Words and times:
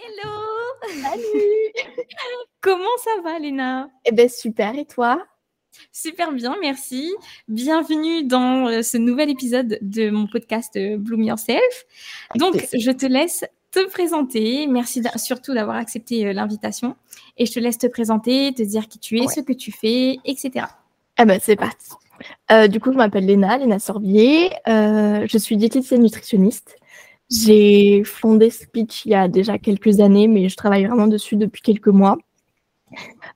Hello 0.00 0.30
Salut 1.02 1.96
Comment 2.60 2.84
ça 3.02 3.20
va, 3.24 3.40
Léna? 3.40 3.90
Eh 4.04 4.12
ben 4.12 4.28
super, 4.28 4.78
et 4.78 4.84
toi? 4.84 5.26
Super 5.90 6.32
bien, 6.32 6.54
merci. 6.60 7.12
Bienvenue 7.48 8.22
dans 8.22 8.68
euh, 8.68 8.82
ce 8.82 8.96
nouvel 8.96 9.28
épisode 9.28 9.76
de 9.80 10.10
mon 10.10 10.28
podcast 10.28 10.76
euh, 10.76 10.98
Bloom 10.98 11.24
Yourself. 11.24 11.86
Donc, 12.36 12.68
je 12.72 12.90
te 12.92 13.06
laisse 13.06 13.44
te 13.72 13.88
présenter. 13.88 14.68
Merci 14.68 15.02
surtout 15.16 15.52
d'avoir 15.52 15.76
accepté 15.76 16.26
euh, 16.26 16.32
l'invitation. 16.32 16.94
Et 17.36 17.46
je 17.46 17.52
te 17.52 17.58
laisse 17.58 17.78
te 17.78 17.88
présenter, 17.88 18.54
te 18.54 18.62
dire 18.62 18.86
qui 18.86 19.00
tu 19.00 19.18
es, 19.18 19.26
ce 19.26 19.40
que 19.40 19.52
tu 19.52 19.72
fais, 19.72 20.18
etc. 20.24 20.66
Eh 21.20 21.24
ben 21.24 21.40
c'est 21.42 21.56
parti. 21.56 21.90
du 22.68 22.78
coup, 22.78 22.92
je 22.92 22.96
m'appelle 22.96 23.26
Léna, 23.26 23.58
Léna 23.58 23.80
Sorbier. 23.80 24.50
je 24.66 25.38
suis 25.38 25.56
diététicienne 25.56 26.02
nutritionniste. 26.02 26.77
J'ai 27.30 28.04
fondé 28.04 28.50
Speech 28.50 29.04
il 29.04 29.12
y 29.12 29.14
a 29.14 29.28
déjà 29.28 29.58
quelques 29.58 30.00
années, 30.00 30.28
mais 30.28 30.48
je 30.48 30.56
travaille 30.56 30.86
vraiment 30.86 31.06
dessus 31.06 31.36
depuis 31.36 31.62
quelques 31.62 31.88
mois. 31.88 32.16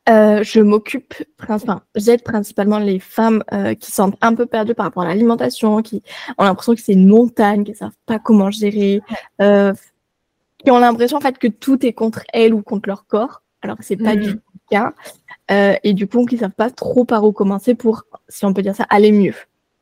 Euh, 0.08 0.42
je 0.42 0.60
m'occupe, 0.60 1.14
enfin, 1.42 1.82
j'aide 1.94 2.22
principalement 2.22 2.78
les 2.78 2.98
femmes 2.98 3.44
euh, 3.52 3.74
qui 3.74 3.92
sont 3.92 4.12
un 4.22 4.34
peu 4.34 4.46
perdues 4.46 4.74
par 4.74 4.86
rapport 4.86 5.02
à 5.02 5.08
l'alimentation, 5.08 5.82
qui 5.82 6.02
ont 6.38 6.44
l'impression 6.44 6.74
que 6.74 6.80
c'est 6.80 6.94
une 6.94 7.06
montagne, 7.06 7.64
qui 7.64 7.72
ne 7.72 7.76
savent 7.76 7.96
pas 8.06 8.18
comment 8.18 8.50
gérer, 8.50 9.02
euh, 9.40 9.74
qui 10.64 10.70
ont 10.70 10.78
l'impression 10.78 11.18
en 11.18 11.20
fait 11.20 11.38
que 11.38 11.48
tout 11.48 11.84
est 11.84 11.92
contre 11.92 12.22
elles 12.32 12.54
ou 12.54 12.62
contre 12.62 12.88
leur 12.88 13.06
corps, 13.06 13.42
alors 13.60 13.76
que 13.76 13.84
c'est 13.84 13.96
pas 13.96 14.16
du 14.16 14.30
mm. 14.30 14.32
tout 14.32 14.40
le 14.54 14.60
cas. 14.70 14.94
Euh, 15.50 15.74
et 15.82 15.92
du 15.92 16.06
coup, 16.06 16.24
qui 16.24 16.36
ne 16.36 16.40
savent 16.40 16.50
pas 16.52 16.70
trop 16.70 17.04
par 17.04 17.24
où 17.24 17.32
commencer 17.32 17.74
pour, 17.74 18.04
si 18.28 18.44
on 18.44 18.54
peut 18.54 18.62
dire 18.62 18.74
ça, 18.74 18.86
aller 18.88 19.12
mieux. 19.12 19.34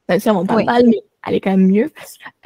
Même 0.09 0.19
si 0.19 0.29
on 0.31 0.45
pas 0.45 0.63
mal, 0.65 0.85
mais 0.87 1.03
elle 1.27 1.35
est 1.35 1.41
quand 1.41 1.51
même 1.51 1.67
mieux. 1.67 1.91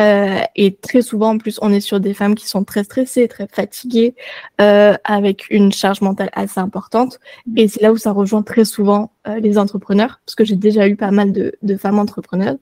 Euh, 0.01 0.41
et 0.57 0.75
très 0.75 1.03
souvent, 1.03 1.31
en 1.31 1.39
plus, 1.39 1.59
on 1.63 1.73
est 1.73 1.81
sur 1.81 2.01
des 2.01 2.15
femmes 2.15 2.35
qui 2.35 2.49
sont 2.49 2.65
très 2.65 2.85
stressées, 2.85 3.29
très 3.29 3.47
fatiguées, 3.47 4.15
euh, 4.61 4.95
avec 5.05 5.49
une 5.51 5.73
charge 5.73 6.01
mentale 6.01 6.31
assez 6.33 6.61
importante. 6.61 7.21
Mm. 7.47 7.59
Et 7.59 7.69
c'est 7.69 7.83
là 7.83 7.93
où 7.93 7.97
ça 7.97 8.13
rejoint 8.13 8.43
très 8.43 8.65
souvent 8.65 9.13
euh, 9.29 9.39
les 9.39 9.59
entrepreneurs, 9.59 10.21
parce 10.27 10.35
que 10.35 10.45
j'ai 10.45 10.57
déjà 10.57 10.89
eu 10.89 10.97
pas 10.97 11.11
mal 11.11 11.33
de, 11.33 11.55
de 11.63 11.77
femmes 11.77 11.99
entrepreneurs. 11.99 12.57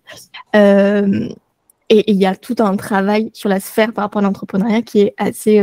Et 1.89 2.11
il 2.11 2.17
y 2.17 2.25
a 2.25 2.35
tout 2.35 2.57
un 2.61 2.75
travail 2.77 3.31
sur 3.35 3.51
la 3.51 3.61
sphère 3.61 3.93
par 3.93 4.05
rapport 4.05 4.21
à 4.21 4.23
l'entrepreneuriat 4.23 4.81
qui 4.81 5.01
est 5.01 5.15
assez, 5.19 5.63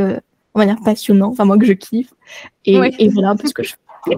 on 0.53 0.59
va 0.59 0.67
dire, 0.67 0.77
passionnant. 0.85 1.29
Enfin, 1.29 1.45
moi 1.45 1.57
que 1.57 1.65
je 1.65 1.73
kiffe. 1.73 2.13
Et, 2.65 2.75
et 2.99 3.09
voilà 3.09 3.29
un 3.29 3.35
peu 3.35 3.47
ce 3.47 3.53
que 3.53 3.63
je 3.63 3.73
fais. 4.05 4.15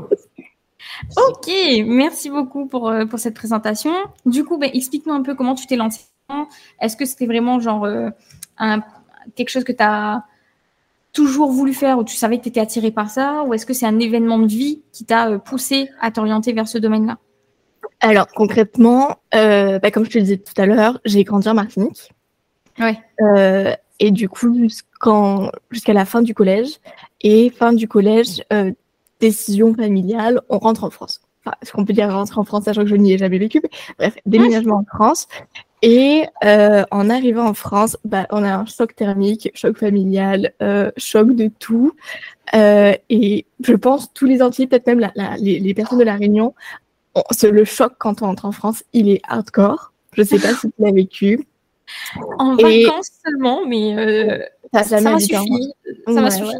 Ok, 1.16 1.50
merci 1.86 2.30
beaucoup 2.30 2.66
pour, 2.66 2.94
pour 3.10 3.18
cette 3.18 3.36
présentation. 3.36 3.94
Du 4.26 4.44
coup, 4.44 4.58
ben, 4.58 4.70
explique-nous 4.74 5.14
un 5.14 5.22
peu 5.22 5.36
comment 5.36 5.56
tu 5.56 5.68
t'es 5.68 5.78
lancée 5.78 6.11
est-ce 6.80 6.98
que 6.98 7.06
c'était 7.06 7.26
vraiment 7.26 7.60
genre 7.60 7.86
euh, 7.86 8.10
un, 8.58 8.82
quelque 9.36 9.50
chose 9.50 9.64
que 9.64 9.72
tu 9.72 9.84
as 9.84 10.24
toujours 11.14 11.52
voulu 11.52 11.74
faire 11.74 11.98
ou 11.98 12.04
tu 12.04 12.16
savais 12.16 12.38
que 12.38 12.44
tu 12.44 12.50
étais 12.50 12.60
attiré 12.60 12.92
par 12.92 13.10
ça? 13.10 13.44
Ou 13.44 13.54
est-ce 13.54 13.66
que 13.66 13.74
c'est 13.74 13.86
un 13.86 14.00
événement 14.00 14.40
de 14.40 14.48
vie 14.48 14.82
qui 14.92 15.06
t'a 15.06 15.30
euh, 15.30 15.38
poussé 15.38 15.90
à 16.00 16.12
t'orienter 16.12 16.54
vers 16.54 16.68
ce 16.68 16.78
domaine-là? 16.78 17.18
Alors, 18.00 18.28
concrètement, 18.28 19.18
euh, 19.36 19.80
bah, 19.80 19.92
comme 19.92 20.06
je 20.06 20.12
te 20.12 20.18
disais 20.18 20.38
tout 20.38 20.60
à 20.60 20.66
l'heure, 20.66 21.00
j'ai 21.06 21.24
grandi 21.24 21.48
en 21.50 21.54
Martinique. 21.54 22.12
Ouais. 22.80 22.98
et 24.00 24.12
du 24.12 24.28
coup, 24.28 24.68
jusqu'à 25.70 25.94
la 25.94 26.06
fin 26.06 26.22
du 26.22 26.34
collège, 26.34 26.80
et 27.22 27.52
fin 27.52 27.74
du 27.74 27.88
collège, 27.88 28.42
décision 29.20 29.76
familiale, 29.76 30.42
on 30.50 30.58
rentre 30.58 30.84
en 30.84 30.90
France. 30.90 31.22
Enfin, 31.44 31.56
ce 31.64 31.72
qu'on 31.72 31.86
peut 31.86 31.94
dire 31.94 32.12
rentrer 32.12 32.40
en 32.40 32.44
France, 32.44 32.66
sachant 32.66 32.82
que 32.82 32.88
je 32.88 32.96
n'y 32.96 33.14
ai 33.14 33.18
jamais 33.18 33.40
vécu. 33.40 33.62
bref, 33.98 34.16
déménagement 34.26 34.78
en 34.78 34.86
France. 34.86 35.28
Et 35.82 36.26
euh, 36.44 36.84
en 36.92 37.10
arrivant 37.10 37.48
en 37.48 37.54
France, 37.54 37.98
bah, 38.06 38.28
on 38.30 38.44
a 38.44 38.54
un 38.54 38.66
choc 38.66 38.96
thermique, 38.96 39.50
choc 39.56 39.78
familial, 39.78 40.54
euh, 40.62 40.92
choc 40.96 41.32
de 41.36 41.50
tout. 41.60 41.94
Euh, 42.54 42.94
et 43.10 43.46
je 43.64 43.74
pense 43.74 44.14
tous 44.14 44.26
les 44.26 44.42
Antillais, 44.44 44.68
peut-être 44.68 44.88
même 44.88 45.00
la, 45.00 45.12
la, 45.16 45.38
les, 45.38 45.60
les, 45.60 45.74
personnes 45.74 46.00
de 46.00 46.04
la 46.04 46.16
Réunion, 46.16 46.54
on, 47.16 47.24
le 47.44 47.66
choc 47.66 47.94
quand 47.98 48.22
on 48.22 48.28
entre 48.28 48.46
en 48.46 48.52
France, 48.52 48.84
il 48.94 49.10
est 49.10 49.22
hardcore. 49.28 49.92
Je 50.14 50.24
sais 50.24 50.40
pas 50.40 50.54
si 50.54 50.68
tu 50.68 50.74
l'as 50.80 50.92
vécu. 50.92 51.48
En 52.38 52.58
et... 52.58 52.84
vacances 52.84 53.10
seulement, 53.26 53.66
mais 53.66 53.98
euh, 53.98 54.46
ça, 54.74 54.84
ça 54.84 55.02
m'a 55.02 55.20
suffi. 55.20 55.74
Ça 56.06 56.22
m'a 56.22 56.32
suffi. 56.32 56.56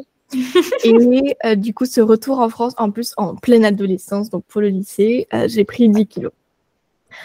et 0.84 1.36
euh, 1.46 1.56
du 1.56 1.74
coup, 1.74 1.86
ce 1.86 2.02
retour 2.02 2.40
en 2.40 2.50
France, 2.50 2.74
en 2.78 2.90
plus 2.90 3.14
en 3.18 3.36
pleine 3.36 3.66
adolescence, 3.66 4.30
donc 4.30 4.46
pour 4.46 4.62
le 4.62 4.70
lycée, 4.70 5.28
euh, 5.34 5.48
j'ai 5.48 5.66
pris 5.66 5.90
10 5.90 6.08
kilos. 6.08 6.32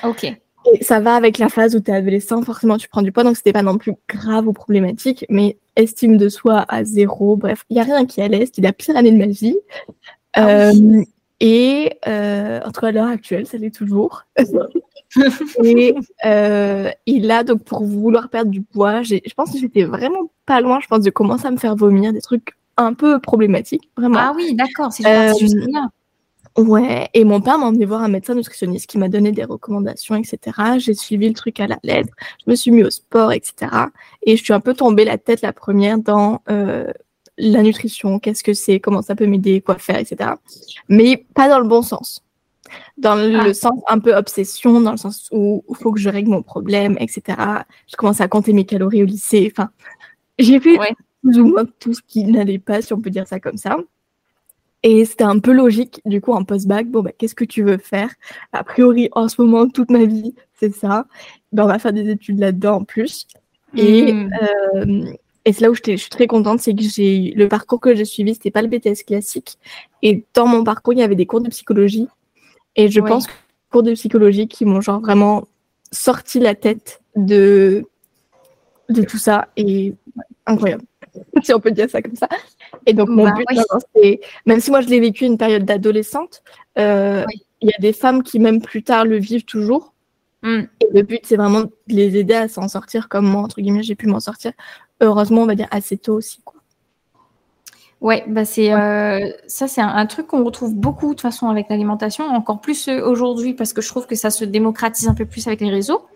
Ok 0.03 0.37
ça 0.81 1.01
va 1.01 1.15
avec 1.15 1.39
la 1.39 1.49
phase 1.49 1.75
où 1.75 1.81
tu 1.81 1.91
es 1.91 1.95
adolescent, 1.95 2.43
forcément 2.43 2.77
tu 2.77 2.89
prends 2.89 3.03
du 3.03 3.13
poids, 3.13 3.25
donc 3.25 3.37
c'était 3.37 3.53
pas 3.53 3.63
non 3.63 3.79
plus 3.79 3.95
grave 4.09 4.49
ou 4.49 4.53
problématique, 4.53 5.25
mais 5.29 5.59
estime 5.77 6.17
de 6.17 6.29
soi 6.29 6.65
à 6.69 6.85
zéro, 6.85 7.37
bref, 7.37 7.65
il 7.71 7.75
n'y 7.75 7.81
a 7.81 7.85
rien 7.85 8.07
qui 8.07 8.21
allait, 8.21 8.47
c'était 8.47 8.63
la 8.63 8.73
pire 8.73 8.97
année 8.97 9.13
de 9.13 9.19
ma 9.19 9.27
vie. 9.27 9.57
Ah 10.33 10.49
euh, 10.49 11.03
et 11.41 11.93
euh, 12.07 12.61
en 12.65 12.73
tout 12.73 12.81
cas 12.81 12.89
à 12.89 12.93
l'heure 12.93 13.07
actuelle, 13.07 13.47
ça 13.47 13.59
l'est 13.59 13.75
toujours. 13.75 14.25
et, 15.63 15.95
euh, 16.25 16.91
et, 17.07 17.21
là, 17.21 17.45
donc 17.45 17.63
pour 17.63 17.85
vouloir 17.85 18.29
perdre 18.29 18.51
du 18.51 18.63
poids, 18.63 19.03
je 19.03 19.19
pense 19.37 19.53
que 19.53 19.59
j'étais 19.59 19.85
vraiment 19.85 20.31
pas 20.47 20.61
loin, 20.61 20.81
je 20.81 20.87
pense, 20.87 21.01
de 21.01 21.11
commencer 21.11 21.47
à 21.47 21.51
me 21.51 21.59
faire 21.59 21.77
vomir, 21.77 22.13
des 22.13 22.23
trucs 22.23 22.57
un 22.77 22.95
peu 22.95 23.19
problématiques, 23.19 23.91
vraiment. 23.97 24.19
Ah 24.19 24.33
oui, 24.35 24.55
d'accord, 24.55 24.93
c'est 24.93 25.05
juste 25.39 25.57
là. 25.71 25.89
Ouais, 26.57 27.11
et 27.13 27.25
mon 27.25 27.43
père 27.43 27.59
m'a 27.59 27.67
emmené 27.67 27.85
voir 27.85 28.03
un 28.03 28.09
médecin 28.09 28.35
nutritionniste 28.35 28.89
qui 28.89 28.97
m'a 28.97 29.09
donné 29.09 29.31
des 29.31 29.45
recommandations, 29.45 30.15
etc. 30.15 30.57
J'ai 30.79 30.95
suivi 30.95 31.29
le 31.29 31.35
truc 31.35 31.61
à 31.61 31.67
la 31.67 31.79
lettre, 31.83 32.15
je 32.45 32.51
me 32.51 32.57
suis 32.57 32.71
mis 32.71 32.83
au 32.83 32.91
sport, 32.91 33.33
etc. 33.33 33.71
Et 34.23 34.37
je 34.37 34.45
suis 34.45 34.55
un 34.55 34.61
peu 34.61 34.73
tombée 34.73 35.05
la 35.05 35.19
tête 35.19 35.43
la 35.43 35.53
première 35.53 35.99
dans 35.99 36.41
euh, 36.49 36.91
la 37.37 37.63
nutrition, 37.63 38.19
qu'est-ce 38.19 38.43
que 38.43 38.55
c'est, 38.55 38.81
comment 38.81 39.03
ça 39.03 39.15
peut 39.15 39.27
m'aider, 39.27 39.61
quoi 39.61 39.77
faire, 39.77 39.99
etc. 39.99 40.31
Mais 40.89 41.27
pas 41.35 41.49
dans 41.49 41.61
le 41.61 41.69
bon 41.69 41.83
sens. 41.83 42.23
Dans 42.97 43.15
le 43.15 43.51
ah. 43.51 43.55
sens 43.55 43.79
un 43.89 43.99
peu 43.99 44.15
obsession, 44.15 44.81
dans 44.81 44.93
le 44.93 44.97
sens 44.97 45.29
où 45.33 45.63
il 45.69 45.77
faut 45.77 45.93
que 45.93 46.01
je 46.01 46.09
règle 46.09 46.31
mon 46.31 46.43
problème, 46.43 46.97
etc. 46.99 47.39
Je 47.87 47.97
commence 47.97 48.23
à 48.23 48.29
compter 48.29 48.55
mes 48.55 48.65
calories 48.65 49.03
au 49.03 49.07
lycée. 49.07 49.53
Enfin, 49.53 49.69
j'ai 50.39 50.59
vu 50.59 50.79
plus 51.23 51.39
ou 51.39 51.49
moins 51.49 51.65
tout 51.79 51.93
ce 51.93 52.01
qui 52.07 52.25
n'allait 52.25 52.59
pas, 52.59 52.81
si 52.81 52.95
on 52.95 53.01
peut 53.01 53.11
dire 53.11 53.27
ça 53.29 53.41
comme 53.41 53.59
ça. 53.59 53.77
Et 54.89 55.05
c'était 55.05 55.25
un 55.25 55.41
peu 55.41 55.51
logique, 55.51 56.01
du 56.05 56.21
coup, 56.21 56.33
en 56.33 56.45
post-bac, 56.45 56.87
bon, 56.87 57.03
bah, 57.03 57.11
qu'est-ce 57.11 57.35
que 57.35 57.45
tu 57.45 57.65
veux 57.65 57.77
faire? 57.77 58.09
A 58.53 58.63
priori, 58.63 59.09
en 59.11 59.27
ce 59.27 59.43
moment, 59.43 59.69
toute 59.69 59.91
ma 59.91 60.05
vie, 60.05 60.33
c'est 60.61 60.73
ça. 60.73 61.07
Ben, 61.51 61.65
on 61.65 61.67
va 61.67 61.81
faire 61.81 61.93
des 61.93 62.09
études 62.09 62.39
là-dedans 62.39 62.77
en 62.77 62.85
plus. 62.85 63.27
Et, 63.77 64.13
hmm. 64.13 64.31
euh, 64.77 65.07
et 65.45 65.53
c'est 65.53 65.63
là 65.63 65.73
où 65.73 65.75
je 65.75 65.97
suis 65.97 66.09
très 66.09 66.29
contente, 66.29 66.61
c'est 66.61 66.73
que 66.73 66.83
j'ai 66.83 67.33
le 67.35 67.49
parcours 67.49 67.81
que 67.81 67.97
j'ai 67.97 68.05
suivi, 68.05 68.35
c'était 68.35 68.53
pas 68.53 68.63
le 68.63 68.69
BTS 68.69 69.03
classique. 69.05 69.59
Et 70.03 70.23
dans 70.35 70.47
mon 70.47 70.63
parcours, 70.63 70.93
il 70.93 71.01
y 71.01 71.03
avait 71.03 71.17
des 71.17 71.27
cours 71.27 71.41
de 71.41 71.49
psychologie. 71.49 72.07
Et 72.77 72.89
je 72.89 73.01
pense 73.01 73.27
que 73.27 73.33
les 73.33 73.71
cours 73.73 73.83
de 73.83 73.93
psychologie 73.95 74.47
qui 74.47 74.65
m'ont 74.65 74.83
genre 74.83 75.01
vraiment 75.01 75.49
sorti 75.91 76.39
la 76.39 76.55
tête 76.55 77.03
de, 77.17 77.89
de 78.89 79.03
tout 79.03 79.19
ça. 79.19 79.49
Et 79.57 79.95
incroyable. 80.47 80.85
si 81.43 81.53
on 81.53 81.59
peut 81.61 81.73
dire 81.73 81.91
ça 81.91 82.03
comme 82.03 82.15
ça. 82.15 82.29
Et 82.87 82.93
donc, 82.93 83.09
mon 83.09 83.25
bah 83.25 83.35
but, 83.37 83.47
c'est, 83.95 84.21
même 84.47 84.61
si 84.61 84.71
moi 84.71 84.81
je 84.81 84.89
l'ai 84.89 85.01
vécu 85.01 85.25
une 85.25 85.39
période 85.39 85.65
d'adolescente, 85.65 86.43
euh, 86.79 87.25
il 87.61 87.69
y 87.69 87.73
a 87.73 87.79
des 87.81 87.93
femmes 87.93 88.23
qui, 88.23 88.39
même 88.39 88.61
plus 88.61 88.83
tard, 88.83 89.05
le 89.05 89.19
vivent 89.19 89.45
toujours. 89.45 89.95
Mm. 90.43 90.63
Et 90.81 90.87
le 90.93 91.03
but, 91.03 91.21
c'est 91.25 91.37
vraiment 91.37 91.63
de 91.63 91.71
les 91.89 92.17
aider 92.17 92.35
à 92.35 92.49
s'en 92.49 92.69
sortir 92.69 93.09
comme 93.09 93.27
moi, 93.27 93.43
entre 93.43 93.61
guillemets, 93.61 93.83
j'ai 93.83 93.95
pu 93.95 94.07
m'en 94.07 94.21
sortir. 94.21 94.53
Heureusement, 95.01 95.43
on 95.43 95.47
va 95.47 95.55
dire 95.55 95.69
assez 95.71 95.97
tôt 95.97 96.15
aussi. 96.15 96.41
Quoi. 96.45 96.61
Ouais, 98.03 98.25
bah 98.29 98.45
c'est 98.45 98.73
euh, 98.73 99.31
ça, 99.47 99.69
c'est 99.69 99.81
un, 99.81 100.07
truc 100.07 100.27
qu'on 100.27 100.45
retrouve 100.45 100.75
beaucoup 100.75 101.07
de 101.07 101.11
toute 101.13 101.23
façon 101.23 101.49
avec 101.49 101.71
l'alimentation, 101.71 102.27
encore 102.27 102.61
plus 102.61 102.89
euh, 102.89 103.03
aujourd'hui 103.03 103.55
parce 103.55 103.73
que 103.73 103.81
je 103.81 103.89
trouve 103.89 104.07
que 104.07 104.15
ça 104.15 104.29
se 104.31 104.45
démocratise 104.45 105.09
un 105.09 105.15
peu 105.15 105.25
plus 105.25 105.47
avec 105.47 105.63
les 105.63 105.71
réseaux. 105.71 106.07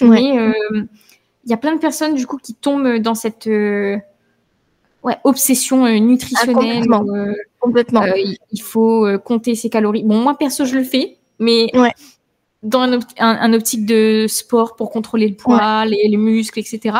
Mais 0.00 0.22
il 0.22 1.50
y 1.50 1.52
a 1.52 1.56
plein 1.56 1.74
de 1.74 1.80
personnes 1.80 2.14
du 2.14 2.26
coup 2.26 2.38
qui 2.38 2.54
tombent 2.54 2.98
dans 2.98 3.14
cette 3.14 3.48
ouais, 5.04 5.18
obsession 5.22 5.86
euh, 5.86 5.98
nutritionnelle. 5.98 6.84
Ah, 6.90 7.00
complètement. 7.60 8.02
Euh, 8.02 8.12
euh, 8.16 8.34
il 8.50 8.62
faut 8.62 9.06
compter 9.24 9.54
ses 9.54 9.70
calories. 9.70 10.02
Bon, 10.02 10.16
moi 10.16 10.36
perso, 10.36 10.64
je 10.64 10.74
le 10.74 10.84
fais, 10.84 11.18
mais 11.38 11.70
dans 12.62 12.98
un, 13.18 13.52
optique 13.52 13.84
de 13.84 14.26
sport 14.26 14.74
pour 14.74 14.90
contrôler 14.90 15.28
le 15.28 15.36
poids, 15.36 15.84
les, 15.84 16.16
muscles, 16.16 16.58
etc. 16.58 16.96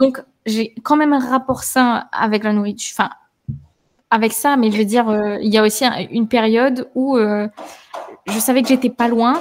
Donc, 0.00 0.20
j'ai 0.44 0.74
quand 0.82 0.96
même 0.96 1.12
un 1.12 1.20
rapport 1.20 1.62
sain 1.62 2.06
avec 2.10 2.42
la 2.42 2.52
nourriture. 2.52 2.96
Enfin, 2.98 3.10
avec 4.10 4.32
ça, 4.32 4.56
mais 4.56 4.72
je 4.72 4.76
veux 4.76 4.84
dire, 4.84 5.38
il 5.40 5.52
y 5.52 5.56
a 5.56 5.62
aussi 5.62 5.84
une 6.10 6.26
période 6.26 6.88
où 6.96 7.16
je 7.16 8.38
savais 8.38 8.62
que 8.62 8.68
j'étais 8.68 8.90
pas 8.90 9.06
loin, 9.06 9.40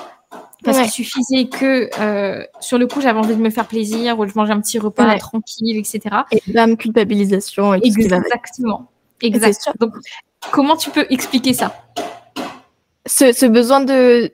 parce 0.64 0.80
qu'il 0.82 1.06
suffisait 1.06 1.46
que 1.46 1.90
euh, 2.00 2.46
sur 2.60 2.78
le 2.78 2.88
coup, 2.88 3.02
j'avais 3.02 3.20
envie 3.20 3.36
de 3.36 3.42
me 3.42 3.50
faire 3.50 3.68
plaisir 3.68 4.20
ou 4.20 4.28
je 4.28 4.34
mangeais 4.36 4.54
un 4.54 4.62
petit 4.62 4.80
repas 4.80 5.18
tranquille, 5.18 5.78
etc. 5.78 6.16
Et 6.32 6.42
l'âme 6.48 6.78
culpabilisation. 6.78 7.74
Et 7.76 7.82
Exactement. 7.84 8.92
Exact. 9.22 9.70
Donc, 9.80 9.94
comment 10.52 10.76
tu 10.76 10.90
peux 10.90 11.06
expliquer 11.10 11.54
ça? 11.54 11.76
Ce, 13.06 13.34
ce, 13.34 13.46
besoin 13.46 13.82
de 13.82 14.32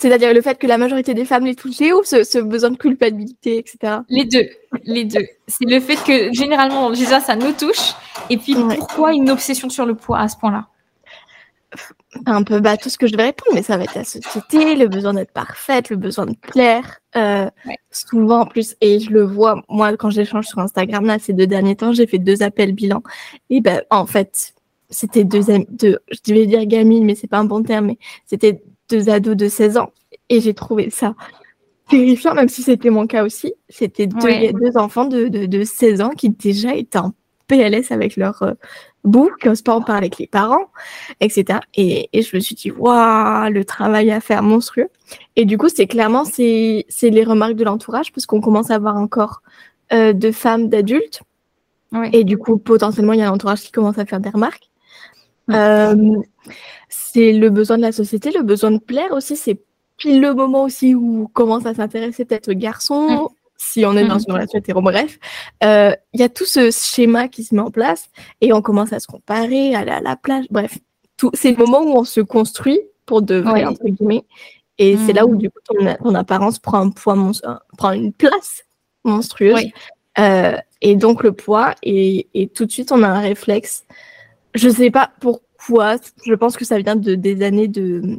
C'est-à-dire 0.00 0.32
le 0.32 0.40
fait 0.40 0.58
que 0.58 0.66
la 0.66 0.78
majorité 0.78 1.14
des 1.14 1.24
femmes 1.24 1.44
les 1.44 1.54
touchaient 1.54 1.92
ou 1.92 2.02
ce, 2.04 2.40
besoin 2.40 2.70
de 2.70 2.76
culpabilité, 2.76 3.58
etc. 3.58 3.98
Les 4.08 4.24
deux, 4.24 4.48
les 4.84 5.04
deux. 5.04 5.26
C'est 5.46 5.68
le 5.68 5.80
fait 5.80 5.96
que 5.96 6.32
généralement, 6.32 6.90
déjà, 6.90 7.20
ça 7.20 7.36
nous 7.36 7.52
touche. 7.52 7.94
Et 8.30 8.38
puis, 8.38 8.54
pourquoi 8.54 9.12
une 9.12 9.30
obsession 9.30 9.68
sur 9.68 9.84
le 9.84 9.94
poids 9.94 10.20
à 10.20 10.28
ce 10.28 10.36
point-là? 10.36 10.68
Un 12.26 12.42
peu 12.42 12.60
bah, 12.60 12.76
tout 12.76 12.88
ce 12.88 12.98
que 12.98 13.06
je 13.06 13.16
vais 13.16 13.24
répondre, 13.24 13.54
mais 13.54 13.62
ça 13.62 13.76
va 13.76 13.84
être 13.84 13.94
la 13.94 14.04
société, 14.04 14.76
le 14.76 14.88
besoin 14.88 15.14
d'être 15.14 15.32
parfaite, 15.32 15.90
le 15.90 15.96
besoin 15.96 16.26
de 16.26 16.34
plaire. 16.34 17.00
Euh, 17.16 17.48
souvent 17.90 18.40
en 18.42 18.46
plus, 18.46 18.76
et 18.80 19.00
je 19.00 19.10
le 19.10 19.22
vois, 19.22 19.62
moi 19.68 19.96
quand 19.96 20.10
j'échange 20.10 20.46
sur 20.46 20.58
Instagram, 20.58 21.04
là, 21.06 21.18
ces 21.18 21.32
deux 21.32 21.46
derniers 21.46 21.76
temps, 21.76 21.92
j'ai 21.92 22.06
fait 22.06 22.18
deux 22.18 22.42
appels 22.42 22.72
bilan. 22.72 23.02
Et 23.50 23.60
ben 23.60 23.82
en 23.90 24.06
fait, 24.06 24.54
c'était 24.90 25.24
deux, 25.24 25.42
deux, 25.70 25.98
je 26.10 26.18
devais 26.26 26.46
dire 26.46 26.64
gamines, 26.66 27.04
mais 27.04 27.14
c'est 27.14 27.26
pas 27.28 27.38
un 27.38 27.44
bon 27.44 27.62
terme, 27.62 27.86
mais 27.86 27.98
c'était 28.26 28.62
deux 28.88 29.08
ados 29.08 29.36
de 29.36 29.48
16 29.48 29.78
ans. 29.78 29.92
Et 30.28 30.40
j'ai 30.40 30.54
trouvé 30.54 30.90
ça 30.90 31.14
terrifiant, 31.88 32.34
même 32.34 32.48
si 32.48 32.62
c'était 32.62 32.90
mon 32.90 33.06
cas 33.06 33.24
aussi. 33.24 33.54
C'était 33.68 34.06
deux, 34.06 34.52
deux, 34.52 34.76
enfants 34.76 35.04
de, 35.04 35.28
de, 35.28 35.46
de, 35.46 35.64
16 35.64 36.00
ans 36.00 36.10
qui 36.10 36.30
déjà 36.30 36.74
étaient 36.74 36.98
en 36.98 37.12
PLS 37.46 37.92
avec 37.92 38.16
leur, 38.16 38.42
euh, 38.42 38.54
bout, 39.06 39.30
qui 39.40 39.48
n'osent 39.48 39.62
pas 39.62 39.74
en 39.74 39.82
parler 39.82 40.06
avec 40.06 40.18
les 40.18 40.26
parents, 40.26 40.66
etc. 41.20 41.60
Et, 41.74 42.08
et 42.12 42.22
je 42.22 42.36
me 42.36 42.40
suis 42.40 42.54
dit, 42.54 42.70
waouh, 42.70 43.50
le 43.50 43.64
travail 43.64 44.10
à 44.10 44.20
faire 44.20 44.42
monstrueux. 44.42 44.88
Et 45.36 45.44
du 45.44 45.58
coup, 45.58 45.68
c'est 45.68 45.86
clairement, 45.86 46.24
c'est 46.24 46.84
les 47.02 47.24
remarques 47.24 47.54
de 47.54 47.64
l'entourage, 47.64 48.12
parce 48.12 48.26
qu'on 48.26 48.40
commence 48.40 48.70
à 48.70 48.74
avoir 48.74 48.96
encore 48.96 49.42
euh, 49.92 50.12
de 50.12 50.30
femmes, 50.30 50.68
d'adultes. 50.68 51.22
Et 52.12 52.24
du 52.24 52.36
coup, 52.36 52.58
potentiellement, 52.58 53.12
il 53.12 53.20
y 53.20 53.22
a 53.22 53.26
l'entourage 53.26 53.62
qui 53.62 53.72
commence 53.72 53.98
à 53.98 54.04
faire 54.04 54.20
des 54.20 54.28
remarques. 54.28 54.70
Euh, 55.50 56.16
c'est 56.88 57.32
le 57.32 57.50
besoin 57.50 57.76
de 57.76 57.82
la 57.82 57.92
société, 57.92 58.30
le 58.32 58.42
besoin 58.42 58.72
de 58.72 58.78
plaire 58.78 59.12
aussi. 59.12 59.36
C'est 59.36 59.60
pile 59.96 60.20
le 60.20 60.34
moment 60.34 60.64
aussi 60.64 60.94
où 60.94 61.22
on 61.22 61.26
commence 61.26 61.64
à 61.66 61.74
s'intéresser 61.74 62.24
peut-être 62.24 62.50
aux 62.50 62.56
garçons, 62.56 63.30
si 63.56 63.84
on 63.84 63.96
est 63.96 64.06
dans 64.06 64.16
mhm. 64.16 64.24
une 64.28 64.34
relation 64.34 64.58
hétéro, 64.58 64.82
bref, 64.82 65.18
euh, 65.64 65.94
il 66.12 66.20
y 66.20 66.22
a 66.22 66.28
tout 66.28 66.44
ce 66.44 66.70
schéma 66.70 67.28
qui 67.28 67.44
se 67.44 67.54
met 67.54 67.60
en 67.60 67.70
place 67.70 68.08
et 68.40 68.52
on 68.52 68.62
commence 68.62 68.92
à 68.92 69.00
se 69.00 69.06
comparer, 69.06 69.74
aller 69.74 69.90
à 69.90 70.00
la 70.00 70.16
plage, 70.16 70.46
bref. 70.50 70.78
C'est 71.32 71.52
le 71.52 71.56
moment 71.56 71.80
où 71.80 71.98
on 71.98 72.04
se 72.04 72.20
construit 72.20 72.80
pour 73.06 73.22
de 73.22 73.36
vrai, 73.36 73.64
entre 73.64 73.84
guillemets. 73.84 74.24
Et 74.78 74.98
c'est 74.98 75.14
là 75.14 75.26
où, 75.26 75.32
mhm. 75.32 75.38
du 75.38 75.50
coup, 75.50 75.58
ton, 75.64 76.14
apparence 76.14 76.58
prend 76.58 76.80
un 76.80 76.90
poids, 76.90 77.16
euh, 77.16 77.54
prend 77.78 77.92
une 77.92 78.12
place 78.12 78.64
monstrueuse. 79.04 79.64
Euh, 80.18 80.56
et 80.82 80.96
donc, 80.96 81.22
le 81.22 81.32
poids, 81.32 81.74
et, 81.82 82.28
et, 82.34 82.48
tout 82.48 82.66
de 82.66 82.72
suite, 82.72 82.92
on 82.92 83.02
a 83.02 83.08
un 83.08 83.20
réflexe. 83.20 83.86
Je 84.54 84.68
sais 84.68 84.90
pas 84.90 85.10
pourquoi, 85.20 85.96
je 86.26 86.34
pense 86.34 86.56
que 86.56 86.64
ça 86.66 86.78
vient 86.78 86.96
de, 86.96 87.14
des 87.14 87.42
années 87.42 87.68
de, 87.68 88.18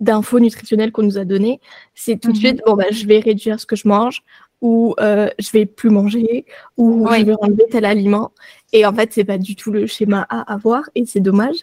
d'infos 0.00 0.40
nutritionnelles 0.40 0.92
qu'on 0.92 1.02
nous 1.02 1.18
a 1.18 1.24
données, 1.24 1.60
c'est 1.94 2.18
tout 2.20 2.32
de 2.32 2.36
mhm. 2.36 2.44
suite, 2.44 2.62
bon, 2.66 2.74
bah, 2.74 2.86
je 2.90 3.06
vais 3.06 3.20
réduire 3.20 3.60
ce 3.60 3.66
que 3.66 3.76
je 3.76 3.86
mange, 3.88 4.22
ou 4.60 4.94
euh, 5.00 5.28
je 5.38 5.50
vais 5.50 5.66
plus 5.66 5.90
manger, 5.90 6.46
ou 6.76 7.06
je 7.10 7.24
vais 7.24 7.34
enlever 7.40 7.64
tel 7.70 7.84
aliment. 7.84 8.32
Et 8.72 8.86
en 8.86 8.92
fait, 8.92 9.12
c'est 9.12 9.24
pas 9.24 9.38
du 9.38 9.56
tout 9.56 9.70
le 9.70 9.86
schéma 9.86 10.26
à 10.28 10.52
avoir, 10.52 10.84
et 10.94 11.04
c'est 11.06 11.20
dommage. 11.20 11.58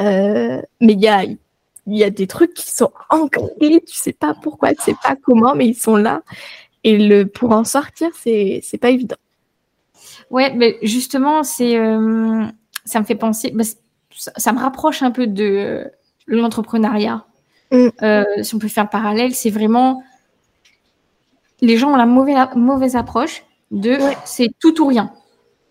Euh, 0.00 0.62
mais 0.80 0.92
il 0.94 1.00
y 1.00 1.08
a, 1.08 1.24
y 1.86 2.04
a 2.04 2.10
des 2.10 2.26
trucs 2.26 2.54
qui 2.54 2.70
sont 2.70 2.92
ancrés, 3.10 3.82
tu 3.86 3.94
sais 3.94 4.12
pas 4.12 4.34
pourquoi, 4.34 4.74
tu 4.74 4.82
sais 4.82 4.96
pas 5.02 5.16
comment, 5.16 5.54
mais 5.54 5.66
ils 5.66 5.74
sont 5.74 5.96
là. 5.96 6.22
Et 6.84 6.98
le, 6.98 7.24
pour 7.24 7.52
en 7.52 7.64
sortir, 7.64 8.10
c'est, 8.14 8.60
c'est 8.62 8.78
pas 8.78 8.90
évident. 8.90 9.16
Ouais, 10.30 10.52
mais 10.54 10.78
justement, 10.82 11.42
c'est, 11.42 11.76
euh, 11.76 12.46
ça 12.84 13.00
me 13.00 13.04
fait 13.04 13.14
penser, 13.14 13.50
bah, 13.54 13.64
ça, 14.16 14.52
me 14.52 14.58
rapproche 14.58 15.02
un 15.02 15.10
peu 15.10 15.26
de 15.26 15.90
l'entrepreneuriat, 16.26 17.24
mm. 17.70 17.88
euh, 18.02 18.24
si 18.42 18.54
on 18.54 18.58
peut 18.58 18.68
faire 18.68 18.88
parallèle, 18.88 19.34
c'est 19.34 19.50
vraiment 19.50 20.02
les 21.62 21.76
gens 21.76 21.92
ont 21.92 21.96
la 21.96 22.06
mauvaise, 22.06 22.36
mauvaise 22.56 22.96
approche 22.96 23.44
de 23.70 23.96
c'est 24.24 24.50
tout 24.58 24.82
ou 24.82 24.86
rien. 24.86 25.12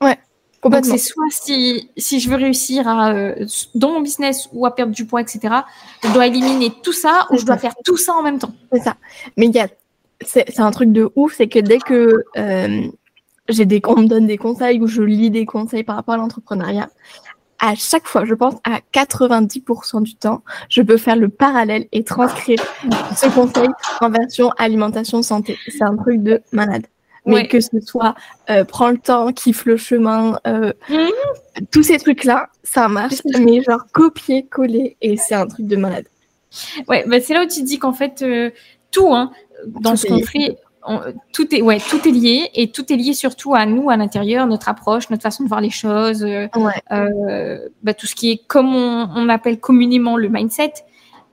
Ouais. 0.01 0.17
Donc 0.63 0.85
c'est 0.85 0.97
soit 0.97 1.25
si, 1.29 1.91
si 1.97 2.19
je 2.19 2.29
veux 2.29 2.37
réussir 2.37 2.87
à, 2.87 3.13
euh, 3.13 3.45
dans 3.75 3.91
mon 3.91 4.01
business 4.01 4.47
ou 4.53 4.65
à 4.65 4.73
perdre 4.73 4.93
du 4.93 5.05
poids, 5.05 5.21
etc., 5.21 5.55
je 6.03 6.11
dois 6.13 6.27
éliminer 6.27 6.71
tout 6.83 6.93
ça 6.93 7.27
ou 7.29 7.37
je 7.37 7.45
dois 7.45 7.57
faire 7.57 7.73
tout 7.83 7.97
ça 7.97 8.13
en 8.13 8.23
même 8.23 8.39
temps. 8.39 8.53
C'est 8.71 8.79
ça. 8.81 8.95
Mais 9.37 9.47
il 9.47 9.55
y 9.55 9.59
a, 9.59 9.67
c'est, 10.21 10.59
un 10.59 10.71
truc 10.71 10.91
de 10.91 11.11
ouf, 11.15 11.35
c'est 11.35 11.47
que 11.47 11.59
dès 11.59 11.79
que 11.79 12.23
euh, 12.37 12.87
j'ai 13.49 13.65
des, 13.65 13.81
on 13.85 14.01
me 14.01 14.07
donne 14.07 14.27
des 14.27 14.37
conseils 14.37 14.79
ou 14.79 14.87
je 14.87 15.01
lis 15.01 15.29
des 15.29 15.45
conseils 15.45 15.83
par 15.83 15.95
rapport 15.95 16.13
à 16.13 16.17
l'entrepreneuriat, 16.17 16.89
à 17.61 17.75
chaque 17.75 18.07
fois, 18.07 18.25
je 18.25 18.33
pense 18.33 18.55
à 18.63 18.79
90% 18.91 20.01
du 20.01 20.15
temps, 20.15 20.43
je 20.67 20.81
peux 20.81 20.97
faire 20.97 21.15
le 21.15 21.29
parallèle 21.29 21.87
et 21.91 22.03
transcrire 22.03 22.59
ce 23.15 23.27
conseil 23.27 23.69
en 24.01 24.09
version 24.09 24.49
alimentation 24.57 25.21
santé. 25.21 25.57
C'est 25.67 25.83
un 25.83 25.95
truc 25.95 26.23
de 26.23 26.41
malade. 26.51 26.87
Mais 27.27 27.47
que 27.47 27.59
ce 27.59 27.79
soit 27.81 28.15
euh, 28.49 28.63
prends 28.65 28.89
le 28.89 28.97
temps, 28.97 29.31
kiffe 29.31 29.65
le 29.65 29.77
chemin, 29.77 30.39
euh, 30.47 30.73
mhm. 30.89 31.11
tous 31.69 31.83
ces 31.83 31.99
trucs-là, 31.99 32.49
ça 32.63 32.87
marche. 32.87 33.21
mais 33.39 33.61
genre 33.61 33.85
copier, 33.93 34.47
coller, 34.47 34.97
et 35.01 35.17
c'est 35.17 35.35
un 35.35 35.45
truc 35.45 35.67
de 35.67 35.75
malade. 35.75 36.05
Ouais, 36.87 37.05
bah 37.07 37.21
c'est 37.21 37.35
là 37.35 37.43
où 37.43 37.47
tu 37.47 37.61
dis 37.61 37.77
qu'en 37.77 37.93
fait, 37.93 38.23
euh, 38.23 38.49
tout, 38.89 39.13
hein, 39.13 39.31
dans 39.67 39.95
ce 39.95 40.07
qu'on 40.07 40.23
fait, 40.23 40.57
tout 41.31 41.53
est 41.53 41.61
ouais 41.61 41.79
tout 41.79 42.07
est 42.07 42.11
lié 42.11 42.49
et 42.55 42.71
tout 42.71 42.91
est 42.91 42.95
lié 42.95 43.13
surtout 43.13 43.53
à 43.53 43.65
nous 43.65 43.89
à 43.89 43.97
l'intérieur 43.97 44.47
notre 44.47 44.67
approche 44.67 45.09
notre 45.09 45.21
façon 45.21 45.43
de 45.43 45.47
voir 45.47 45.61
les 45.61 45.69
choses 45.69 46.23
euh, 46.23 46.47
euh, 46.91 47.67
bah, 47.83 47.93
tout 47.93 48.07
ce 48.07 48.15
qui 48.15 48.31
est 48.31 48.41
comme 48.47 48.75
on, 48.75 49.29
appelle 49.29 49.59
communément 49.59 50.17
le 50.17 50.29
mindset. 50.29 50.73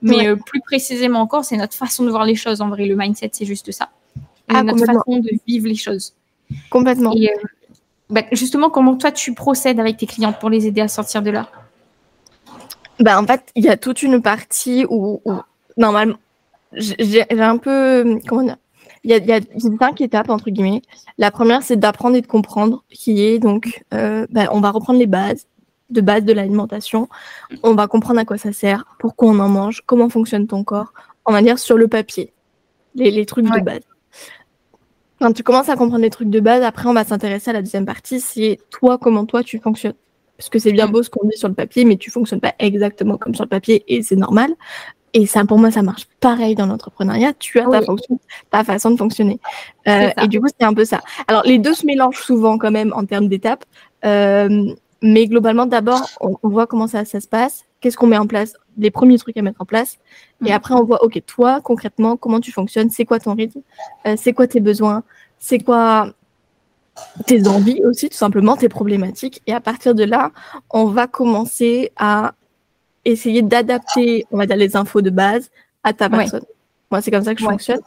Mais 0.01 0.27
euh, 0.27 0.37
plus 0.37 0.61
précisément 0.61 1.19
encore 1.19 1.43
c'est 1.43 1.57
notre 1.57 1.75
façon 1.75 2.05
de 2.05 2.09
voir 2.09 2.25
les 2.25 2.35
choses 2.35 2.61
en 2.61 2.69
vrai. 2.69 2.85
Le 2.85 2.95
mindset 2.95 3.31
c'est 3.33 3.45
juste 3.45 3.71
ça. 3.71 3.89
Ah, 4.47 4.63
notre 4.63 4.85
façon 4.85 5.19
de 5.19 5.31
vivre 5.47 5.67
les 5.67 5.75
choses. 5.75 6.13
Complètement. 6.69 7.13
Bah, 8.09 8.23
justement 8.31 8.69
comment 8.69 8.95
toi 8.95 9.11
tu 9.11 9.33
procèdes 9.33 9.79
avec 9.79 9.97
tes 9.97 10.05
clientes 10.05 10.39
pour 10.39 10.49
les 10.49 10.67
aider 10.67 10.81
à 10.81 10.87
sortir 10.87 11.21
de 11.21 11.31
là? 11.31 11.49
Bah 12.99 13.19
en 13.19 13.25
fait 13.25 13.51
il 13.55 13.63
y 13.65 13.69
a 13.69 13.77
toute 13.77 14.03
une 14.03 14.21
partie 14.21 14.85
où, 14.89 15.21
où 15.25 15.33
normalement 15.75 16.17
j'ai 16.73 17.25
un 17.31 17.57
peu 17.57 18.19
comment 18.27 18.43
dire 18.43 18.57
il 19.03 19.11
y 19.11 19.13
a, 19.13 19.17
y 19.17 19.31
a 19.31 19.39
cinq 19.79 20.01
étapes 20.01 20.29
entre 20.29 20.49
guillemets. 20.49 20.81
La 21.17 21.31
première, 21.31 21.63
c'est 21.63 21.77
d'apprendre 21.77 22.15
et 22.15 22.21
de 22.21 22.27
comprendre, 22.27 22.83
qui 22.89 23.21
est 23.21 23.39
donc, 23.39 23.83
euh, 23.93 24.25
ben, 24.29 24.47
on 24.51 24.59
va 24.59 24.71
reprendre 24.71 24.99
les 24.99 25.07
bases 25.07 25.47
de 25.89 26.01
base 26.01 26.23
de 26.23 26.33
l'alimentation. 26.33 27.09
On 27.63 27.73
va 27.73 27.87
comprendre 27.87 28.19
à 28.19 28.25
quoi 28.25 28.37
ça 28.37 28.53
sert, 28.53 28.85
pourquoi 28.99 29.29
on 29.29 29.39
en 29.39 29.49
mange, 29.49 29.81
comment 29.85 30.09
fonctionne 30.09 30.47
ton 30.47 30.63
corps. 30.63 30.93
On 31.25 31.31
va 31.31 31.41
dire 31.41 31.57
sur 31.57 31.77
le 31.77 31.87
papier, 31.87 32.31
les, 32.95 33.11
les 33.11 33.25
trucs 33.25 33.45
de 33.45 33.59
base. 33.59 33.81
Quand 35.19 35.33
tu 35.33 35.43
commences 35.43 35.69
à 35.69 35.75
comprendre 35.75 36.01
les 36.01 36.09
trucs 36.09 36.29
de 36.29 36.39
base, 36.39 36.63
après 36.63 36.87
on 36.87 36.93
va 36.93 37.03
s'intéresser 37.03 37.49
à 37.49 37.53
la 37.53 37.61
deuxième 37.61 37.85
partie, 37.85 38.19
c'est 38.19 38.59
toi, 38.69 38.97
comment 38.97 39.25
toi 39.25 39.43
tu 39.43 39.59
fonctionnes. 39.59 39.95
Parce 40.37 40.47
que 40.49 40.59
c'est 40.59 40.71
bien 40.71 40.87
mm. 40.87 40.91
beau 40.91 41.03
ce 41.03 41.09
qu'on 41.09 41.27
dit 41.27 41.37
sur 41.37 41.49
le 41.49 41.53
papier, 41.53 41.83
mais 41.83 41.97
tu 41.97 42.09
fonctionnes 42.09 42.39
pas 42.39 42.53
exactement 42.59 43.17
comme 43.17 43.35
sur 43.35 43.43
le 43.43 43.49
papier 43.49 43.83
et 43.87 44.01
c'est 44.01 44.15
normal. 44.15 44.53
Et 45.13 45.25
ça, 45.25 45.43
pour 45.45 45.57
moi, 45.57 45.71
ça 45.71 45.81
marche 45.81 46.07
pareil 46.19 46.55
dans 46.55 46.65
l'entrepreneuriat. 46.65 47.33
Tu 47.33 47.59
as 47.59 47.65
ta 47.65 47.81
fonction, 47.81 48.19
ta 48.51 48.63
façon 48.63 48.91
de 48.91 48.97
fonctionner. 48.97 49.39
Euh, 49.87 50.09
et 50.21 50.27
du 50.27 50.39
coup, 50.39 50.47
c'est 50.47 50.65
un 50.65 50.73
peu 50.73 50.85
ça. 50.85 51.01
Alors, 51.27 51.43
les 51.45 51.57
deux 51.57 51.73
se 51.73 51.85
mélangent 51.85 52.21
souvent 52.21 52.57
quand 52.57 52.71
même 52.71 52.93
en 52.95 53.05
termes 53.05 53.27
d'étapes. 53.27 53.65
Euh, 54.05 54.73
mais 55.01 55.27
globalement, 55.27 55.65
d'abord, 55.65 56.07
on, 56.21 56.37
voit 56.43 56.67
comment 56.67 56.87
ça, 56.87 57.05
ça 57.05 57.19
se 57.19 57.27
passe. 57.27 57.65
Qu'est-ce 57.79 57.97
qu'on 57.97 58.07
met 58.07 58.17
en 58.17 58.27
place 58.27 58.53
Les 58.77 58.91
premiers 58.91 59.17
trucs 59.17 59.37
à 59.37 59.41
mettre 59.41 59.61
en 59.61 59.65
place. 59.65 59.97
Et 60.45 60.49
mm. 60.49 60.53
après, 60.53 60.73
on 60.75 60.83
voit, 60.83 61.03
OK, 61.03 61.19
toi, 61.25 61.61
concrètement, 61.61 62.17
comment 62.17 62.39
tu 62.39 62.51
fonctionnes 62.51 62.89
C'est 62.89 63.05
quoi 63.05 63.19
ton 63.19 63.33
rythme 63.33 63.61
euh, 64.05 64.15
C'est 64.17 64.33
quoi 64.33 64.47
tes 64.47 64.59
besoins 64.59 65.03
C'est 65.39 65.59
quoi 65.59 66.13
tes 67.25 67.47
envies 67.47 67.81
aussi, 67.85 68.09
tout 68.09 68.17
simplement, 68.17 68.57
tes 68.57 68.69
problématiques. 68.69 69.41
Et 69.47 69.53
à 69.53 69.61
partir 69.61 69.95
de 69.95 70.03
là, 70.03 70.31
on 70.69 70.85
va 70.85 71.07
commencer 71.07 71.91
à 71.95 72.33
essayer 73.05 73.41
d'adapter, 73.41 74.25
on 74.31 74.37
va 74.37 74.45
dire, 74.45 74.57
les 74.57 74.75
infos 74.75 75.01
de 75.01 75.09
base 75.09 75.49
à 75.83 75.93
ta 75.93 76.09
personne. 76.09 76.43
Moi, 76.91 77.01
c'est 77.01 77.11
comme 77.11 77.23
ça 77.23 77.35
que 77.35 77.41
je 77.41 77.45
fonctionne. 77.45 77.81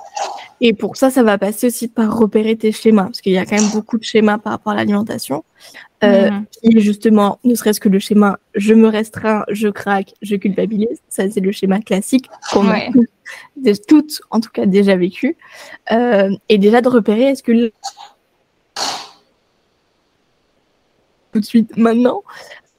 Et 0.61 0.73
pour 0.73 0.97
ça, 0.97 1.11
ça 1.11 1.25
va 1.25 1.37
passer 1.37 1.67
aussi 1.67 1.89
par 1.89 2.17
repérer 2.17 2.57
tes 2.57 2.71
schémas, 2.71 3.05
parce 3.05 3.21
qu'il 3.21 3.33
y 3.33 3.39
a 3.39 3.45
quand 3.45 3.57
même 3.57 3.71
beaucoup 3.71 3.99
de 3.99 4.05
schémas 4.05 4.39
par 4.39 4.53
rapport 4.53 4.73
à 4.73 4.77
l'alimentation. 4.77 5.45
Euh, 6.05 6.31
mhm. 6.31 6.79
justement, 6.79 7.39
ne 7.45 7.55
serait-ce 7.55 7.81
que 7.81 7.89
le 7.89 7.99
schéma 8.01 8.39
je 8.55 8.75
me 8.75 8.89
restreins, 8.89 9.45
je 9.49 9.69
craque, 9.69 10.15
je 10.23 10.37
culpabilise. 10.37 11.01
Ça, 11.09 11.29
c'est 11.31 11.41
le 11.41 11.51
schéma 11.53 11.81
classique 11.81 12.29
qu'on 12.53 12.69
a 12.69 12.79
toutes, 13.89 14.21
en 14.31 14.41
tout 14.41 14.51
cas, 14.51 14.67
déjà 14.67 14.95
vécu. 14.97 15.37
Euh, 15.91 16.31
et 16.49 16.59
déjà 16.59 16.81
de 16.81 16.89
repérer, 16.89 17.25
est-ce 17.25 17.43
que 17.43 17.73
tout 21.33 21.41
de 21.41 21.45
suite, 21.45 21.77
maintenant, 21.77 22.23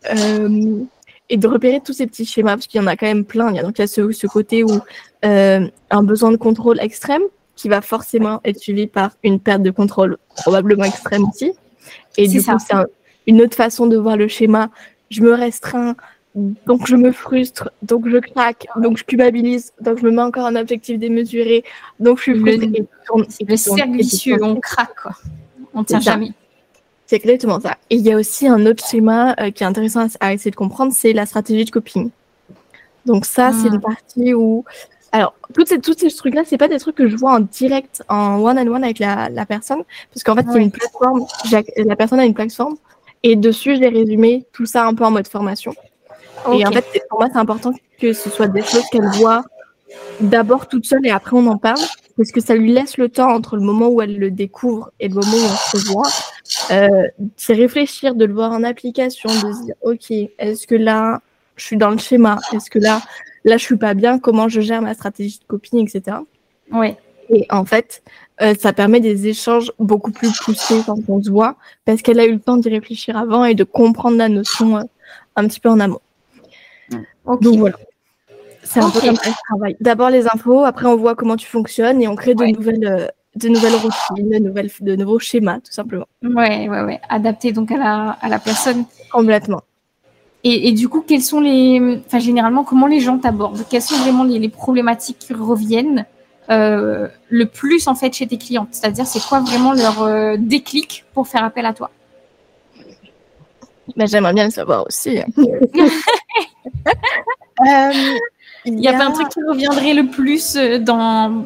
euh, 0.10 0.84
et 1.30 1.38
de 1.38 1.48
repérer 1.48 1.82
tous 1.82 1.94
ces 1.94 2.08
petits 2.08 2.25
schémas, 2.25 2.56
parce 2.56 2.68
qu'il 2.68 2.82
y 2.82 2.84
en 2.84 2.88
a 2.88 2.96
quand 2.96 3.08
même 3.08 3.25
plein. 3.25 3.50
Il 3.50 3.56
y 3.56 3.60
a 3.60 3.63
donc 3.63 3.80
il 3.80 3.88
ce, 3.88 4.12
ce 4.12 4.27
côté 4.27 4.63
où 4.63 4.72
euh, 5.25 5.68
un 5.89 6.03
besoin 6.03 6.32
de 6.32 6.38
contrôle 6.38 6.80
extrême 6.80 7.24
qui 7.56 7.70
va 7.70 7.82
forcément 7.82 8.42
être 8.44 8.60
suivi 8.60 8.88
par 8.88 9.12
une 9.24 9.39
perte 9.39 9.62
de 9.62 9.72
contrôle 9.72 10.18
probablement 10.36 10.84
extrême 10.84 11.25
aussi. 11.25 11.53
Et 12.18 12.27
du 12.27 12.42
coup, 12.44 12.58
c'est 12.60 12.75
une 13.27 13.42
autre 13.42 13.56
façon 13.56 13.88
de 13.88 13.98
voir 13.98 14.18
le 14.18 14.27
schéma. 14.27 14.70
Je 15.10 15.22
me 15.22 15.34
restreins 15.34 15.96
donc 16.36 16.88
je 16.88 16.96
me 16.96 17.12
frustre, 17.12 17.70
donc 17.84 18.08
je 18.10 18.18
craque, 18.18 18.65
donc 18.77 18.98
je 18.98 19.03
culpabilise, 19.03 19.72
donc 19.82 20.00
je 20.00 20.06
me 20.06 20.12
mets 20.12 20.22
encore 20.22 20.48
un 20.48 20.56
objectif 20.56 20.98
démesuré, 20.98 21.63
donc 22.00 22.18
je 22.18 22.24
suis 22.24 22.39
frustrée. 22.39 22.88
C'est 23.30 23.48
le 23.48 23.56
cercle 23.56 23.98
vicieux, 23.98 24.38
on 24.42 24.60
craque, 24.60 24.96
quoi. 25.00 25.12
On 25.75 25.84
tient 25.84 26.00
jamais. 26.00 26.32
C'est 27.13 27.17
exactement 27.17 27.60
ça. 27.60 27.77
Et 27.91 27.98
il 27.98 28.01
y 28.01 28.12
a 28.12 28.17
aussi 28.17 28.48
un 28.48 28.65
autre 28.65 28.84
schéma 28.84 29.36
euh, 29.39 29.51
qui 29.51 29.62
est 29.62 29.67
intéressant 29.67 30.08
à, 30.20 30.34
essayer 30.34 30.50
de 30.50 30.55
comprendre, 30.55 30.91
c'est 30.96 31.13
la 31.13 31.27
stratégie 31.27 31.63
de 31.63 31.70
coping. 31.70 32.10
Donc 33.05 33.27
ça, 33.27 33.51
c'est 33.53 33.67
une 33.67 33.82
ah. 33.84 33.89
partie 33.89 34.34
où... 34.34 34.65
Alors, 35.12 35.36
toutes 35.53 35.67
ces, 35.67 35.79
toutes 35.79 36.00
ces 36.00 36.10
trucs-là, 36.10 36.41
c'est 36.43 36.58
pas 36.58 36.67
des 36.67 36.79
trucs 36.79 36.96
que 36.96 37.08
je 37.08 37.15
vois 37.15 37.34
en 37.34 37.41
direct, 37.41 38.01
en 38.10 38.41
one-on-one 38.41 38.84
avec 38.84 38.98
la, 38.98 39.29
la, 39.29 39.46
personne, 39.46 39.84
parce 40.12 40.24
qu'en 40.24 40.34
fait, 40.34 40.43
c'est 40.51 40.60
une 40.60 40.72
plateforme, 40.72 41.27
la 41.77 41.96
personne 41.96 42.20
a 42.20 42.25
une 42.25 42.34
plateforme, 42.34 42.77
et 43.22 43.36
dessus, 43.36 43.75
j'ai 43.75 43.89
résumé 43.89 44.48
tout 44.51 44.65
ça 44.65 44.88
un 44.88 44.96
peu 44.96 45.05
en 45.05 45.12
mode 45.12 45.27
formation. 45.27 45.75
Et 46.51 46.65
en 46.65 46.72
fait, 46.72 46.84
pour 47.12 47.20
moi, 47.20 47.29
c'est 47.32 47.38
important 47.38 47.74
que 48.00 48.13
ce 48.13 48.32
soit 48.32 48.48
des 48.48 48.63
choses 48.63 48.86
qu'elle 48.91 49.08
voit 49.10 49.43
d'abord 50.20 50.67
toute 50.67 50.88
seule 50.88 51.05
et 51.05 51.12
après 51.12 51.36
on 51.36 51.46
en 51.46 51.58
parle, 51.58 51.79
parce 52.17 52.32
que 52.32 52.41
ça 52.41 52.55
lui 52.55 52.74
laisse 52.74 52.98
le 52.98 53.08
temps 53.10 53.29
entre 53.32 53.55
le 53.55 53.62
moment 53.62 53.89
où 53.89 54.01
elle 54.01 54.17
le 54.17 54.32
découvre 54.32 54.89
et 55.00 55.10
le 55.10 55.13
moment 55.13 55.38
où 55.38 55.46
on 55.46 55.77
se 55.77 55.91
voit, 55.91 56.10
euh, 56.72 57.08
d'y 57.20 57.54
réfléchir, 57.54 58.16
de 58.16 58.26
le 58.26 58.34
voir 58.34 58.52
en 58.52 58.64
application, 58.64 59.30
de 59.30 59.54
se 59.54 59.66
dire, 59.66 59.76
ok, 59.82 60.12
est-ce 60.40 60.68
que 60.68 60.76
là, 60.76 61.22
je 61.56 61.66
suis 61.66 61.78
dans 61.78 61.90
le 61.90 61.98
schéma? 61.98 62.40
Est-ce 62.54 62.70
que 62.70 62.80
là, 62.80 63.02
là, 63.46 63.58
je 63.58 63.64
suis 63.64 63.78
pas 63.78 63.94
bien? 63.94 64.20
Comment 64.20 64.50
je 64.50 64.62
gère 64.62 64.82
ma 64.82 64.94
stratégie 64.94 65.40
de 65.40 65.46
copine, 65.46 65.80
etc. 65.80 66.18
Ouais. 66.72 66.98
Et 67.30 67.46
en 67.50 67.64
fait, 67.66 68.04
euh, 68.42 68.54
ça 68.60 68.74
permet 68.74 69.00
des 69.00 69.28
échanges 69.28 69.72
beaucoup 69.80 70.12
plus 70.12 70.32
poussés 70.40 70.82
quand 70.86 70.98
on 71.08 71.22
se 71.24 71.30
voit, 71.30 71.56
parce 71.86 72.02
qu'elle 72.02 72.20
a 72.20 72.26
eu 72.26 72.34
le 72.34 72.40
temps 72.40 72.58
d'y 72.58 72.70
réfléchir 72.70 73.16
avant 73.16 73.46
et 73.46 73.56
de 73.56 73.64
comprendre 73.64 74.18
la 74.18 74.30
notion 74.30 74.78
euh, 74.78 74.84
un 75.36 75.48
petit 75.48 75.60
peu 75.60 75.70
en 75.70 75.80
amont. 75.80 76.02
Donc 77.42 77.58
voilà. 77.58 77.78
C'est 78.64 78.80
un 78.80 78.90
peu 78.90 79.00
comme 79.00 79.16
ça 79.16 79.32
travail. 79.50 79.76
D'abord 79.80 80.10
les 80.10 80.28
infos, 80.28 80.64
après 80.64 80.86
on 80.86 80.96
voit 80.96 81.16
comment 81.16 81.36
tu 81.36 81.48
fonctionnes 81.48 82.02
et 82.02 82.08
on 82.08 82.16
crée 82.16 82.34
de 82.34 82.46
nouvelles 82.46 83.12
de 83.36 83.50
nouvelles 83.50 83.75
routines, 83.75 84.30
de, 84.30 84.38
nouvelles, 84.40 84.70
de 84.80 84.96
nouveaux 84.96 85.20
schémas, 85.20 85.60
tout 85.60 85.72
simplement. 85.72 86.08
Ouais, 86.24 86.70
ouais, 86.70 86.82
ouais. 86.82 87.02
Adapté 87.10 87.52
donc 87.52 87.72
à 87.72 87.78
la, 87.78 88.18
à 88.22 88.30
la 88.30 88.40
personne. 88.40 88.86
Complètement. 89.12 89.62
Et, 90.44 90.68
et, 90.68 90.72
du 90.74 90.90
coup, 90.90 91.02
quels 91.02 91.22
sont 91.22 91.40
les. 91.40 92.02
Enfin, 92.06 92.20
généralement, 92.20 92.63
comment 92.63 92.88
les 92.88 93.00
gens 93.00 93.18
t'abordent? 93.18 93.66
Quelles 93.70 93.82
sont 93.82 93.96
vraiment 93.98 94.25
les, 94.25 94.40
les, 94.40 94.50
problématiques 94.50 95.20
qui 95.20 95.34
reviennent 95.34 96.06
euh, 96.50 97.08
le 97.30 97.46
plus, 97.46 97.88
en 97.88 97.96
fait, 97.96 98.13
chez 98.13 98.28
tes 98.28 98.38
clientes? 98.38 98.68
C'est-à-dire, 98.72 99.08
c'est 99.08 99.22
quoi 99.22 99.40
vraiment 99.40 99.72
leur 99.74 100.04
euh, 100.04 100.36
déclic 100.38 101.06
pour 101.13 101.28
faire 101.28 101.46
appel 101.46 101.66
à 101.66 101.74
toi? 101.74 101.92
Ben, 103.96 104.08
J'aimerais 104.08 104.34
bien 104.34 104.46
le 104.46 104.52
savoir 104.52 104.86
aussi. 104.86 105.20
Euh, 107.62 107.92
il 108.66 108.75
n'y 108.75 108.88
a, 108.88 108.94
pas 108.94 109.06
un 109.06 109.12
truc 109.12 109.30
qui 109.30 109.40
reviendrait 109.48 109.94
le 109.94 110.08
plus 110.08 110.56
euh, 110.56 110.80
dans 110.80 111.46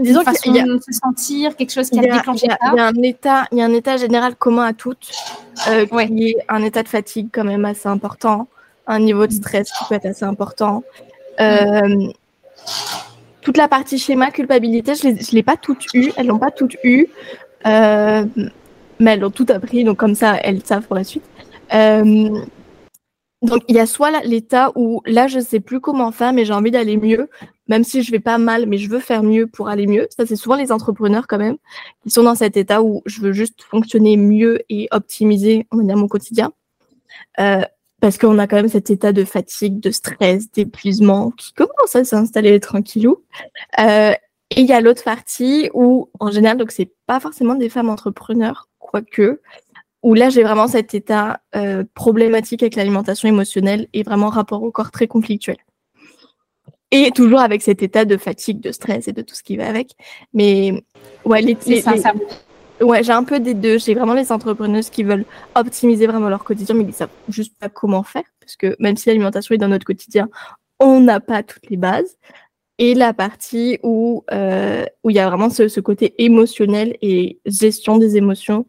disons 0.00 0.22
qu'il 0.24 0.56
y 0.56 0.60
a 0.60 0.64
se 0.64 0.92
sentir 0.92 1.56
quelque 1.56 1.72
chose 1.72 1.90
qui 1.90 1.98
a, 1.98 2.02
déclenché 2.02 2.48
ça. 2.48 2.56
Il 2.72 2.76
y 2.76 2.80
a 2.80 2.86
un 2.86 3.02
état, 3.02 3.44
il 3.52 3.58
y 3.58 3.62
a 3.62 3.64
un 3.64 3.72
état 3.72 3.96
général 3.96 4.36
commun 4.36 4.64
à 4.64 4.72
toutes, 4.72 5.10
euh, 5.68 5.86
qui 5.86 6.30
est 6.30 6.36
un 6.48 6.62
état 6.62 6.82
de 6.82 6.88
fatigue 6.88 7.28
quand 7.32 7.44
même 7.44 7.64
assez 7.64 7.88
important, 7.88 8.48
un 8.86 8.98
niveau 8.98 9.26
de 9.26 9.32
stress 9.32 9.70
qui 9.70 9.84
peut 9.88 9.94
être 9.94 10.06
assez 10.06 10.24
important. 10.24 10.82
Mm. 11.38 12.10
toute 13.40 13.56
la 13.56 13.66
partie 13.66 13.98
schéma 13.98 14.30
culpabilité, 14.30 14.94
je 14.94 15.08
ne 15.08 15.34
l'ai 15.34 15.42
pas 15.42 15.56
toutes 15.56 15.86
eues, 15.94 16.12
elles 16.16 16.26
l'ont 16.26 16.38
pas 16.38 16.50
toutes 16.50 16.76
eues, 16.84 17.08
mais 17.64 18.32
elles 19.00 19.20
l'ont 19.20 19.30
toutes 19.30 19.50
appris, 19.50 19.84
donc 19.84 19.96
comme 19.96 20.14
ça 20.14 20.36
elles 20.42 20.60
savent 20.64 20.82
pour 20.82 20.96
la 20.96 21.04
suite. 21.04 21.24
Donc 23.42 23.62
il 23.68 23.76
y 23.76 23.80
a 23.80 23.86
soit 23.86 24.22
l'état 24.22 24.70
où 24.74 25.00
là 25.06 25.26
je 25.26 25.40
sais 25.40 25.60
plus 25.60 25.80
comment 25.80 26.12
faire 26.12 26.32
mais 26.32 26.44
j'ai 26.44 26.52
envie 26.52 26.70
d'aller 26.70 26.96
mieux, 26.98 27.28
même 27.68 27.84
si 27.84 28.02
je 28.02 28.10
vais 28.10 28.20
pas 28.20 28.36
mal 28.36 28.66
mais 28.66 28.76
je 28.76 28.90
veux 28.90 28.98
faire 28.98 29.22
mieux 29.22 29.46
pour 29.46 29.68
aller 29.68 29.86
mieux. 29.86 30.08
Ça 30.16 30.26
c'est 30.26 30.36
souvent 30.36 30.56
les 30.56 30.72
entrepreneurs 30.72 31.26
quand 31.26 31.38
même 31.38 31.56
qui 32.02 32.10
sont 32.10 32.22
dans 32.22 32.34
cet 32.34 32.56
état 32.56 32.82
où 32.82 33.02
je 33.06 33.20
veux 33.20 33.32
juste 33.32 33.62
fonctionner 33.62 34.16
mieux 34.16 34.60
et 34.68 34.88
optimiser 34.90 35.66
on 35.70 35.78
va 35.78 35.84
dire 35.84 35.96
mon 35.96 36.08
quotidien. 36.08 36.52
Euh, 37.38 37.62
parce 38.00 38.18
qu'on 38.18 38.38
a 38.38 38.46
quand 38.46 38.56
même 38.56 38.68
cet 38.68 38.90
état 38.90 39.12
de 39.12 39.24
fatigue, 39.24 39.80
de 39.80 39.90
stress, 39.90 40.50
d'épuisement 40.50 41.30
qui 41.32 41.52
commence 41.52 41.94
à 41.94 42.04
s'installer 42.04 42.58
tranquillou. 42.58 43.22
Euh, 43.78 44.12
et 44.50 44.60
il 44.60 44.66
y 44.66 44.72
a 44.72 44.80
l'autre 44.80 45.04
partie 45.04 45.70
où 45.74 46.10
en 46.18 46.30
général 46.30 46.58
donc 46.58 46.72
c'est 46.72 46.92
pas 47.06 47.20
forcément 47.20 47.54
des 47.54 47.68
femmes 47.68 47.88
entrepreneurs 47.88 48.68
quoique 48.78 49.40
où 50.02 50.14
là 50.14 50.30
j'ai 50.30 50.42
vraiment 50.42 50.68
cet 50.68 50.94
état 50.94 51.40
euh, 51.54 51.84
problématique 51.94 52.62
avec 52.62 52.76
l'alimentation 52.76 53.28
émotionnelle 53.28 53.86
et 53.92 54.02
vraiment 54.02 54.28
rapport 54.28 54.62
au 54.62 54.70
corps 54.70 54.90
très 54.90 55.06
conflictuel. 55.06 55.56
Et 56.92 57.12
toujours 57.12 57.40
avec 57.40 57.62
cet 57.62 57.82
état 57.82 58.04
de 58.04 58.16
fatigue, 58.16 58.60
de 58.60 58.72
stress 58.72 59.06
et 59.06 59.12
de 59.12 59.22
tout 59.22 59.34
ce 59.34 59.44
qui 59.44 59.56
va 59.56 59.68
avec. 59.68 59.92
Mais 60.34 60.82
ouais, 61.24 61.40
les, 61.40 61.56
ouais, 62.80 63.04
j'ai 63.04 63.12
un 63.12 63.22
peu 63.22 63.38
des 63.38 63.54
deux. 63.54 63.78
J'ai 63.78 63.94
vraiment 63.94 64.14
les 64.14 64.32
entrepreneuses 64.32 64.90
qui 64.90 65.04
veulent 65.04 65.24
optimiser 65.54 66.08
vraiment 66.08 66.28
leur 66.28 66.42
quotidien, 66.42 66.74
mais 66.74 66.84
qui 66.84 66.92
savent 66.92 67.10
juste 67.28 67.56
pas 67.58 67.68
comment 67.68 68.02
faire, 68.02 68.24
parce 68.40 68.56
que 68.56 68.74
même 68.80 68.96
si 68.96 69.08
l'alimentation 69.08 69.54
est 69.54 69.58
dans 69.58 69.68
notre 69.68 69.86
quotidien, 69.86 70.28
on 70.80 71.00
n'a 71.00 71.20
pas 71.20 71.44
toutes 71.44 71.70
les 71.70 71.76
bases. 71.76 72.16
Et 72.78 72.94
la 72.94 73.12
partie 73.12 73.78
où 73.82 74.24
euh, 74.32 74.84
où 75.04 75.10
il 75.10 75.16
y 75.16 75.18
a 75.20 75.28
vraiment 75.28 75.50
ce, 75.50 75.68
ce 75.68 75.80
côté 75.80 76.14
émotionnel 76.18 76.96
et 77.02 77.38
gestion 77.44 77.98
des 77.98 78.16
émotions 78.16 78.66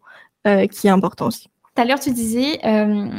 euh, 0.48 0.66
qui 0.66 0.88
est 0.88 0.92
important 0.92 1.28
aussi. 1.28 1.50
Tout 1.76 1.82
à 1.82 1.86
l'heure, 1.86 2.00
tu 2.00 2.12
disais, 2.12 2.60
euh, 2.66 3.10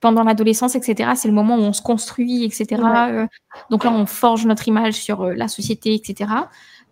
pendant 0.00 0.24
l'adolescence, 0.24 0.74
etc., 0.74 1.10
c'est 1.14 1.28
le 1.28 1.34
moment 1.34 1.56
où 1.56 1.60
on 1.60 1.72
se 1.72 1.82
construit, 1.82 2.44
etc. 2.44 2.82
Euh, 2.84 3.26
donc 3.70 3.84
là, 3.84 3.92
on 3.92 4.06
forge 4.06 4.44
notre 4.44 4.66
image 4.66 4.94
sur 4.94 5.24
la 5.24 5.46
société, 5.46 5.94
etc. 5.94 6.30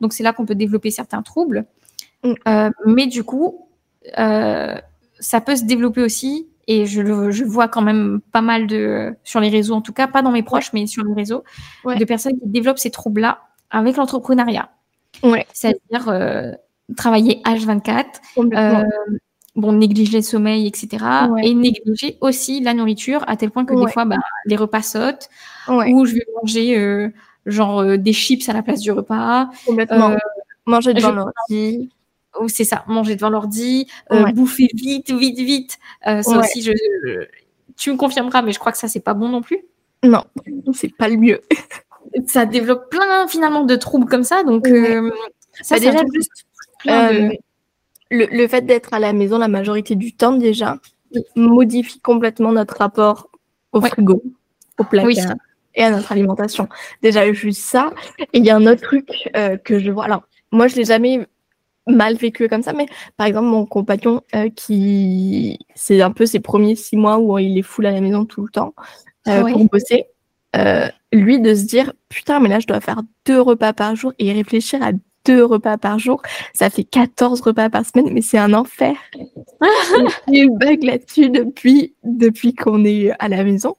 Donc 0.01 0.13
c'est 0.13 0.23
là 0.23 0.33
qu'on 0.33 0.47
peut 0.47 0.55
développer 0.55 0.91
certains 0.91 1.23
troubles. 1.23 1.67
Mm. 2.23 2.71
mais 2.87 3.07
du 3.07 3.25
coup, 3.25 3.69
ça 4.15 5.41
peut 5.45 5.57
se 5.57 5.65
développer 5.65 6.03
aussi, 6.03 6.49
et 6.69 6.87
je, 6.87 7.31
je, 7.31 7.45
vois 7.45 7.69
quand 7.69 7.83
même 7.83 8.21
pas 8.33 8.41
mal 8.41 8.67
de, 8.67 9.15
sur 9.23 9.39
les 9.41 9.49
réseaux, 9.49 9.75
en 9.75 9.83
tout 9.83 9.93
cas, 9.93 10.09
pas 10.09 10.23
dans 10.23 10.33
mes 10.33 10.43
proches, 10.43 10.73
mais 10.73 10.87
sur 10.87 11.05
les 11.05 11.15
réseaux, 11.15 11.45
de 11.85 12.05
personnes 12.05 12.39
qui 12.39 12.49
développent 12.49 12.79
ces 12.79 12.91
troubles-là 12.91 13.41
avec 13.71 13.97
l'entrepreneuriat. 13.97 14.71
Ouais. 15.23 15.47
C'est-à-dire 15.53 16.57
travailler 16.97 17.43
H24, 17.45 18.05
bon, 19.57 19.73
négliger 19.73 20.19
le 20.19 20.23
sommeil, 20.23 20.67
etc. 20.67 21.05
Et 21.43 21.55
négliger 21.55 22.19
aussi 22.21 22.61
la 22.61 22.75
nourriture 22.75 23.25
à 23.27 23.37
tel 23.37 23.51
point 23.51 23.65
que 23.65 23.75
des 23.75 23.91
fois, 23.91 24.05
bah, 24.05 24.17
les 24.45 24.57
repas 24.57 24.83
sautent 24.83 25.29
ou 25.69 26.05
je 26.05 26.15
vais 26.15 26.27
manger 26.41 26.79
euh, 26.79 27.09
genre 27.47 27.81
euh, 27.81 27.97
des 27.97 28.13
chips 28.13 28.49
à 28.49 28.53
la 28.53 28.63
place 28.63 28.81
du 28.81 28.93
repas. 28.93 29.49
Complètement. 29.67 30.11
Euh, 30.11 30.17
manger 30.67 30.95
devant 30.95 31.13
l'ordi. 31.13 31.91
C'est 32.49 32.65
ça, 32.65 32.85
manger 32.87 33.17
devant 33.17 33.31
l'ordi, 33.31 33.89
bouffer 34.35 34.69
vite, 34.75 35.11
vite, 35.11 35.39
vite. 35.39 35.79
ça 36.05 36.39
aussi, 36.39 36.61
je, 36.63 36.73
tu 37.77 37.91
me 37.91 37.97
confirmeras, 37.97 38.43
mais 38.43 38.53
je 38.53 38.59
crois 38.59 38.73
que 38.73 38.79
ça, 38.79 38.89
c'est 38.89 39.01
pas 39.01 39.15
bon 39.15 39.31
non 39.31 39.41
plus. 39.41 39.61
Non, 40.03 40.25
c'est 40.75 40.95
pas 40.95 41.09
le 41.09 41.17
mieux. 41.17 41.41
ça 42.27 42.45
développe 42.45 42.91
plein 42.91 43.27
finalement 43.27 43.65
de 43.65 43.75
troubles 43.75 44.07
comme 44.07 44.23
ça, 44.23 44.45
donc 44.45 44.67
ça, 45.63 45.77
bah, 45.77 45.81
déjà 45.81 46.03
juste 46.13 46.45
le, 48.11 48.49
fait 48.49 48.63
d'être 48.63 48.95
à 48.95 48.99
la 48.99 49.13
maison 49.13 49.39
la 49.39 49.49
majorité 49.49 49.95
du 49.95 50.13
temps 50.15 50.33
déjà 50.33 50.79
modifie 51.35 52.01
complètement 52.01 52.53
notre 52.53 52.77
rapport 52.79 53.29
au 53.73 53.81
frigo, 53.81 54.23
au 54.79 54.85
placard 54.85 55.35
et 55.75 55.83
à 55.83 55.91
notre 55.91 56.11
alimentation. 56.13 56.69
Déjà 57.03 57.31
juste 57.33 57.63
ça. 57.63 57.93
Et 58.33 58.39
il 58.39 58.45
y 58.45 58.51
a 58.51 58.57
un 58.57 58.67
autre 58.67 58.83
truc 58.83 59.09
euh, 59.37 59.57
que 59.57 59.79
je 59.79 59.91
vois. 59.91 60.05
Alors 60.05 60.23
moi 60.53 60.69
je 60.69 60.77
l'ai 60.77 60.85
jamais 60.85 61.27
mal 61.87 62.17
vécu 62.17 62.49
comme 62.49 62.63
ça, 62.63 62.73
mais 62.73 62.87
par 63.17 63.27
exemple 63.27 63.47
mon 63.47 63.67
compagnon 63.67 64.23
euh, 64.35 64.49
qui 64.51 65.59
c'est 65.75 66.01
un 66.01 66.11
peu 66.11 66.27
ses 66.27 66.41
premiers 66.41 66.75
six 66.75 66.97
mois 66.97 67.19
où 67.19 67.39
il 67.39 67.59
est 67.59 67.63
full 67.63 67.87
à 67.87 67.93
la 67.93 68.01
maison 68.01 68.25
tout 68.25 68.43
le 68.43 68.51
temps 68.51 68.75
euh, 69.29 69.43
pour 69.43 69.65
bosser. 69.67 70.07
lui 71.13 71.41
de 71.41 71.55
se 71.55 71.65
dire 71.65 71.93
putain 72.09 72.41
mais 72.41 72.49
là 72.49 72.59
je 72.59 72.67
dois 72.67 72.81
faire 72.81 73.03
deux 73.27 73.41
repas 73.41 73.73
par 73.73 73.95
jour 73.95 74.13
et 74.19 74.33
réfléchir 74.33 74.83
à 74.83 74.93
deux 75.27 75.45
repas 75.45 75.77
par 75.77 75.99
jour. 75.99 76.23
Ça 76.55 76.71
fait 76.71 76.85
14 76.85 77.41
repas 77.41 77.69
par 77.69 77.85
semaine, 77.85 78.13
mais 78.13 78.23
c'est 78.23 78.39
un 78.39 78.55
enfer. 78.55 78.97
Il 80.29 80.51
bug 80.51 80.83
là-dessus 80.85 81.31
depuis, 81.31 81.95
depuis 82.05 82.55
qu'on 82.55 82.85
est 82.85 83.11
à 83.19 83.29
la 83.29 83.45
maison. 83.45 83.77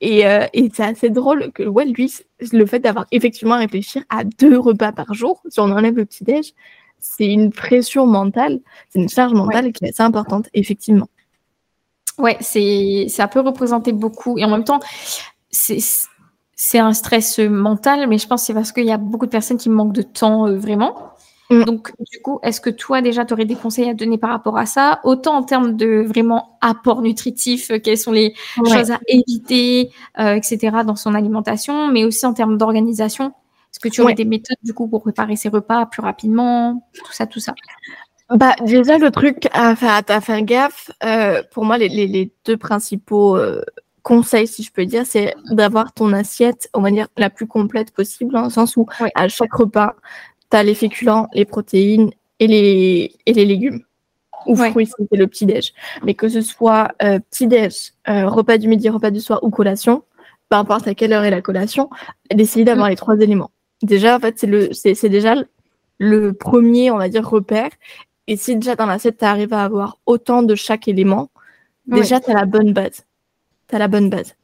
Et, 0.00 0.26
euh, 0.26 0.46
et 0.52 0.70
c'est 0.74 0.84
assez 0.84 1.10
drôle 1.10 1.52
que, 1.52 1.62
ouais, 1.62 1.86
lui, 1.86 2.12
le 2.52 2.66
fait 2.66 2.80
d'avoir 2.80 3.06
effectivement 3.12 3.54
à 3.54 3.58
réfléchir 3.58 4.02
à 4.10 4.24
deux 4.24 4.58
repas 4.58 4.92
par 4.92 5.14
jour, 5.14 5.42
si 5.48 5.60
on 5.60 5.70
enlève 5.70 5.96
le 5.96 6.04
petit-déj, 6.04 6.52
c'est 6.98 7.26
une 7.26 7.50
pression 7.50 8.06
mentale, 8.06 8.60
c'est 8.90 9.00
une 9.00 9.08
charge 9.08 9.32
mentale 9.32 9.72
qui 9.72 9.84
est 9.84 9.88
assez 9.90 10.02
importante, 10.02 10.48
effectivement. 10.54 11.08
Ouais, 12.18 12.36
c'est, 12.40 13.06
ça 13.08 13.28
peut 13.28 13.40
représenter 13.40 13.92
beaucoup. 13.92 14.38
Et 14.38 14.44
en 14.44 14.50
même 14.50 14.64
temps, 14.64 14.80
c'est, 15.50 15.78
c'est 16.56 16.78
un 16.78 16.94
stress 16.94 17.38
mental, 17.38 18.08
mais 18.08 18.16
je 18.16 18.26
pense 18.26 18.40
que 18.40 18.46
c'est 18.46 18.54
parce 18.54 18.72
qu'il 18.72 18.86
y 18.86 18.90
a 18.90 18.96
beaucoup 18.96 19.26
de 19.26 19.30
personnes 19.30 19.58
qui 19.58 19.68
manquent 19.68 19.92
de 19.92 20.02
temps 20.02 20.48
euh, 20.48 20.56
vraiment. 20.56 21.12
Mm. 21.50 21.64
Donc, 21.64 21.92
du 22.10 22.20
coup, 22.20 22.40
est-ce 22.42 22.62
que 22.62 22.70
toi, 22.70 23.02
déjà, 23.02 23.24
tu 23.26 23.34
aurais 23.34 23.44
des 23.44 23.54
conseils 23.54 23.88
à 23.90 23.94
donner 23.94 24.16
par 24.16 24.30
rapport 24.30 24.56
à 24.56 24.64
ça? 24.64 25.00
Autant 25.04 25.36
en 25.36 25.42
termes 25.42 25.76
de 25.76 26.02
vraiment 26.06 26.58
apport 26.62 27.02
nutritif, 27.02 27.70
euh, 27.70 27.78
quelles 27.78 27.98
sont 27.98 28.10
les 28.10 28.34
choses 28.56 28.90
à 28.90 28.98
éviter, 29.06 29.90
euh, 30.18 30.34
etc., 30.34 30.78
dans 30.84 30.96
son 30.96 31.14
alimentation, 31.14 31.88
mais 31.88 32.04
aussi 32.04 32.24
en 32.24 32.32
termes 32.32 32.56
d'organisation. 32.56 33.26
Est-ce 33.26 33.78
que 33.78 33.88
tu 33.88 34.00
aurais 34.00 34.14
des 34.14 34.24
méthodes, 34.24 34.56
du 34.62 34.72
coup, 34.72 34.88
pour 34.88 35.02
préparer 35.02 35.36
ses 35.36 35.50
repas 35.50 35.84
plus 35.84 36.00
rapidement 36.00 36.88
Tout 36.94 37.12
ça, 37.12 37.26
tout 37.26 37.40
ça? 37.40 37.54
Bah, 38.30 38.54
déjà, 38.64 38.96
le 38.96 39.10
truc 39.10 39.46
à 39.52 39.76
faire, 39.76 40.02
à 40.08 40.20
faire 40.22 40.42
gaffe, 40.42 40.90
euh, 41.04 41.42
pour 41.52 41.66
moi, 41.66 41.76
les, 41.76 41.88
les, 41.88 42.32
deux 42.46 42.56
principaux 42.56 43.36
conseils, 44.06 44.46
si 44.46 44.62
je 44.62 44.70
peux 44.70 44.86
dire, 44.86 45.04
c'est 45.04 45.34
d'avoir 45.50 45.92
ton 45.92 46.12
assiette, 46.12 46.70
on 46.74 46.80
va 46.80 46.92
dire, 46.92 47.08
la 47.16 47.28
plus 47.28 47.48
complète 47.48 47.90
possible, 47.90 48.32
dans 48.32 48.44
le 48.44 48.50
sens 48.50 48.76
où 48.76 48.86
à 49.16 49.26
chaque 49.26 49.52
repas, 49.52 49.96
tu 50.48 50.56
as 50.56 50.62
les 50.62 50.76
féculents, 50.76 51.26
les 51.34 51.44
protéines 51.44 52.12
et 52.38 52.46
les, 52.46 53.16
et 53.26 53.32
les 53.32 53.44
légumes. 53.44 53.82
Ou 54.46 54.54
fruits, 54.54 54.86
c'est 54.86 55.16
le 55.16 55.26
petit-déj. 55.26 55.72
Mais 56.04 56.14
que 56.14 56.28
ce 56.28 56.40
soit 56.40 56.92
euh, 57.02 57.18
petit-déj, 57.18 57.94
euh, 58.08 58.28
repas 58.28 58.58
du 58.58 58.68
midi, 58.68 58.88
repas 58.88 59.10
du 59.10 59.18
soir 59.18 59.42
ou 59.42 59.50
collation, 59.50 60.04
peu 60.50 60.56
importe 60.56 60.86
à 60.86 60.94
quelle 60.94 61.12
heure 61.12 61.24
est 61.24 61.32
la 61.32 61.42
collation, 61.42 61.90
d'essayer 62.32 62.64
d'avoir 62.64 62.86
mm. 62.86 62.90
les 62.90 62.96
trois 62.96 63.18
éléments. 63.18 63.50
Déjà, 63.82 64.14
en 64.14 64.20
fait, 64.20 64.38
c'est 64.38 64.46
le, 64.46 64.72
c'est, 64.72 65.08
déjà 65.08 65.34
le, 65.98 66.32
premier, 66.32 66.92
on 66.92 66.98
va 66.98 67.08
dire, 67.08 67.28
repère. 67.28 67.70
Et 68.28 68.36
si 68.36 68.54
déjà 68.54 68.76
dans 68.76 68.86
l'assiette, 68.86 69.18
tu 69.18 69.24
arrives 69.24 69.52
à 69.52 69.64
avoir 69.64 69.98
autant 70.06 70.44
de 70.44 70.54
chaque 70.54 70.86
élément, 70.86 71.28
déjà, 71.88 72.20
tu 72.20 72.30
as 72.30 72.34
la 72.34 72.44
bonne 72.44 72.72
base. 72.72 73.04
Tu 73.68 73.74
as 73.74 73.78
la 73.78 73.88
bonne 73.88 74.10
base. 74.10 74.34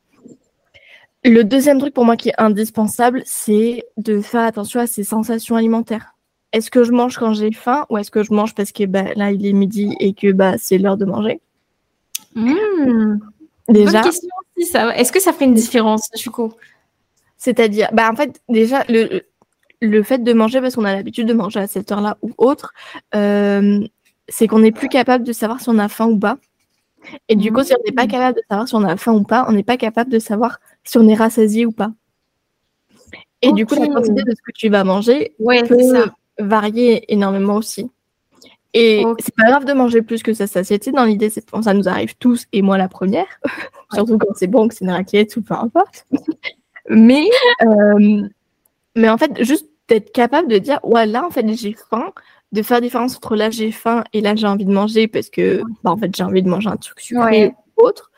Le 1.25 1.43
deuxième 1.45 1.79
truc 1.79 1.95
pour 1.95 2.05
moi 2.05 2.17
qui 2.17 2.31
est 2.31 2.41
indispensable, 2.41 3.23
c'est 3.25 3.85
de 3.97 4.21
faire 4.21 4.43
attention 4.43 4.81
à 4.81 4.87
ses 4.87 5.05
sensations 5.05 5.55
alimentaires. 5.57 6.15
Est-ce 6.53 6.71
que 6.71 6.85
je 6.85 6.93
mange 6.93 7.17
quand 7.17 7.33
j'ai 7.33 7.53
faim 7.53 7.87
ou 7.89 7.99
est-ce 7.99 8.11
que 8.11 8.23
je 8.23 8.33
mange 8.33 8.55
parce 8.55 8.73
que 8.73 8.85
bah, 8.85 9.15
là 9.15 9.31
il 9.31 9.47
est 9.47 9.53
midi 9.53 9.95
et 10.01 10.13
que 10.13 10.33
bah, 10.33 10.55
c'est 10.59 10.79
l'heure 10.79 10.97
de 10.97 11.05
manger? 11.05 11.41
Mmh. 12.35 13.19
Déjà. 13.69 14.03
Est-ce 14.97 15.13
que 15.13 15.21
ça 15.21 15.33
fait 15.33 15.45
une 15.45 15.55
différence, 15.55 16.11
du 16.17 16.31
coup 16.31 16.53
C'est-à-dire, 17.39 17.89
bah 17.93 18.11
en 18.11 18.17
fait, 18.17 18.41
déjà, 18.49 18.85
le, 18.89 19.23
le 19.81 20.03
fait 20.03 20.19
de 20.19 20.33
manger 20.33 20.61
parce 20.61 20.75
qu'on 20.75 20.85
a 20.85 20.95
l'habitude 20.95 21.27
de 21.27 21.35
manger 21.35 21.61
à 21.61 21.67
cette 21.67 21.91
heure-là 21.91 22.19
ou 22.23 22.33
autre, 22.39 22.75
euh, 23.15 23.81
c'est 24.29 24.47
qu'on 24.47 24.61
n'est 24.61 24.73
plus 24.73 24.89
capable 24.89 25.25
de 25.25 25.33
savoir 25.33 25.61
si 25.61 25.69
on 25.69 25.79
a 25.79 25.89
faim 25.89 26.07
ou 26.07 26.19
pas. 26.19 26.39
Et 27.29 27.37
du 27.37 27.53
coup, 27.53 27.63
si 27.63 27.73
on 27.75 27.83
n'est 27.85 27.93
pas 27.93 28.05
mmh. 28.05 28.09
capable 28.09 28.37
de 28.39 28.43
savoir 28.49 28.69
si 28.69 28.75
on 28.75 28.85
a 28.85 28.97
faim 28.97 29.13
ou 29.13 29.25
pas, 29.25 29.45
on 29.49 29.53
n'est 29.53 29.63
pas 29.63 29.77
capable 29.77 30.11
de 30.11 30.19
savoir 30.19 30.61
si 30.85 30.99
on 30.99 31.09
est 31.09 31.15
rassasié 31.15 31.67
ou 31.67 31.73
pas. 31.73 31.93
Et 33.43 33.53
du 33.53 33.67
coup, 33.67 33.75
la 33.75 33.89
quantité 33.89 34.23
de 34.23 34.31
ce 34.31 34.43
que 34.43 34.53
tu 34.55 34.69
vas 34.69 34.85
manger 34.85 35.35
peut 35.39 36.05
varier 36.39 37.13
énormément 37.13 37.57
aussi. 37.57 37.91
Et 38.75 39.05
c'est 39.19 39.35
pas 39.35 39.49
grave 39.49 39.65
de 39.65 39.73
manger 39.75 40.01
plus 40.01 40.23
que 40.23 40.33
sa 40.33 40.47
satiété. 40.47 40.93
Dans 40.93 41.05
l'idée, 41.05 41.29
c'est 41.29 41.45
ça 41.63 41.75
nous 41.75 41.89
arrive 41.89 42.17
tous, 42.17 42.47
et 42.53 42.63
moi 42.63 42.79
la 42.79 42.89
première, 42.89 43.27
surtout 43.93 44.17
quand 44.17 44.33
c'est 44.35 44.47
bon, 44.47 44.69
que 44.69 44.75
c'est 44.75 44.85
une 44.85 44.91
raclette 44.91 45.37
ou 45.37 45.43
peu 45.43 45.55
importe. 45.55 46.07
mais, 46.89 47.29
euh, 47.63 48.23
mais 48.97 49.11
en 49.11 49.19
fait, 49.19 49.45
juste 49.45 49.69
d'être 49.89 50.13
capable 50.13 50.49
de 50.49 50.59
dire, 50.59 50.81
ouais, 50.85 51.05
là, 51.05 51.27
en 51.27 51.31
fait, 51.31 51.47
j'ai 51.55 51.75
faim, 51.91 52.13
de 52.53 52.63
faire 52.63 52.77
la 52.77 52.81
différence 52.83 53.17
entre 53.17 53.35
là, 53.35 53.51
j'ai 53.51 53.73
faim 53.73 54.05
et 54.13 54.21
là, 54.21 54.35
j'ai 54.37 54.47
envie 54.47 54.67
de 54.67 54.73
manger 54.73 55.09
parce 55.09 55.31
que, 55.31 55.63
bah, 55.83 55.91
en 55.91 55.97
fait, 55.97 56.15
j'ai 56.15 56.23
envie 56.23 56.43
de 56.43 56.49
manger 56.49 56.69
un 56.69 56.77
truc 56.77 57.01
sucré 57.01 57.55
ou 57.77 57.83
autre. 57.83 58.11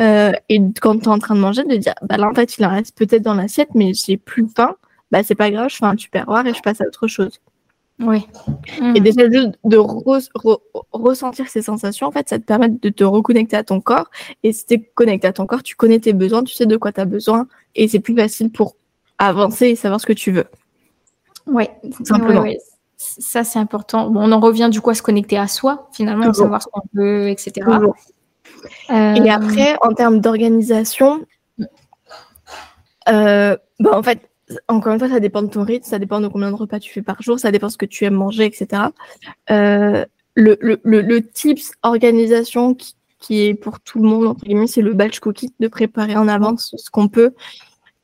Euh, 0.00 0.32
et 0.48 0.60
quand 0.80 0.98
tu 0.98 1.04
es 1.04 1.08
en 1.08 1.18
train 1.18 1.34
de 1.34 1.40
manger, 1.40 1.64
de 1.64 1.76
dire, 1.76 1.94
bah 2.02 2.16
là, 2.16 2.28
en 2.28 2.34
fait, 2.34 2.58
il 2.58 2.64
en 2.66 2.70
reste 2.70 2.96
peut-être 2.96 3.22
dans 3.22 3.34
l'assiette, 3.34 3.70
mais 3.74 3.92
j'ai 3.94 4.16
plus 4.16 4.46
faim, 4.54 4.76
bah 5.10 5.22
c'est 5.22 5.36
pas 5.36 5.50
grave, 5.50 5.70
je 5.70 5.76
fais 5.76 5.86
un 5.86 5.94
tupperware 5.94 6.46
et 6.46 6.54
je 6.54 6.60
passe 6.60 6.80
à 6.80 6.86
autre 6.86 7.06
chose. 7.06 7.40
Oui. 7.98 8.26
Et 8.94 9.00
déjà, 9.00 9.30
juste 9.30 9.58
de 9.64 9.78
ressentir 10.92 11.48
ces 11.48 11.62
sensations, 11.62 12.06
en 12.06 12.10
fait, 12.10 12.28
ça 12.28 12.38
te 12.38 12.44
permet 12.44 12.68
de 12.68 12.88
te 12.90 13.04
reconnecter 13.04 13.56
à 13.56 13.64
ton 13.64 13.80
corps. 13.80 14.10
Et 14.42 14.52
si 14.52 14.66
tu 14.66 14.74
es 14.74 14.80
connecté 14.94 15.28
à 15.28 15.32
ton 15.32 15.46
corps, 15.46 15.62
tu 15.62 15.76
connais 15.76 15.98
tes 15.98 16.12
besoins, 16.12 16.42
tu 16.42 16.54
sais 16.54 16.66
de 16.66 16.76
quoi 16.76 16.92
tu 16.92 17.00
as 17.00 17.06
besoin. 17.06 17.46
Et 17.74 17.88
c'est 17.88 18.00
plus 18.00 18.14
facile 18.14 18.50
pour 18.50 18.76
avancer 19.16 19.68
et 19.68 19.76
savoir 19.76 20.00
ce 20.00 20.06
que 20.06 20.12
tu 20.12 20.30
veux. 20.30 20.44
Oui, 21.46 21.64
simplement. 22.04 22.44
Ça, 22.96 23.44
c'est 23.44 23.58
important. 23.58 24.10
Bon, 24.10 24.20
on 24.22 24.32
en 24.32 24.40
revient 24.40 24.68
du 24.70 24.80
coup 24.80 24.90
à 24.90 24.94
se 24.94 25.02
connecter 25.02 25.36
à 25.36 25.48
soi, 25.48 25.88
finalement, 25.92 26.32
savoir 26.32 26.62
ce 26.62 26.68
qu'on 26.68 26.82
veut, 26.94 27.28
etc. 27.28 27.66
Et 28.88 28.92
euh, 28.92 29.30
après, 29.30 29.76
en 29.82 29.92
termes 29.92 30.20
d'organisation, 30.20 31.24
euh, 33.08 33.56
bah, 33.78 33.98
en 33.98 34.02
fait, 34.02 34.30
encore 34.68 34.92
une 34.92 34.98
fois, 34.98 35.08
ça 35.08 35.20
dépend 35.20 35.42
de 35.42 35.48
ton 35.48 35.64
rythme, 35.64 35.84
ça 35.84 35.98
dépend 35.98 36.20
de 36.20 36.28
combien 36.28 36.50
de 36.50 36.56
repas 36.56 36.78
tu 36.78 36.92
fais 36.92 37.02
par 37.02 37.20
jour, 37.20 37.38
ça 37.38 37.50
dépend 37.50 37.66
de 37.66 37.72
ce 37.72 37.78
que 37.78 37.86
tu 37.86 38.04
aimes 38.04 38.14
manger, 38.14 38.46
etc. 38.46 38.84
Euh, 39.50 40.04
le, 40.34 40.56
le, 40.60 40.80
le, 40.84 41.22
tips 41.22 41.72
organisation 41.82 42.74
qui, 42.74 42.94
qui, 43.18 43.42
est 43.46 43.54
pour 43.54 43.80
tout 43.80 44.00
le 44.00 44.08
monde, 44.08 44.26
entre 44.26 44.44
guillemets, 44.44 44.66
c'est 44.66 44.82
le 44.82 44.94
batch 44.94 45.20
cookie, 45.20 45.52
de 45.60 45.68
préparer 45.68 46.16
en 46.16 46.28
avance 46.28 46.74
ce 46.76 46.90
qu'on 46.90 47.08
peut. 47.08 47.34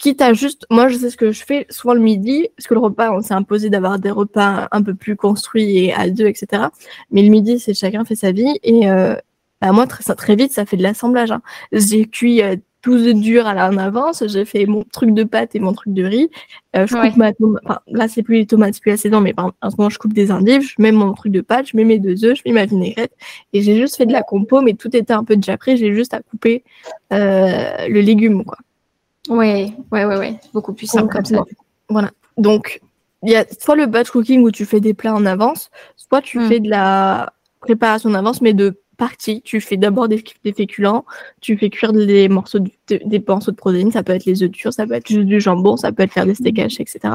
Quitte 0.02 0.20
à 0.20 0.32
juste, 0.32 0.66
moi 0.68 0.88
je 0.88 0.96
sais 0.96 1.10
ce 1.10 1.16
que 1.16 1.30
je 1.30 1.44
fais 1.44 1.64
souvent 1.70 1.94
le 1.94 2.00
midi, 2.00 2.48
parce 2.56 2.66
que 2.66 2.74
le 2.74 2.80
repas, 2.80 3.12
on 3.12 3.20
s'est 3.20 3.34
imposé 3.34 3.70
d'avoir 3.70 4.00
des 4.00 4.10
repas 4.10 4.66
un 4.72 4.82
peu 4.82 4.96
plus 4.96 5.14
construits 5.14 5.78
et 5.78 5.94
à 5.94 6.10
deux, 6.10 6.26
etc. 6.26 6.64
Mais 7.12 7.22
le 7.22 7.28
midi, 7.28 7.60
c'est 7.60 7.72
chacun 7.72 8.04
fait 8.04 8.16
sa 8.16 8.32
vie. 8.32 8.58
Et, 8.64 8.90
euh, 8.90 9.14
bah, 9.60 9.70
moi, 9.70 9.86
très, 9.86 10.02
très 10.16 10.34
vite, 10.34 10.50
ça 10.50 10.66
fait 10.66 10.76
de 10.76 10.82
l'assemblage. 10.82 11.30
Hein. 11.30 11.40
J'ai 11.70 12.06
cuit 12.08 12.42
euh, 12.42 12.56
tout 12.80 12.98
de 12.98 13.12
dur 13.12 13.46
à 13.46 13.54
la, 13.54 13.68
en 13.70 13.76
avance, 13.76 14.24
j'ai 14.26 14.44
fait 14.44 14.66
mon 14.66 14.82
truc 14.82 15.14
de 15.14 15.22
pâte 15.22 15.54
et 15.54 15.60
mon 15.60 15.72
truc 15.72 15.94
de 15.94 16.02
riz. 16.02 16.30
Euh, 16.74 16.84
je 16.88 16.96
coupe 16.96 17.16
ma 17.16 17.30
enfin, 17.64 17.78
là, 17.86 18.08
c'est 18.08 18.24
plus 18.24 18.38
les 18.38 18.46
tomates, 18.46 18.74
c'est 18.74 18.80
plus 18.80 18.90
la 18.90 18.96
saison, 18.96 19.20
mais 19.20 19.34
en 19.38 19.70
ce 19.70 19.76
moment, 19.76 19.88
je 19.88 20.00
coupe 20.00 20.14
des 20.14 20.32
endives, 20.32 20.62
je 20.62 20.74
mets 20.80 20.90
mon 20.90 21.12
truc 21.12 21.30
de 21.30 21.42
pâte, 21.42 21.68
je 21.68 21.76
mets 21.76 21.84
mes 21.84 22.00
deux 22.00 22.24
œufs, 22.24 22.36
je 22.36 22.42
mets 22.44 22.54
ma 22.54 22.66
vinaigrette. 22.66 23.12
Et 23.52 23.62
j'ai 23.62 23.76
juste 23.76 23.94
fait 23.94 24.06
de 24.06 24.12
la 24.12 24.22
compo, 24.22 24.62
mais 24.62 24.74
tout 24.74 24.94
était 24.96 25.12
un 25.12 25.22
peu 25.22 25.36
déjà 25.36 25.56
prêt, 25.56 25.76
j'ai 25.76 25.94
juste 25.94 26.12
à 26.12 26.22
couper 26.22 26.64
euh, 27.12 27.86
le 27.86 28.00
légume, 28.00 28.44
quoi. 28.44 28.58
Ouais, 29.28 29.72
ouais, 29.90 30.04
ouais, 30.04 30.18
ouais. 30.18 30.40
Beaucoup 30.52 30.72
plus 30.72 30.86
simple 30.86 31.12
comme 31.12 31.24
ça. 31.24 31.44
Voilà. 31.88 32.10
Donc, 32.36 32.80
il 33.22 33.30
y 33.30 33.36
a 33.36 33.44
soit 33.58 33.76
le 33.76 33.86
batch 33.86 34.10
cooking 34.10 34.42
où 34.42 34.50
tu 34.50 34.64
fais 34.64 34.80
des 34.80 34.94
plats 34.94 35.14
en 35.14 35.26
avance, 35.26 35.70
soit 35.96 36.22
tu 36.22 36.38
hmm. 36.38 36.48
fais 36.48 36.60
de 36.60 36.68
la 36.68 37.32
préparation 37.60 38.10
en 38.10 38.14
avance, 38.14 38.40
mais 38.40 38.52
de 38.52 38.80
partie. 38.96 39.42
Tu 39.42 39.60
fais 39.60 39.76
d'abord 39.76 40.08
des, 40.08 40.22
féculents, 40.56 41.04
tu 41.40 41.56
fais 41.56 41.70
cuire 41.70 41.92
des 41.92 42.28
morceaux 42.28 42.58
de, 42.58 42.70
des 42.88 43.22
morceaux 43.26 43.50
de 43.50 43.56
protéines, 43.56 43.90
ça 43.90 44.02
peut 44.02 44.12
être 44.12 44.26
les 44.26 44.42
œufs 44.42 44.50
durs, 44.50 44.72
ça 44.72 44.86
peut 44.86 44.94
être 44.94 45.08
juste 45.08 45.26
du 45.26 45.40
jambon, 45.40 45.76
ça 45.76 45.92
peut 45.92 46.02
être 46.02 46.12
faire 46.12 46.26
des 46.26 46.34
steaks 46.34 46.58
hachés, 46.58 46.82
etc. 46.82 47.14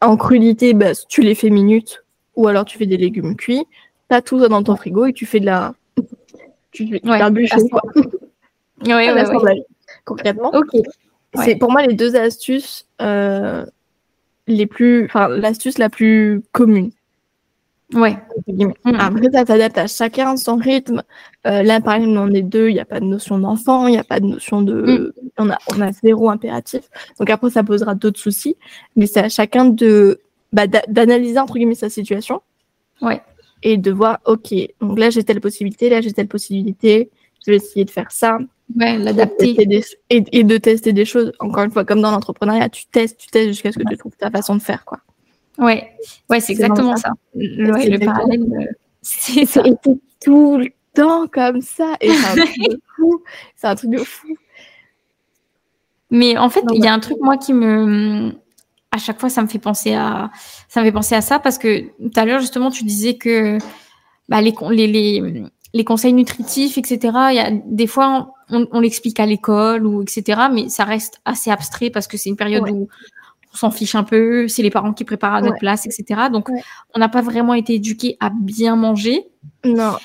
En 0.00 0.16
crudité, 0.16 0.74
bah, 0.74 0.92
tu 1.08 1.22
les 1.22 1.34
fais 1.34 1.50
minutes 1.50 2.04
ou 2.34 2.48
alors 2.48 2.64
tu 2.64 2.78
fais 2.78 2.86
des 2.86 2.96
légumes 2.96 3.36
cuits. 3.36 3.64
Tu 4.10 4.16
as 4.16 4.22
tout 4.22 4.40
ça 4.40 4.48
dans 4.48 4.62
ton 4.62 4.76
frigo 4.76 5.06
et 5.06 5.12
tu 5.12 5.26
fais 5.26 5.40
de 5.40 5.46
la. 5.46 5.74
Tu 6.72 6.88
fais 6.88 7.00
ouais, 7.04 7.20
un 7.20 7.30
bûcher, 7.30 7.68
quoi. 7.70 7.82
Oui, 7.94 8.92
ouais, 8.92 9.64
concrètement. 10.04 10.52
C'est 11.34 11.56
pour 11.56 11.70
moi 11.70 11.82
les 11.82 11.94
deux 11.94 12.16
astuces 12.16 12.86
euh, 13.00 13.64
les 14.46 14.66
plus. 14.66 15.06
Enfin, 15.06 15.28
l'astuce 15.28 15.78
la 15.78 15.88
plus 15.88 16.42
commune. 16.52 16.90
Ouais. 17.94 18.16
Mm. 18.46 18.72
Après, 18.98 19.30
ça 19.32 19.44
s'adapte 19.44 19.78
à 19.78 19.86
chacun 19.86 20.36
son 20.36 20.56
rythme. 20.56 21.02
Euh, 21.46 21.62
là, 21.62 21.80
par 21.80 21.94
exemple, 21.94 22.18
on 22.18 22.34
est 22.34 22.42
deux, 22.42 22.68
il 22.68 22.74
n'y 22.74 22.80
a 22.80 22.84
pas 22.84 23.00
de 23.00 23.04
notion 23.04 23.38
d'enfant, 23.38 23.86
il 23.86 23.92
n'y 23.92 23.98
a 23.98 24.04
pas 24.04 24.20
de 24.20 24.26
notion 24.26 24.62
de. 24.62 25.12
Mm. 25.16 25.28
On, 25.38 25.50
a, 25.50 25.58
on 25.74 25.80
a 25.80 25.92
zéro 25.92 26.30
impératif. 26.30 26.82
Donc 27.18 27.30
après, 27.30 27.50
ça 27.50 27.62
posera 27.62 27.94
d'autres 27.94 28.20
soucis. 28.20 28.56
Mais 28.96 29.06
c'est 29.06 29.20
à 29.20 29.28
chacun 29.28 29.66
de 29.66 30.20
bah, 30.52 30.66
d'analyser, 30.66 31.38
entre 31.38 31.54
guillemets, 31.54 31.74
sa 31.74 31.88
situation. 31.88 32.42
Ouais. 33.00 33.22
Et 33.62 33.76
de 33.76 33.90
voir, 33.90 34.18
OK, 34.26 34.54
donc 34.80 34.98
là, 34.98 35.10
j'ai 35.10 35.22
telle 35.24 35.40
possibilité, 35.40 35.88
là, 35.88 36.00
j'ai 36.00 36.12
telle 36.12 36.28
possibilité, 36.28 37.10
je 37.44 37.52
vais 37.52 37.56
essayer 37.56 37.84
de 37.84 37.90
faire 37.90 38.10
ça. 38.10 38.38
Ouais, 38.76 38.96
l'adapter. 38.98 39.56
Et, 40.10 40.44
de 40.44 40.56
tester 40.58 40.92
des 40.92 41.04
choses. 41.04 41.32
Encore 41.40 41.64
une 41.64 41.70
fois, 41.70 41.84
comme 41.84 42.00
dans 42.00 42.10
l'entrepreneuriat, 42.10 42.68
tu 42.68 42.86
testes, 42.86 43.18
tu 43.18 43.28
testes 43.28 43.48
jusqu'à 43.48 43.72
ce 43.72 43.78
que 43.78 43.88
tu 43.88 43.96
trouves 43.96 44.16
ta 44.16 44.30
façon 44.30 44.56
de 44.56 44.62
faire, 44.62 44.84
quoi. 44.84 44.98
Ouais, 45.58 45.92
ouais 46.30 46.40
c'est 46.40 46.52
exactement 46.52 46.96
ça. 46.96 47.10
Le, 47.34 48.04
parallèle, 48.04 48.42
euh, 48.42 48.72
c'est 49.02 49.44
ça. 49.44 49.62
tout 50.24 50.58
le 50.58 50.68
temps 50.94 51.26
comme 51.26 51.60
ça. 51.60 51.96
Et 52.00 52.10
c'est 52.10 52.40
un 52.40 52.44
truc 52.44 52.70
de 52.70 52.80
fou. 52.96 53.22
C'est 53.56 53.66
un 53.66 53.74
truc 53.74 53.90
de 53.90 53.98
fou. 53.98 54.36
Mais 56.10 56.36
en 56.36 56.50
fait, 56.50 56.62
il 56.72 56.82
y 56.82 56.86
a 56.86 56.92
un 56.92 57.00
truc, 57.00 57.18
moi, 57.20 57.36
qui 57.36 57.52
me. 57.52 58.32
À 58.90 58.98
chaque 58.98 59.18
fois, 59.18 59.30
ça 59.30 59.42
me 59.42 59.48
fait 59.48 59.58
penser 59.58 59.94
à, 59.94 60.30
ça 60.68 60.80
me 60.80 60.86
fait 60.86 60.92
penser 60.92 61.14
à 61.14 61.22
ça 61.22 61.38
parce 61.38 61.56
que 61.56 61.80
tout 61.80 62.10
à 62.14 62.26
l'heure, 62.26 62.40
justement, 62.40 62.70
tu 62.70 62.84
disais 62.84 63.16
que 63.16 63.56
bah, 64.28 64.42
les, 64.42 64.54
les, 64.70 64.86
les, 64.86 65.42
les, 65.72 65.84
conseils 65.84 66.12
nutritifs, 66.12 66.78
etc., 66.78 66.98
il 67.30 67.36
y 67.36 67.40
a, 67.40 67.50
des 67.50 67.86
fois, 67.86 68.34
on, 68.50 68.66
on 68.70 68.80
l'explique 68.80 69.20
à 69.20 69.26
l'école 69.26 69.86
ou 69.86 70.02
etc., 70.02 70.42
mais 70.52 70.68
ça 70.68 70.84
reste 70.84 71.20
assez 71.24 71.50
abstrait 71.50 71.90
parce 71.90 72.06
que 72.06 72.16
c'est 72.16 72.28
une 72.30 72.36
période 72.36 72.68
où 72.70 72.88
on 73.52 73.56
s'en 73.56 73.70
fiche 73.70 73.94
un 73.94 74.04
peu, 74.04 74.48
c'est 74.48 74.62
les 74.62 74.70
parents 74.70 74.92
qui 74.92 75.04
préparent 75.04 75.34
à 75.34 75.42
notre 75.42 75.58
place, 75.58 75.86
etc. 75.86 76.22
Donc, 76.32 76.48
on 76.94 76.98
n'a 76.98 77.08
pas 77.08 77.22
vraiment 77.22 77.54
été 77.54 77.74
éduqués 77.74 78.16
à 78.20 78.30
bien 78.30 78.76
manger. 78.76 79.26
Non. 79.64 79.96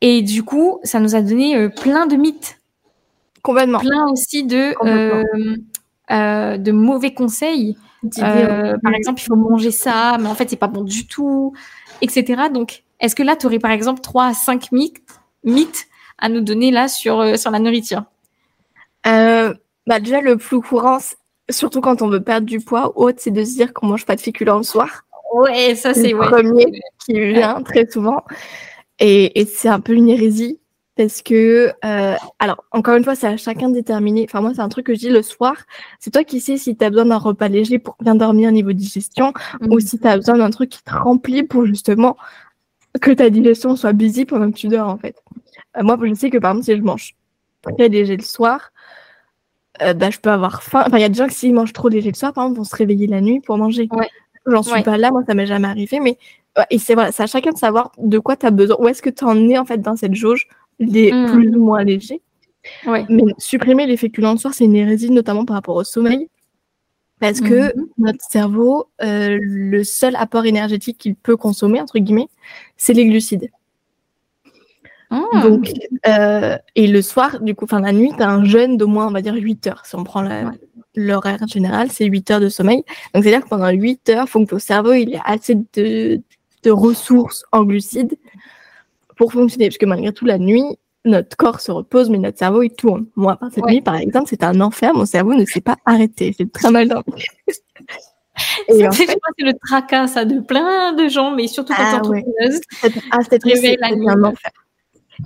Et 0.00 0.22
du 0.22 0.42
coup, 0.42 0.80
ça 0.82 0.98
nous 0.98 1.14
a 1.14 1.20
donné 1.20 1.56
euh, 1.56 1.68
plein 1.68 2.06
de 2.06 2.16
mythes. 2.16 2.58
Complètement. 3.42 3.80
Plein 3.80 4.06
aussi 4.10 4.44
de. 4.44 4.74
Euh, 6.12 6.56
de 6.58 6.72
mauvais 6.72 7.14
conseils. 7.14 7.76
par 8.18 8.94
exemple, 8.94 9.20
il 9.20 9.24
faut 9.24 9.36
manger 9.36 9.70
ça, 9.70 10.16
mais 10.20 10.28
en 10.28 10.34
fait, 10.34 10.50
c'est 10.50 10.56
pas 10.56 10.66
bon 10.66 10.82
du 10.82 11.06
tout, 11.06 11.52
etc. 12.02 12.44
Donc, 12.52 12.82
est-ce 13.00 13.14
que 13.14 13.22
là, 13.22 13.36
tu 13.36 13.46
aurais 13.46 13.58
par 13.58 13.70
exemple 13.70 14.00
3 14.00 14.26
à 14.26 14.34
5 14.34 14.72
mythes, 14.72 15.02
mythes 15.44 15.86
à 16.18 16.28
nous 16.28 16.40
donner 16.40 16.70
là 16.70 16.88
sur, 16.88 17.38
sur 17.38 17.50
la 17.50 17.58
nourriture? 17.58 18.04
Bah 19.04 19.98
Déjà, 20.00 20.20
le 20.20 20.36
plus 20.36 20.60
courant, 20.60 20.98
surtout 21.50 21.80
quand 21.80 22.02
on 22.02 22.08
veut 22.08 22.22
perdre 22.22 22.46
du 22.46 22.60
poids, 22.60 22.92
autre, 22.96 23.18
c'est 23.20 23.30
de 23.30 23.44
se 23.44 23.54
dire 23.54 23.72
qu'on 23.72 23.86
mange 23.86 24.06
pas 24.06 24.16
de 24.16 24.20
féculents 24.20 24.58
le 24.58 24.62
soir. 24.62 25.04
Ouais, 25.32 25.74
ça 25.74 25.94
c'est 25.94 26.12
le 26.12 26.18
premier 26.18 26.66
qui 27.04 27.18
vient 27.18 27.62
très 27.62 27.88
souvent. 27.88 28.22
Et, 28.98 29.40
et 29.40 29.46
c'est 29.46 29.68
un 29.68 29.80
peu 29.80 29.92
une 29.92 30.08
hérésie 30.08 30.60
parce 30.96 31.22
que, 31.22 31.72
euh, 31.84 32.14
alors, 32.38 32.64
encore 32.72 32.94
une 32.94 33.04
fois, 33.04 33.14
c'est 33.14 33.26
à 33.26 33.36
chacun 33.38 33.70
de 33.70 33.74
déterminer. 33.74 34.26
Enfin, 34.28 34.42
moi, 34.42 34.52
c'est 34.54 34.60
un 34.60 34.68
truc 34.68 34.86
que 34.86 34.94
je 34.94 34.98
dis 34.98 35.08
le 35.08 35.22
soir. 35.22 35.54
C'est 35.98 36.10
toi 36.10 36.24
qui 36.24 36.40
sais 36.40 36.58
si 36.58 36.76
tu 36.76 36.84
as 36.84 36.90
besoin 36.90 37.06
d'un 37.06 37.16
repas 37.16 37.48
léger 37.48 37.78
pour 37.78 37.96
bien 38.00 38.14
dormir 38.14 38.50
au 38.50 38.52
niveau 38.52 38.72
digestion 38.72 39.32
ou 39.62 39.76
mm. 39.76 39.80
si 39.80 39.98
tu 39.98 40.06
as 40.06 40.16
besoin 40.16 40.36
d'un 40.36 40.50
truc 40.50 40.68
qui 40.68 40.82
te 40.82 40.92
remplit 40.92 41.42
pour 41.42 41.64
justement 41.64 42.16
que 43.00 43.10
ta 43.10 43.30
digestion 43.30 43.76
soit 43.76 43.92
busy 43.92 44.24
pendant 44.24 44.50
que 44.50 44.56
tu 44.56 44.68
dors, 44.68 44.88
en 44.88 44.98
fait. 44.98 45.16
Euh, 45.76 45.82
moi, 45.82 45.98
je 46.02 46.14
sais 46.14 46.30
que, 46.30 46.38
par 46.38 46.52
exemple, 46.52 46.64
si 46.64 46.76
je 46.76 46.82
mange 46.82 47.14
très 47.62 47.88
léger 47.88 48.16
le 48.16 48.22
soir, 48.22 48.72
euh, 49.82 49.94
bah, 49.94 50.10
je 50.10 50.18
peux 50.18 50.30
avoir 50.30 50.62
faim. 50.62 50.84
Enfin, 50.86 50.98
il 50.98 51.02
y 51.02 51.04
a 51.04 51.08
des 51.08 51.14
gens 51.14 51.28
qui, 51.28 51.34
s'ils 51.34 51.54
mangent 51.54 51.72
trop 51.72 51.88
léger 51.88 52.10
le 52.10 52.16
soir, 52.16 52.32
par 52.32 52.44
exemple, 52.44 52.58
vont 52.58 52.64
se 52.64 52.76
réveiller 52.76 53.06
la 53.06 53.20
nuit 53.20 53.40
pour 53.40 53.56
manger. 53.58 53.88
Ouais. 53.92 54.08
J'en 54.46 54.62
suis 54.62 54.82
pas 54.82 54.96
là, 54.96 55.10
moi, 55.10 55.22
ça 55.26 55.34
m'est 55.34 55.46
jamais 55.46 55.68
arrivé, 55.68 56.00
mais 56.00 56.16
et 56.70 56.78
c'est 56.78 56.94
voilà, 56.94 57.10
à 57.16 57.26
chacun 57.26 57.52
de 57.52 57.58
savoir 57.58 57.92
de 57.98 58.18
quoi 58.18 58.36
tu 58.36 58.46
as 58.46 58.50
besoin, 58.50 58.76
où 58.80 58.88
est-ce 58.88 59.02
que 59.02 59.10
tu 59.10 59.24
en 59.24 59.48
es 59.48 59.58
en 59.58 59.64
fait 59.64 59.78
dans 59.78 59.96
cette 59.96 60.14
jauge, 60.14 60.48
les 60.78 61.12
mm. 61.12 61.32
plus 61.32 61.54
ou 61.54 61.64
moins 61.64 61.84
légers. 61.84 62.20
Ouais. 62.86 63.06
Mais 63.08 63.22
supprimer 63.38 63.86
les 63.86 63.96
féculents 63.96 64.32
le 64.32 64.38
soir, 64.38 64.54
c'est 64.54 64.64
une 64.64 64.76
hérésie, 64.76 65.10
notamment 65.10 65.44
par 65.44 65.54
rapport 65.54 65.76
au 65.76 65.84
sommeil. 65.84 66.28
Parce 67.20 67.40
que 67.40 67.68
mm-hmm. 67.68 67.86
notre 67.98 68.24
cerveau, 68.30 68.86
euh, 69.02 69.38
le 69.40 69.84
seul 69.84 70.16
apport 70.16 70.46
énergétique 70.46 70.98
qu'il 70.98 71.14
peut 71.14 71.36
consommer, 71.36 71.80
entre 71.80 71.98
guillemets, 71.98 72.28
c'est 72.76 72.94
les 72.94 73.06
glucides. 73.06 73.50
Ah. 75.10 75.42
Donc, 75.42 75.70
euh, 76.06 76.56
et 76.76 76.86
le 76.86 77.02
soir, 77.02 77.40
du 77.40 77.54
coup, 77.54 77.64
enfin 77.64 77.80
la 77.80 77.92
nuit, 77.92 78.12
tu 78.16 78.22
as 78.22 78.30
un 78.30 78.44
jeûne 78.44 78.76
d'au 78.76 78.86
moins, 78.86 79.06
on 79.06 79.10
va 79.10 79.22
dire, 79.22 79.34
8 79.34 79.66
heures. 79.66 79.82
Si 79.84 79.96
on 79.96 80.04
prend 80.04 80.24
l'horaire 80.94 81.46
général, 81.46 81.90
c'est 81.90 82.06
8 82.06 82.30
heures 82.30 82.40
de 82.40 82.48
sommeil. 82.48 82.84
Donc, 83.14 83.24
c'est-à-dire 83.24 83.44
que 83.44 83.48
pendant 83.48 83.68
8 83.68 84.08
heures, 84.10 84.24
il 84.26 84.30
faut 84.30 84.40
que 84.44 84.50
ton 84.50 84.58
cerveau 84.58 84.92
il 84.92 85.14
ait 85.14 85.20
assez 85.24 85.56
de, 85.74 86.22
de 86.62 86.70
ressources 86.70 87.44
en 87.52 87.64
glucides 87.64 88.16
pour 89.16 89.32
fonctionner. 89.32 89.68
Parce 89.68 89.78
que 89.78 89.86
malgré 89.86 90.12
tout, 90.12 90.24
la 90.24 90.38
nuit, 90.38 90.64
notre 91.04 91.36
corps 91.36 91.60
se 91.60 91.72
repose, 91.72 92.10
mais 92.10 92.18
notre 92.18 92.38
cerveau, 92.38 92.62
il 92.62 92.70
tourne. 92.70 93.06
Moi, 93.16 93.38
cette 93.52 93.64
nuit, 93.64 93.80
par 93.80 93.96
exemple, 93.96 94.28
c'était 94.28 94.44
un 94.44 94.60
enfer. 94.60 94.94
Mon 94.94 95.06
cerveau 95.06 95.34
ne 95.34 95.44
s'est 95.44 95.60
pas 95.60 95.76
arrêté. 95.86 96.34
J'ai 96.38 96.48
très 96.48 96.70
mal 96.70 96.88
dormi. 96.88 97.24
c'est 98.68 99.06
le 99.38 99.52
tracas, 99.66 100.08
ça, 100.08 100.24
de 100.24 100.40
plein 100.40 100.92
de 100.92 101.08
gens, 101.08 101.30
mais 101.34 101.46
surtout 101.46 101.74
quand 101.74 101.82
ah, 101.82 102.02
ouais. 102.08 102.24
Ah, 103.10 103.18
nuit. 103.44 104.08
un 104.08 104.24
enfer. 104.24 104.50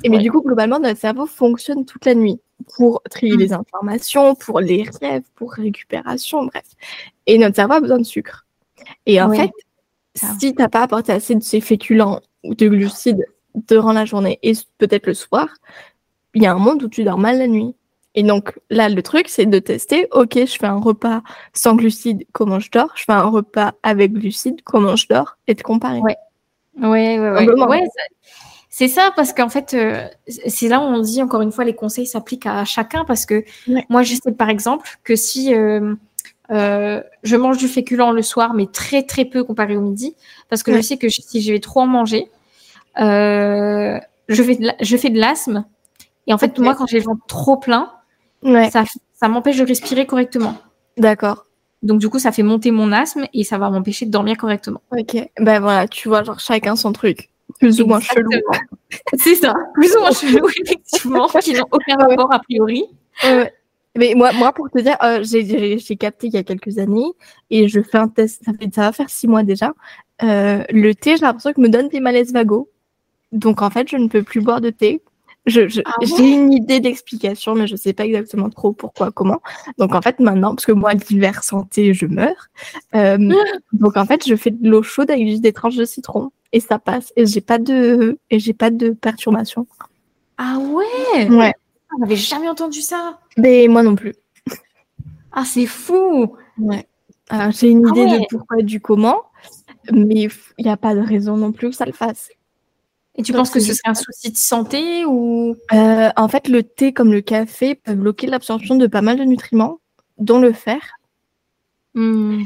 Et 0.02 0.08
mais 0.08 0.18
du 0.18 0.30
coup, 0.30 0.42
globalement, 0.42 0.80
notre 0.80 0.98
cerveau 0.98 1.26
fonctionne 1.26 1.84
toute 1.84 2.04
la 2.04 2.14
nuit 2.14 2.40
pour 2.76 3.02
trier 3.10 3.36
les 3.36 3.48
mm. 3.48 3.52
informations, 3.52 4.34
pour 4.34 4.60
les 4.60 4.84
rêves, 5.00 5.22
pour 5.34 5.52
récupération, 5.52 6.44
bref. 6.44 6.64
Et 7.26 7.38
notre 7.38 7.56
cerveau 7.56 7.74
a 7.74 7.80
besoin 7.80 7.98
de 7.98 8.04
sucre. 8.04 8.46
Et 9.06 9.20
en 9.20 9.32
fait, 9.32 9.50
si 10.14 10.54
tu 10.54 10.62
n'as 10.62 10.68
pas 10.68 10.82
apporté 10.82 11.12
assez 11.12 11.34
de 11.34 11.42
ces 11.42 11.60
féculents 11.60 12.20
ou 12.42 12.54
de 12.54 12.68
glucides 12.68 13.24
durant 13.54 13.92
la 13.92 14.04
journée 14.04 14.38
et 14.42 14.52
peut-être 14.78 15.06
le 15.06 15.14
soir, 15.14 15.48
il 16.34 16.42
y 16.42 16.46
a 16.46 16.52
un 16.52 16.58
monde 16.58 16.82
où 16.82 16.88
tu 16.88 17.04
dors 17.04 17.18
mal 17.18 17.38
la 17.38 17.46
nuit. 17.46 17.74
Et 18.16 18.22
donc 18.22 18.58
là, 18.70 18.88
le 18.88 19.02
truc, 19.02 19.28
c'est 19.28 19.46
de 19.46 19.58
tester, 19.58 20.06
ok, 20.12 20.34
je 20.34 20.56
fais 20.56 20.66
un 20.66 20.78
repas 20.78 21.22
sans 21.52 21.74
glucides, 21.74 22.24
comment 22.32 22.60
je 22.60 22.70
dors 22.70 22.92
Je 22.94 23.04
fais 23.04 23.12
un 23.12 23.24
repas 23.24 23.74
avec 23.82 24.12
glucides, 24.12 24.62
comment 24.62 24.94
je 24.94 25.08
dors 25.08 25.36
Et 25.48 25.54
de 25.54 25.62
comparer. 25.62 26.00
Ouais, 26.00 26.16
ouais, 26.80 27.18
ouais. 27.18 27.48
ouais. 27.48 27.84
C'est 28.76 28.88
ça, 28.88 29.12
parce 29.14 29.32
qu'en 29.32 29.48
fait, 29.48 29.72
euh, 29.74 30.08
c'est 30.26 30.66
là 30.66 30.80
où 30.80 30.82
on 30.82 30.98
dit, 30.98 31.22
encore 31.22 31.42
une 31.42 31.52
fois, 31.52 31.64
les 31.64 31.76
conseils 31.76 32.08
s'appliquent 32.08 32.46
à 32.46 32.64
chacun, 32.64 33.04
parce 33.04 33.24
que 33.24 33.44
moi, 33.88 34.02
je 34.02 34.16
sais 34.16 34.32
par 34.32 34.48
exemple 34.48 34.88
que 35.04 35.14
si 35.14 35.54
euh, 35.54 35.94
euh, 36.50 37.00
je 37.22 37.36
mange 37.36 37.56
du 37.56 37.68
féculent 37.68 38.12
le 38.12 38.22
soir, 38.22 38.52
mais 38.52 38.66
très 38.66 39.04
très 39.04 39.24
peu 39.26 39.44
comparé 39.44 39.76
au 39.76 39.80
midi, 39.80 40.16
parce 40.48 40.64
que 40.64 40.74
je 40.74 40.80
sais 40.80 40.96
que 40.96 41.08
si 41.08 41.40
je 41.40 41.52
vais 41.52 41.60
trop 41.60 41.82
en 41.82 41.86
manger, 41.86 42.28
je, 42.96 44.42
fais 44.42 44.56
de 44.56 44.70
je 44.80 44.96
fais 44.96 45.10
de 45.10 45.18
l'asthme. 45.18 45.64
Et 46.26 46.32
en 46.32 46.38
fait, 46.38 46.58
moi, 46.58 46.74
quand 46.74 46.86
j'ai 46.86 46.98
le 46.98 47.04
ventre 47.04 47.24
trop 47.26 47.56
plein, 47.56 47.92
ça, 48.42 48.84
ça 49.12 49.28
m'empêche 49.28 49.58
de 49.58 49.64
respirer 49.64 50.06
correctement. 50.06 50.56
D'accord. 50.96 51.46
Donc, 51.84 52.00
du 52.00 52.08
coup, 52.08 52.18
ça 52.18 52.32
fait 52.32 52.42
monter 52.42 52.70
mon 52.70 52.92
asthme 52.92 53.26
et 53.34 53.44
ça 53.44 53.58
va 53.58 53.68
m'empêcher 53.68 54.06
de 54.06 54.10
dormir 54.10 54.38
correctement. 54.38 54.80
Ok. 54.90 55.16
Ben 55.38 55.60
voilà, 55.60 55.86
tu 55.86 56.08
vois, 56.08 56.22
genre 56.22 56.40
chacun 56.40 56.76
son 56.76 56.92
truc. 56.92 57.30
Plus 57.60 57.80
ou 57.82 57.86
moins 57.86 58.00
chelou. 58.00 58.30
C'est 59.18 59.34
ça, 59.34 59.54
plus 59.74 59.94
ou 59.94 60.00
moins 60.00 60.12
chelou, 60.12 60.48
effectivement, 60.64 61.28
qui 61.28 61.52
n'ont 61.52 61.66
aucun 61.70 61.96
rapport 61.96 62.32
a 62.32 62.38
priori. 62.38 62.86
mais 63.96 64.14
moi, 64.16 64.32
moi, 64.32 64.52
pour 64.54 64.70
te 64.70 64.78
dire, 64.78 64.96
euh, 65.02 65.22
j'ai 65.22 65.96
capté 65.96 66.28
il 66.28 66.32
y 66.32 66.38
a 66.38 66.42
quelques 66.42 66.78
années 66.78 67.12
et 67.50 67.68
je 67.68 67.82
fais 67.82 67.98
un 67.98 68.08
test, 68.08 68.42
ça, 68.44 68.52
fait, 68.58 68.74
ça 68.74 68.80
va 68.82 68.92
faire 68.92 69.10
six 69.10 69.28
mois 69.28 69.42
déjà. 69.42 69.74
Euh, 70.22 70.64
le 70.70 70.94
thé, 70.94 71.16
j'ai 71.16 71.26
l'impression 71.26 71.52
que 71.52 71.60
me 71.60 71.68
donne 71.68 71.88
des 71.88 72.00
malaises 72.00 72.32
vagos. 72.32 72.70
Donc 73.34 73.62
en 73.62 73.70
fait, 73.70 73.88
je 73.90 73.96
ne 73.96 74.08
peux 74.08 74.22
plus 74.22 74.40
boire 74.40 74.60
de 74.60 74.70
thé. 74.70 75.02
Je, 75.46 75.82
ah 75.84 75.92
j'ai 76.00 76.30
une 76.30 76.52
idée 76.54 76.80
d'explication, 76.80 77.54
mais 77.54 77.66
je 77.66 77.76
sais 77.76 77.92
pas 77.92 78.06
exactement 78.06 78.48
trop 78.48 78.72
pourquoi, 78.72 79.10
comment. 79.10 79.42
Donc 79.76 79.94
en 79.94 80.00
fait, 80.00 80.18
maintenant, 80.18 80.54
parce 80.54 80.64
que 80.64 80.72
moi, 80.72 80.94
l'hiver 80.94 81.44
santé, 81.44 81.92
je 81.92 82.06
meurs. 82.06 82.48
Euh, 82.94 83.18
donc 83.72 83.96
en 83.98 84.06
fait, 84.06 84.26
je 84.26 84.36
fais 84.36 84.50
de 84.50 84.68
l'eau 84.68 84.82
chaude 84.82 85.10
avec 85.10 85.28
juste 85.28 85.42
des 85.42 85.52
tranches 85.52 85.76
de 85.76 85.84
citron 85.84 86.30
et 86.52 86.60
ça 86.60 86.78
passe. 86.78 87.12
Et 87.16 87.26
j'ai 87.26 87.42
pas 87.42 87.58
de 87.58 88.18
et 88.30 88.38
j'ai 88.38 88.54
pas 88.54 88.70
de 88.70 88.90
perturbation. 88.90 89.66
Ah 90.38 90.58
ouais? 90.58 91.28
Ouais. 91.28 91.52
On 91.94 91.98
n'avait 92.00 92.16
jamais 92.16 92.48
entendu 92.48 92.80
ça. 92.80 93.18
Mais 93.36 93.66
moi 93.68 93.82
non 93.82 93.96
plus. 93.96 94.14
Ah 95.30 95.44
c'est 95.44 95.66
fou. 95.66 96.36
Ouais. 96.58 96.86
j'ai 97.50 97.68
une 97.68 97.86
ah 97.86 97.90
idée 97.90 98.18
de 98.18 98.24
pourquoi 98.30 98.60
et 98.60 98.62
du 98.62 98.80
comment, 98.80 99.24
mais 99.92 100.28
il 100.56 100.64
n'y 100.64 100.70
a 100.70 100.76
pas 100.78 100.94
de 100.94 101.00
raison 101.00 101.36
non 101.36 101.52
plus 101.52 101.68
que 101.68 101.76
ça 101.76 101.84
le 101.84 101.92
fasse. 101.92 102.30
Et 103.16 103.22
tu 103.22 103.32
penses 103.32 103.50
que 103.50 103.60
ce 103.60 103.72
serait 103.72 103.90
un 103.90 103.94
souci 103.94 104.32
de 104.32 104.36
santé 104.36 105.04
ou? 105.04 105.56
Euh, 105.72 106.10
En 106.16 106.28
fait, 106.28 106.48
le 106.48 106.62
thé 106.62 106.92
comme 106.92 107.12
le 107.12 107.20
café 107.20 107.76
peuvent 107.76 107.96
bloquer 107.96 108.26
l'absorption 108.26 108.74
de 108.74 108.86
pas 108.86 109.02
mal 109.02 109.18
de 109.18 109.24
nutriments, 109.24 109.78
dont 110.18 110.40
le 110.40 110.52
fer. 110.52 110.80
Hmm. 111.94 112.42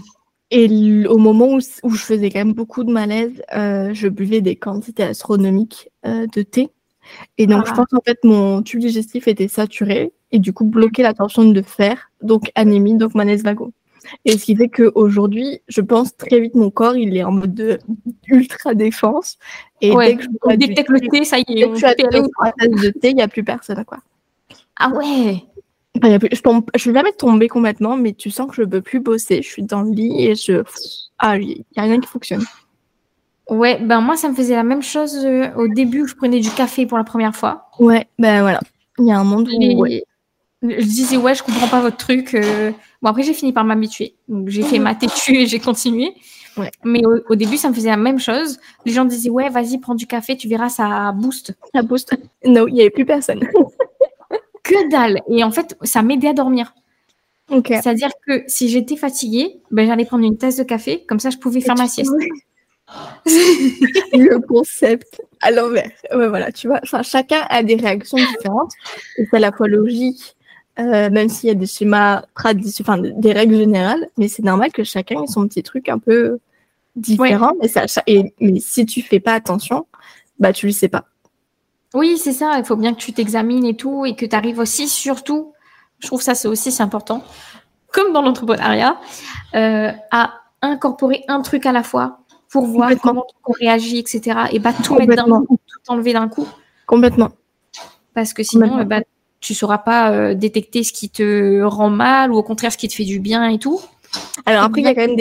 Et 0.51 1.07
au 1.07 1.19
moment 1.19 1.49
où, 1.49 1.59
où, 1.83 1.91
je 1.91 2.03
faisais 2.03 2.31
quand 2.31 2.39
même 2.39 2.55
beaucoup 2.55 2.85
de 2.85 2.93
malaise, 2.93 3.43
euh, 3.55 3.93
je 3.93 4.09
buvais 4.09 4.41
des 4.41 4.57
quantités 4.57 5.03
astronomiques 5.03 5.91
euh, 6.07 6.27
de 6.27 6.43
thé. 6.43 6.71
Et 7.39 7.47
donc, 7.47 7.67
je 7.67 7.73
ah. 7.73 7.77
pense 7.77 7.93
en 7.93 8.01
fait 8.05 8.19
mon 8.25 8.63
tube 8.63 8.81
digestif 8.81 9.29
était 9.29 9.49
saturé 9.49 10.13
et 10.31 10.39
du 10.39 10.53
coup 10.53 10.65
bloqué 10.65 11.03
la 11.03 11.15
tension 11.15 11.45
de 11.45 11.63
fer, 11.63 12.11
donc 12.23 12.51
anémie, 12.55 12.97
donc 12.97 13.15
malaise 13.15 13.43
vago. 13.43 13.73
Et 14.25 14.39
ce 14.39 14.45
qui 14.45 14.57
fait 14.57 14.69
qu'aujourd'hui, 14.69 15.61
je 15.69 15.81
pense 15.81 16.17
très 16.17 16.41
vite 16.41 16.55
mon 16.55 16.71
corps, 16.71 16.97
il 16.97 17.17
est 17.17 17.25
en 17.25 17.33
mode 17.33 17.55
de 17.55 17.79
ultra 18.27 18.75
défense. 18.75 19.39
Et 19.81 19.91
dès 19.95 20.17
que 20.17 20.23
je 20.23 20.57
du 20.57 20.75
thé, 20.75 20.85
le 20.89 21.01
thé, 21.01 21.25
ça 21.25 21.39
y 21.39 21.43
est, 21.43 21.55
dès 21.55 21.69
que 21.69 21.75
je 21.75 21.87
suis 21.87 22.93
de 22.93 22.99
thé, 22.99 23.11
il 23.11 23.17
n'y 23.17 23.23
a 23.23 23.29
plus 23.29 23.45
personne, 23.45 23.85
quoi. 23.85 23.99
Ah 24.81 24.91
ouais 24.91 25.45
je, 26.03 26.41
tombe, 26.41 26.65
je 26.75 26.91
vais 26.91 26.99
jamais 26.99 27.13
tomber 27.13 27.49
complètement, 27.49 27.97
mais 27.97 28.13
tu 28.13 28.31
sens 28.31 28.49
que 28.49 28.55
je 28.55 28.63
ne 28.63 28.67
peux 28.67 28.81
plus 28.81 29.01
bosser. 29.01 29.43
Je 29.43 29.49
suis 29.49 29.63
dans 29.63 29.83
le 29.83 29.91
lit 29.91 30.27
et 30.27 30.35
je. 30.35 30.63
Ah, 31.19 31.37
il 31.37 31.47
n'y 31.47 31.65
a 31.77 31.83
rien 31.83 32.01
qui 32.01 32.09
fonctionne. 32.09 32.45
Ouais, 33.49 33.79
ben 33.81 34.01
moi, 34.01 34.17
ça 34.17 34.29
me 34.29 34.35
faisait 34.35 34.55
la 34.55 34.63
même 34.63 34.83
chose 34.83 35.17
euh, 35.25 35.51
au 35.57 35.69
début 35.69 36.03
où 36.03 36.07
je 36.07 36.15
prenais 36.15 36.41
du 36.41 36.51
café 36.51 36.87
pour 36.87 36.99
la 36.99 37.05
première 37.05 37.35
fois. 37.35 37.71
Ouais, 37.79 38.07
ben 38.19 38.43
voilà. 38.43 38.61
Il 38.99 39.07
y 39.07 39.13
a 39.13 39.19
un 39.19 39.25
monde 39.25 39.49
où. 39.49 39.87
Je 40.61 40.83
disais, 40.83 41.17
ouais, 41.17 41.35
je 41.35 41.43
comprends 41.43 41.69
pas 41.69 41.81
votre 41.81 41.97
truc. 41.97 42.35
Euh. 42.35 42.73
Bon, 43.03 43.11
après, 43.11 43.23
j'ai 43.23 43.35
fini 43.35 43.53
par 43.53 43.65
m'habituer. 43.65 44.15
Donc, 44.29 44.49
j'ai 44.49 44.63
fait 44.63 44.79
ma 44.79 44.95
têtue 44.97 45.37
et 45.37 45.47
j'ai 45.47 45.61
continué. 45.61 46.15
Ouais. 46.57 46.71
Mais 46.85 47.03
au, 47.05 47.35
début, 47.37 47.57
ça 47.57 47.69
me 47.69 47.75
faisait 47.75 47.91
la 47.91 47.97
même 47.97 48.19
chose. 48.19 48.59
Les 48.85 48.93
gens 48.93 49.05
disaient, 49.05 49.31
ouais, 49.31 49.49
vas-y, 49.49 49.79
prends 49.79 49.95
du 49.95 50.07
café, 50.07 50.37
tu 50.37 50.49
verras, 50.49 50.69
ça 50.69 51.13
booste. 51.13 51.57
Ça 51.75 51.83
booste. 51.83 52.17
Non, 52.45 52.67
il 52.69 52.75
n'y 52.75 52.81
avait 52.81 52.91
plus 52.91 53.05
personne. 53.05 53.41
que 54.63 54.91
dalle. 54.91 55.21
Et 55.29 55.43
en 55.45 55.51
fait, 55.51 55.77
ça 55.83 56.03
m'aidait 56.03 56.29
à 56.29 56.33
dormir. 56.33 56.75
Okay. 57.51 57.81
C'est-à-dire 57.81 58.11
que 58.27 58.45
si 58.47 58.69
j'étais 58.69 58.97
fatiguée, 58.97 59.61
ben, 59.71 59.87
j'allais 59.87 60.05
prendre 60.05 60.25
une 60.25 60.37
tasse 60.37 60.57
de 60.57 60.65
café, 60.65 61.05
comme 61.07 61.19
ça 61.19 61.31
je 61.31 61.39
pouvais 61.39 61.61
faire 61.61 61.77
ma 61.77 61.89
sieste. 61.89 62.13
le 63.27 64.39
concept 64.47 65.23
à 65.41 65.51
l'envers. 65.51 65.91
Ouais, 66.15 66.29
voilà, 66.29 66.53
tu 66.53 66.69
vois, 66.69 66.81
enfin, 66.83 67.03
chacun 67.03 67.47
a 67.49 67.63
des 67.63 67.77
réactions 67.77 68.19
différentes 68.19 68.73
et 69.17 69.25
c'est 69.31 69.37
à 69.37 69.41
la 69.41 69.53
fois 69.53 69.69
logique, 69.69 70.37
euh, 70.81 71.11
même 71.11 71.29
s'il 71.29 71.49
y 71.49 71.51
a 71.51 71.55
des 71.55 71.67
schémas 71.67 72.23
traditionnels, 72.35 73.13
enfin 73.13 73.21
des 73.21 73.33
règles 73.33 73.57
générales, 73.57 74.09
mais 74.17 74.29
c'est 74.29 74.45
normal 74.45 74.71
que 74.71 74.85
chacun 74.85 75.23
ait 75.23 75.27
son 75.27 75.47
petit 75.49 75.63
truc 75.63 75.89
un 75.89 75.99
peu 75.99 76.39
différent. 76.95 77.53
Mais, 77.61 77.69
ça, 77.69 77.87
et, 78.07 78.33
mais 78.41 78.61
si 78.61 78.87
tu 78.87 79.03
fais 79.03 79.21
pas 79.21 79.33
attention, 79.33 79.87
bah 80.39 80.53
tu 80.53 80.67
le 80.67 80.73
sais 80.73 80.89
pas. 80.89 81.05
Oui, 81.95 82.19
c'est 82.19 82.33
ça. 82.33 82.59
Il 82.59 82.65
faut 82.65 82.77
bien 82.77 82.95
que 82.95 83.01
tu 83.01 83.13
t'examines 83.13 83.65
et 83.65 83.75
tout, 83.75 84.07
et 84.07 84.15
que 84.15 84.27
tu 84.27 84.37
arrives 84.37 84.59
aussi, 84.59 84.89
surtout, 84.89 85.53
je 85.99 86.07
trouve 86.07 86.23
ça 86.23 86.35
c'est 86.35 86.49
aussi 86.49 86.71
c'est 86.71 86.83
important, 86.83 87.25
comme 87.93 88.13
dans 88.13 88.23
l'entrepreneuriat, 88.23 89.01
euh, 89.55 89.91
à 90.11 90.35
incorporer 90.63 91.25
un 91.29 91.41
truc 91.41 91.67
à 91.67 91.73
la 91.73 91.83
fois 91.83 92.21
pour 92.51 92.67
voir 92.67 92.91
comment 93.03 93.27
on 93.47 93.53
réagit, 93.53 93.99
etc. 93.99 94.41
Et 94.53 94.59
bah, 94.59 94.73
tout 94.85 94.95
mettre 94.95 95.27
d'un 95.27 95.45
coup, 95.45 95.59
tout 95.67 95.93
enlever 95.93 96.13
d'un 96.13 96.29
coup. 96.29 96.47
Complètement. 96.87 97.31
Parce 98.15 98.33
que 98.33 98.43
sinon, 98.43 98.85
bah, 98.85 99.01
tu 99.41 99.55
sauras 99.55 99.79
pas 99.79 100.13
euh, 100.13 100.35
détecter 100.35 100.83
ce 100.83 100.93
qui 100.93 101.11
te 101.11 101.63
rend 101.63 101.91
mal 101.91 102.33
ou 102.33 102.37
au 102.37 102.43
contraire 102.43 102.73
ce 102.73 102.79
qui 102.79 102.89
te 102.89 102.95
fait 102.95 103.05
du 103.05 103.21
bien 103.21 103.49
et 103.49 103.59
tout. 103.59 103.81
Alors 104.47 104.65
après, 104.65 104.81
il 104.81 104.85
y 104.85 104.89
a 104.89 104.95
quand 104.95 105.07
même 105.07 105.17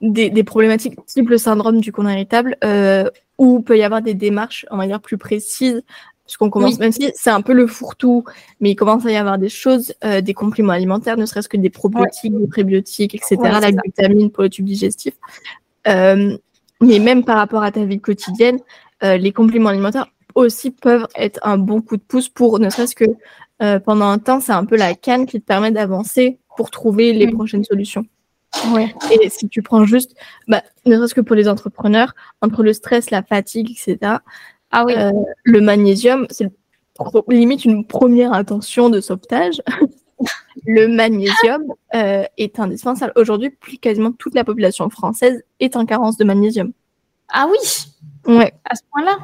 des, 0.00 0.30
des, 0.30 0.44
problématiques 0.44 0.94
type 1.06 1.28
le 1.28 1.38
syndrome 1.38 1.80
du 1.80 1.92
cône 1.92 2.10
irritable 2.10 2.56
euh, 2.64 3.08
où 3.38 3.60
peut 3.60 3.78
y 3.78 3.82
avoir 3.82 4.02
des 4.02 4.14
démarches, 4.14 4.66
on 4.70 4.76
va 4.76 4.86
dire, 4.86 5.00
plus 5.00 5.18
précises. 5.18 5.82
Puisqu'on 6.26 6.48
commence, 6.48 6.78
même 6.78 6.90
si 6.90 7.12
c'est 7.14 7.30
un 7.30 7.42
peu 7.42 7.52
le 7.52 7.66
fourre-tout, 7.66 8.24
mais 8.58 8.70
il 8.70 8.76
commence 8.76 9.04
à 9.04 9.10
y 9.10 9.16
avoir 9.16 9.36
des 9.36 9.50
choses, 9.50 9.92
euh, 10.04 10.22
des 10.22 10.32
compléments 10.32 10.72
alimentaires, 10.72 11.18
ne 11.18 11.26
serait-ce 11.26 11.50
que 11.50 11.58
des 11.58 11.68
probiotiques, 11.68 12.34
des 12.34 12.46
prébiotiques, 12.46 13.14
etc., 13.14 13.36
la 13.42 13.72
glutamine 13.72 14.30
pour 14.30 14.42
le 14.42 14.48
tube 14.48 14.64
digestif. 14.64 15.14
mais 15.86 16.38
même 16.80 17.24
par 17.24 17.36
rapport 17.36 17.62
à 17.62 17.70
ta 17.70 17.84
vie 17.84 18.00
quotidienne, 18.00 18.58
les 19.04 19.32
compléments 19.32 19.68
alimentaires 19.68 20.06
aussi 20.34 20.70
peuvent 20.70 21.06
être 21.16 21.38
un 21.42 21.58
bon 21.58 21.80
coup 21.80 21.96
de 21.96 22.02
pouce 22.02 22.28
pour 22.28 22.58
ne 22.58 22.68
serait-ce 22.70 22.94
que 22.94 23.04
euh, 23.62 23.78
pendant 23.78 24.06
un 24.06 24.18
temps, 24.18 24.40
c'est 24.40 24.52
un 24.52 24.64
peu 24.64 24.76
la 24.76 24.94
canne 24.94 25.26
qui 25.26 25.40
te 25.40 25.46
permet 25.46 25.70
d'avancer 25.70 26.38
pour 26.56 26.70
trouver 26.70 27.12
les 27.12 27.28
prochaines 27.28 27.64
solutions. 27.64 28.04
Ouais. 28.72 28.94
Et 29.10 29.28
si 29.30 29.48
tu 29.48 29.62
prends 29.62 29.84
juste, 29.84 30.14
bah, 30.48 30.62
ne 30.86 30.96
serait-ce 30.96 31.14
que 31.14 31.20
pour 31.20 31.36
les 31.36 31.48
entrepreneurs, 31.48 32.14
entre 32.40 32.62
le 32.62 32.72
stress, 32.72 33.10
la 33.10 33.22
fatigue, 33.22 33.70
etc., 33.70 34.16
ah 34.76 34.84
oui. 34.84 34.94
Euh, 34.96 35.10
le 35.44 35.60
magnésium, 35.60 36.26
c'est 36.30 36.50
limite 37.28 37.64
une 37.64 37.86
première 37.86 38.32
intention 38.32 38.90
de 38.90 39.00
sauvetage. 39.00 39.62
le 40.66 40.88
magnésium 40.88 41.62
euh, 41.94 42.24
est 42.36 42.58
indispensable. 42.58 43.12
Aujourd'hui, 43.16 43.50
plus 43.50 43.78
quasiment 43.78 44.10
toute 44.10 44.34
la 44.34 44.42
population 44.42 44.88
française 44.90 45.44
est 45.60 45.76
en 45.76 45.86
carence 45.86 46.16
de 46.16 46.24
magnésium. 46.24 46.72
Ah 47.28 47.46
oui 47.50 47.58
Ouais. 48.26 48.52
À 48.64 48.74
ce 48.74 48.82
point-là 48.90 49.18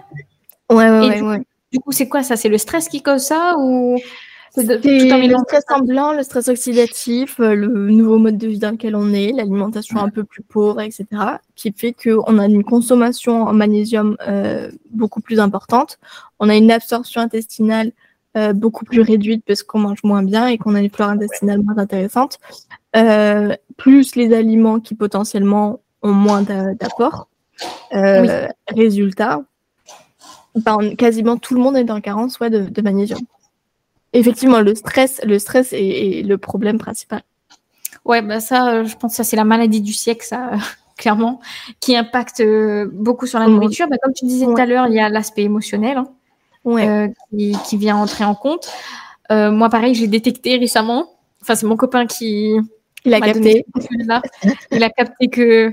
Ouais, 0.70 0.90
ouais, 0.90 1.22
ouais. 1.22 1.42
Du 1.72 1.78
coup, 1.78 1.92
c'est 1.92 2.08
quoi 2.08 2.22
ça? 2.22 2.36
C'est 2.36 2.48
le 2.48 2.58
stress 2.58 2.88
qui 2.88 3.02
cause 3.02 3.22
ça 3.22 3.54
ou 3.58 3.98
c'est 4.52 4.64
le 4.64 5.38
stress 5.44 5.64
ambulant, 5.70 6.12
le 6.12 6.24
stress 6.24 6.48
oxydatif, 6.48 7.38
euh, 7.38 7.54
le 7.54 7.68
nouveau 7.90 8.18
mode 8.18 8.36
de 8.36 8.48
vie 8.48 8.58
dans 8.58 8.72
lequel 8.72 8.96
on 8.96 9.12
est, 9.12 9.30
l'alimentation 9.30 10.00
un 10.00 10.08
peu 10.08 10.24
plus 10.24 10.42
pauvre, 10.42 10.80
etc., 10.80 11.06
qui 11.54 11.72
fait 11.72 11.92
qu'on 11.92 12.38
a 12.38 12.46
une 12.46 12.64
consommation 12.64 13.44
en 13.44 13.52
magnésium 13.52 14.16
euh, 14.26 14.70
beaucoup 14.90 15.20
plus 15.20 15.38
importante. 15.38 15.98
On 16.40 16.48
a 16.48 16.56
une 16.56 16.72
absorption 16.72 17.20
intestinale 17.20 17.92
euh, 18.36 18.52
beaucoup 18.52 18.84
plus 18.84 19.02
réduite 19.02 19.44
parce 19.46 19.62
qu'on 19.62 19.78
mange 19.78 20.02
moins 20.02 20.24
bien 20.24 20.48
et 20.48 20.58
qu'on 20.58 20.74
a 20.74 20.80
une 20.80 20.90
flore 20.90 21.10
intestinale 21.10 21.62
moins 21.62 21.78
intéressante. 21.78 22.38
plus 23.76 24.16
les 24.16 24.34
aliments 24.34 24.80
qui 24.80 24.96
potentiellement 24.96 25.80
ont 26.02 26.12
moins 26.12 26.42
d'apport. 26.42 27.28
Résultat, 28.68 29.42
ben, 30.54 30.96
quasiment 30.96 31.36
tout 31.36 31.54
le 31.54 31.60
monde 31.60 31.76
est 31.76 31.84
dans 31.84 32.00
carence 32.00 32.40
ouais, 32.40 32.50
de, 32.50 32.82
magnésium. 32.82 33.20
Effectivement, 34.12 34.60
le 34.60 34.74
stress, 34.74 35.20
le 35.24 35.38
stress 35.38 35.72
est, 35.72 36.22
le 36.26 36.38
problème 36.38 36.78
principal. 36.78 37.22
Ouais, 38.04 38.22
bah 38.22 38.40
ça, 38.40 38.72
euh, 38.72 38.84
je 38.84 38.96
pense 38.96 39.12
que 39.12 39.16
ça 39.16 39.24
c'est 39.24 39.36
la 39.36 39.44
maladie 39.44 39.80
du 39.80 39.92
siècle, 39.92 40.24
ça, 40.24 40.52
clairement, 40.96 41.40
qui 41.78 41.96
impacte 41.96 42.40
euh, 42.40 42.88
beaucoup 42.92 43.26
sur 43.26 43.38
la 43.38 43.46
nourriture. 43.46 43.86
Bah, 43.88 43.96
comme 44.02 44.12
tu 44.12 44.24
disais 44.24 44.46
tout 44.46 44.56
à 44.56 44.66
l'heure, 44.66 44.88
il 44.88 44.94
y 44.94 45.00
a 45.00 45.08
l'aspect 45.08 45.42
émotionnel 45.42 45.98
hein, 45.98 46.08
euh, 46.66 47.08
qui, 47.30 47.76
vient 47.76 47.96
entrer 47.96 48.24
en 48.24 48.34
compte. 48.34 48.68
moi, 49.30 49.68
pareil, 49.68 49.94
j'ai 49.94 50.08
détecté 50.08 50.56
récemment. 50.56 51.06
Enfin, 51.42 51.54
c'est 51.54 51.66
mon 51.66 51.76
copain 51.76 52.06
qui. 52.06 52.56
Il 53.04 53.14
a 53.14 53.20
capté. 53.20 53.64
Il 54.72 54.82
a 54.82 54.90
capté 54.90 55.28
que 55.28 55.72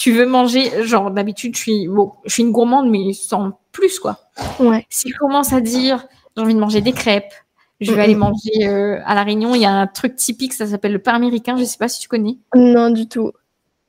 tu 0.00 0.12
veux 0.12 0.24
manger, 0.24 0.86
genre 0.86 1.10
d'habitude, 1.10 1.54
je 1.54 1.60
suis, 1.60 1.86
bon, 1.86 2.12
je 2.24 2.32
suis 2.32 2.42
une 2.42 2.52
gourmande, 2.52 2.88
mais 2.88 3.12
sans 3.12 3.60
plus, 3.70 3.98
quoi. 3.98 4.18
Ouais. 4.58 4.86
Si 4.88 5.10
je 5.10 5.16
commence 5.18 5.52
à 5.52 5.60
dire, 5.60 6.06
j'ai 6.34 6.42
envie 6.42 6.54
de 6.54 6.58
manger 6.58 6.80
des 6.80 6.92
crêpes, 6.92 7.34
je 7.82 7.92
vais 7.92 8.00
aller 8.00 8.14
manger 8.14 8.66
euh, 8.66 8.98
à 9.04 9.14
La 9.14 9.24
Réunion, 9.24 9.54
il 9.54 9.60
y 9.60 9.66
a 9.66 9.70
un 9.70 9.86
truc 9.86 10.16
typique, 10.16 10.54
ça 10.54 10.66
s'appelle 10.66 10.94
le 10.94 11.00
pain 11.00 11.12
américain, 11.12 11.58
je 11.58 11.64
sais 11.64 11.76
pas 11.76 11.88
si 11.88 12.00
tu 12.00 12.08
connais. 12.08 12.38
Non, 12.54 12.88
du 12.88 13.08
tout. 13.08 13.32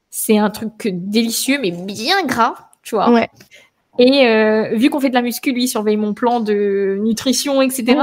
C'est 0.10 0.38
un 0.38 0.50
truc 0.50 0.74
délicieux, 0.84 1.60
mais 1.62 1.72
bien 1.72 2.26
gras, 2.26 2.56
tu 2.84 2.96
vois. 2.96 3.10
Ouais. 3.10 3.30
Et 3.98 4.28
euh, 4.28 4.76
vu 4.76 4.90
qu'on 4.90 5.00
fait 5.00 5.12
de 5.12 5.16
la 5.16 5.22
muscu, 5.22 5.54
lui, 5.54 5.64
il 5.64 5.68
surveille 5.70 5.96
mon 5.96 6.14
plan 6.14 6.42
de 6.42 7.00
nutrition, 7.02 7.62
etc. 7.62 7.98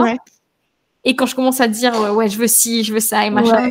Et 1.05 1.15
quand 1.15 1.27
je 1.27 1.35
commence 1.35 1.61
à 1.61 1.69
dire, 1.69 1.93
ouais, 2.15 2.31
je 2.31 2.39
veux 2.39 2.49
ci, 2.49 2.85
je 2.85 2.95
veux 2.95 3.01
ça, 3.01 3.27
et 3.27 3.31
machin, 3.31 3.69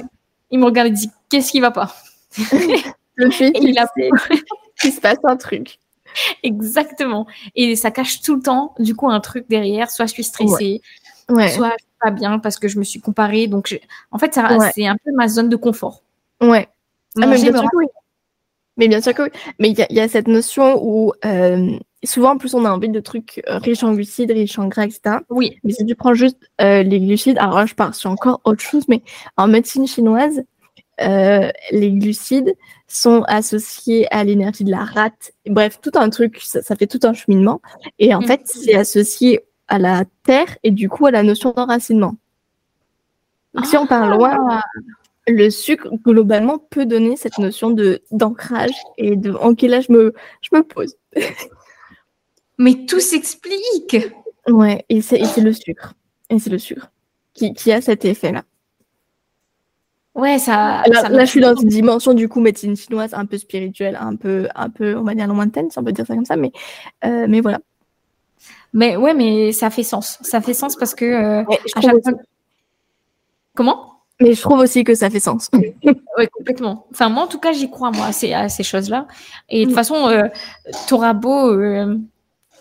il 0.52 0.60
me 0.60 0.66
regarde 0.66 0.90
et 0.90 0.92
dit, 0.92 1.10
qu'est-ce 1.28 1.52
qui 1.52 1.60
va 1.60 1.72
pas? 1.72 1.96
Le 3.18 3.30
fait 3.30 3.52
qu'il 3.52 3.78
a... 3.78 3.88
qu'il 4.82 4.94
se 4.94 5.02
passe 5.02 5.18
un 5.24 5.36
truc. 5.36 5.80
Exactement. 6.44 7.28
Et 7.56 7.76
ça 7.76 7.92
cache 7.92 8.22
tout 8.22 8.36
le 8.36 8.42
temps, 8.42 8.74
du 8.80 8.96
coup, 8.96 9.10
un 9.10 9.20
truc 9.20 9.46
derrière. 9.50 9.90
Soit 9.92 10.06
je 10.06 10.14
suis 10.14 10.24
stressée, 10.24 10.82
soit 11.28 11.46
je 11.46 11.52
suis 11.52 11.98
pas 12.02 12.12
bien 12.12 12.40
parce 12.40 12.58
que 12.58 12.68
je 12.68 12.80
me 12.80 12.84
suis 12.84 13.00
comparée. 13.00 13.48
Donc, 13.48 13.80
en 14.12 14.18
fait, 14.18 14.40
c'est 14.74 14.88
un 14.88 14.98
peu 15.04 15.12
ma 15.14 15.28
zone 15.28 15.50
de 15.50 15.56
confort. 15.56 16.04
Ouais. 16.42 16.68
Ah, 17.20 17.26
mais, 17.26 17.42
bien 17.42 17.52
sûr 17.52 17.64
que 17.64 17.78
oui. 17.78 17.86
mais 18.78 18.88
bien 18.88 19.02
sûr 19.02 19.14
que 19.14 19.24
oui. 19.24 19.30
Mais 19.60 19.70
il 19.70 19.88
y, 19.90 20.00
a 20.00 20.08
cette 20.08 20.28
notion 20.28 20.80
où 20.84 21.14
euh, 21.26 21.78
souvent, 22.04 22.32
en 22.32 22.38
plus, 22.38 22.54
on 22.54 22.64
a 22.66 22.70
envie 22.70 22.90
de 22.90 23.00
trucs 23.00 23.42
euh, 23.48 23.58
riches 23.58 23.84
en 23.84 23.94
glucides, 23.94 24.32
riches 24.32 24.60
en 24.60 24.68
gras, 24.68 24.86
etc. 24.86 25.18
Oui. 25.30 25.58
Mais 25.64 25.74
si 25.74 25.86
tu 25.86 25.96
prends 25.96 26.14
juste 26.14 26.38
euh, 26.62 26.84
les 26.84 27.00
glucides, 27.00 27.38
alors 27.40 27.56
là, 27.56 27.66
je 27.66 27.74
pars 27.74 27.96
sur 27.96 28.12
encore 28.12 28.42
autre 28.44 28.62
chose, 28.62 28.88
mais 28.88 29.02
en 29.36 29.48
médecine 29.48 29.88
chinoise, 29.88 30.44
les 31.00 31.92
glucides, 31.92 32.56
sont 32.88 33.24
associés 33.28 34.08
à 34.14 34.24
l'énergie 34.24 34.64
de 34.64 34.72
la 34.72 34.84
rate. 34.86 35.34
Bref, 35.46 35.80
tout 35.82 35.92
un 35.96 36.10
truc, 36.10 36.40
ça, 36.42 36.76
fait 36.76 36.88
tout 36.88 37.00
un 37.04 37.14
cheminement. 37.14 37.62
Et 38.00 38.16
en 38.16 38.22
mm. 38.22 38.26
fait, 38.26 38.42
c'est 38.46 38.76
associé 38.76 39.42
à 39.68 39.80
la 39.80 40.06
terre 40.24 40.58
et 40.64 40.72
du 40.72 40.90
coup 40.90 41.06
à 41.06 41.12
la 41.12 41.24
notion 41.24 41.52
d'enracinement. 41.52 42.16
Si 43.64 43.76
on 43.76 43.88
parle 43.88 44.18
loin, 44.18 44.38
ah. 44.50 44.62
le 45.28 45.50
sucre, 45.50 45.90
globalement, 46.06 46.60
peut 46.60 46.86
donner 46.86 47.18
cette 47.18 47.40
notion 47.40 47.72
de 47.72 48.02
d'ancrage 48.12 48.76
et 48.98 49.16
de 49.16 49.34
en 49.34 49.56
quel 49.56 49.74
âge 49.74 49.86
je 49.90 49.94
me, 49.94 50.14
je 50.42 50.50
me 50.56 50.64
pose. 50.64 50.96
Mais 52.60 52.86
tout 52.88 53.00
s'explique. 53.00 53.98
Ouais, 54.48 54.86
et 54.90 55.02
c'est 55.02 55.42
le 55.42 55.54
sucre. 55.54 55.96
Et 56.30 56.40
c'est 56.40 56.50
le 56.50 56.60
sucre 56.60 56.92
qui, 57.34 57.54
qui 57.54 57.72
a 57.72 57.82
cet 57.82 58.06
effet-là. 58.06 58.44
Ouais, 60.18 60.40
ça. 60.40 60.84
Là, 60.88 61.26
je 61.26 61.30
suis 61.30 61.40
dans 61.40 61.56
une 61.56 61.70
dimension 61.70 62.16
du 62.16 62.28
coup 62.28 62.40
médecine 62.40 62.76
chinoise 62.76 63.14
un 63.14 63.28
peu 63.28 63.38
spirituelle, 63.38 63.98
un 64.02 64.16
peu, 64.16 64.48
un 64.56 64.70
peu, 64.70 64.98
on 64.98 65.04
va 65.04 65.14
dire 65.14 65.28
lointaine, 65.28 65.70
si 65.70 65.78
on 65.78 65.84
peut 65.84 65.92
dire 65.92 66.08
ça 66.08 66.16
comme 66.16 66.26
ça, 66.26 66.36
mais, 66.36 66.52
euh, 67.06 67.28
mais 67.30 67.40
voilà. 67.40 67.60
Mais 68.74 68.98
ouais, 68.98 69.14
mais 69.14 69.52
ça 69.52 69.70
fait 69.70 69.84
sens. 69.84 70.18
Ça 70.22 70.42
fait 70.42 70.56
sens 70.56 70.76
parce 70.76 70.96
que 70.96 71.06
euh, 71.06 71.44
à 71.76 71.82
chaque 71.82 72.04
fois... 72.04 72.14
Comment? 73.54 73.94
Mais 74.20 74.34
je 74.34 74.42
trouve 74.42 74.60
aussi 74.60 74.84
que 74.84 74.96
ça 74.96 75.12
fait 75.12 75.20
sens. 75.20 75.50
oui, 75.54 76.28
complètement. 76.32 76.88
Enfin, 76.92 77.10
moi, 77.10 77.24
en 77.24 77.28
tout 77.28 77.40
cas, 77.40 77.52
j'y 77.52 77.70
crois 77.70 77.92
moi 77.92 78.08
à 78.08 78.12
ces, 78.12 78.34
à 78.34 78.50
ces 78.50 78.64
choses-là. 78.64 79.08
Et 79.50 79.60
de 79.60 79.66
toute 79.66 79.74
mm. 79.74 79.76
façon, 79.76 80.08
euh, 80.08 80.28
t'auras 80.88 81.14
beau 81.14 81.52
euh, 81.52 81.96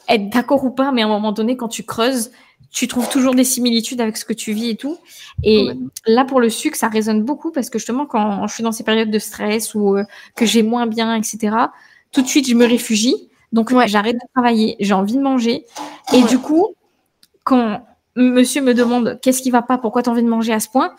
être 0.09 0.29
d'accord 0.29 0.63
ou 0.65 0.71
pas, 0.71 0.93
mais 0.93 1.03
à 1.03 1.07
un 1.07 1.09
moment 1.09 1.33
donné, 1.33 1.57
quand 1.57 1.69
tu 1.69 1.83
creuses, 1.83 2.31
tu 2.77 2.89
trouves 2.89 3.09
toujours 3.09 3.35
des 3.35 3.43
similitudes 3.43 4.03
avec 4.03 4.19
ce 4.19 4.27
que 4.27 4.35
tu 4.35 4.53
vis 4.53 4.69
et 4.69 4.77
tout. 4.77 4.99
Et 5.43 5.71
là, 6.07 6.27
pour 6.27 6.41
le 6.41 6.51
sucre, 6.51 6.77
ça 6.77 6.89
résonne 6.89 7.23
beaucoup 7.23 7.51
parce 7.51 7.71
que 7.71 7.79
justement, 7.79 8.05
quand 8.05 8.47
je 8.47 8.53
suis 8.53 8.63
dans 8.63 8.71
ces 8.71 8.85
périodes 8.85 9.11
de 9.11 9.19
stress 9.19 9.75
ou 9.75 9.97
euh, 9.97 10.05
que 10.35 10.45
j'ai 10.45 10.63
moins 10.63 10.87
bien, 10.87 11.15
etc., 11.15 11.57
tout 12.13 12.21
de 12.21 12.27
suite, 12.27 12.47
je 12.47 12.55
me 12.55 12.67
réfugie. 12.67 13.31
Donc, 13.51 13.73
j'arrête 13.87 14.17
de 14.17 14.27
travailler, 14.35 14.77
j'ai 14.79 14.93
envie 14.93 15.17
de 15.17 15.23
manger. 15.23 15.65
Et 16.13 16.23
du 16.25 16.39
coup, 16.39 16.75
quand 17.45 17.83
monsieur 18.15 18.61
me 18.61 18.75
demande 18.75 19.21
qu'est-ce 19.23 19.41
qui 19.41 19.51
va 19.51 19.63
pas, 19.63 19.79
pourquoi 19.79 20.03
tu 20.03 20.11
as 20.11 20.13
envie 20.13 20.23
de 20.23 20.29
manger 20.29 20.53
à 20.53 20.61
ce 20.61 20.69
point, 20.69 20.95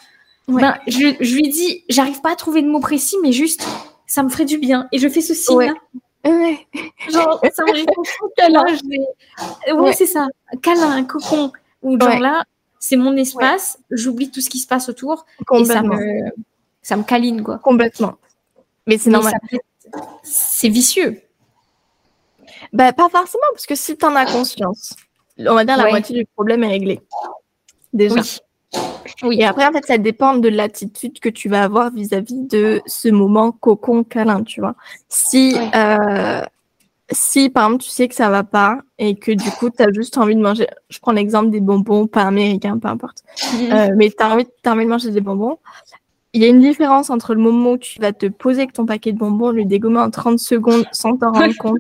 ben, 0.48 0.80
je, 0.88 1.36
lui 1.36 1.50
dis, 1.50 1.84
j'arrive 1.90 2.22
pas 2.22 2.32
à 2.32 2.36
trouver 2.36 2.64
de 2.64 2.68
mots 2.68 2.80
précis, 2.80 3.18
mais 3.22 3.32
juste, 3.32 3.68
ça 4.08 4.24
me 4.24 4.30
ferait 4.30 4.46
du 4.46 4.58
bien. 4.58 4.88
Et 4.92 4.98
je 4.98 5.08
fais 5.08 5.22
ce 5.22 5.36
signe-là. 5.36 5.76
Genre, 6.26 7.40
ça 7.54 7.64
me 7.66 8.36
câlin. 8.36 8.66
Ouais, 9.80 9.94
c'est 9.94 10.08
ça. 10.08 10.28
Câlin, 10.64 11.04
cocon. 11.04 11.52
Ou 11.82 12.00
genre 12.00 12.20
là, 12.20 12.44
c'est 12.80 12.98
mon 12.98 13.16
espace, 13.16 13.80
j'oublie 13.92 14.30
tout 14.32 14.42
ce 14.42 14.50
qui 14.50 14.60
se 14.60 14.68
passe 14.68 14.90
autour. 14.90 15.26
Et 15.54 15.66
ça 15.66 15.82
me, 15.82 16.32
ça 16.82 16.96
me 16.96 17.04
câline, 17.04 17.44
quoi. 17.44 17.60
Complètement. 17.60 18.16
Mais 18.86 18.98
c'est 18.98 19.10
normal. 19.10 19.34
C'est 20.24 20.70
vicieux. 20.70 21.22
Bah, 22.74 22.92
pas 22.94 23.10
forcément, 23.10 23.46
parce 23.54 23.66
que 23.66 23.76
si 23.76 23.98
tu 23.98 24.06
en 24.06 24.16
as 24.16 24.26
conscience, 24.26 24.96
on 25.40 25.56
va 25.56 25.64
dire 25.66 25.78
la 25.78 25.90
moitié 25.90 26.18
du 26.18 26.26
problème 26.26 26.64
est 26.64 26.70
réglé. 26.70 27.02
Déjà. 27.94 28.22
Oui. 28.22 28.40
Oui. 29.24 29.40
Et 29.40 29.46
après, 29.46 29.66
en 29.66 29.72
fait, 29.72 29.86
ça 29.86 29.98
dépend 29.98 30.36
de 30.36 30.50
l'attitude 30.50 31.20
que 31.20 31.30
tu 31.30 31.50
vas 31.50 31.64
avoir 31.64 31.92
vis-à-vis 31.92 32.36
de 32.48 32.82
ce 32.86 33.08
moment 33.08 33.52
cocon 33.52 34.04
câlin, 34.04 34.44
tu 34.44 34.60
vois. 34.60 34.76
Si, 35.08 35.56
euh, 35.76 36.42
si, 37.12 37.50
par 37.50 37.68
exemple, 37.68 37.84
tu 37.84 37.90
sais 37.90 38.08
que 38.08 38.16
ça 38.16 38.30
va 38.30 38.44
pas 38.44 38.82
et 38.98 39.16
que 39.16 39.32
du 39.32 39.50
coup, 39.52 39.70
tu 39.70 39.82
as 39.82 39.92
juste 39.92 40.18
envie 40.18 40.36
de 40.36 40.42
manger, 40.42 40.68
je 40.90 41.00
prends 41.00 41.14
l'exemple 41.14 41.50
des 41.50 41.62
bonbons, 41.62 42.08
pas 42.08 42.24
américains, 42.24 42.78
peu 42.78 42.88
importe, 42.88 43.24
mhm. 43.54 43.72
euh, 43.72 43.88
mais 43.96 44.10
tu 44.10 44.24
as 44.24 44.34
envie, 44.34 44.48
as 44.66 44.72
envie 44.72 44.86
de 44.86 44.90
manger 44.90 45.12
des 45.12 45.22
bonbons, 45.22 45.58
il 46.34 46.42
y 46.42 46.46
a 46.46 46.50
une 46.50 46.60
différence 46.60 47.10
entre 47.10 47.34
le 47.34 47.42
moment 47.42 47.72
où 47.72 47.78
tu 47.78 48.00
vas 48.00 48.12
te 48.12 48.28
poser 48.28 48.62
avec 48.62 48.74
ton 48.74 48.86
paquet 48.86 49.12
de 49.12 49.18
bonbons, 49.18 49.50
le 49.50 49.66
dégommer 49.66 50.00
en 50.00 50.12
30 50.12 50.38
secondes 50.38 50.86
sans 50.92 51.18
t'en 51.18 51.32
rendre 51.32 51.56
compte 51.60 51.80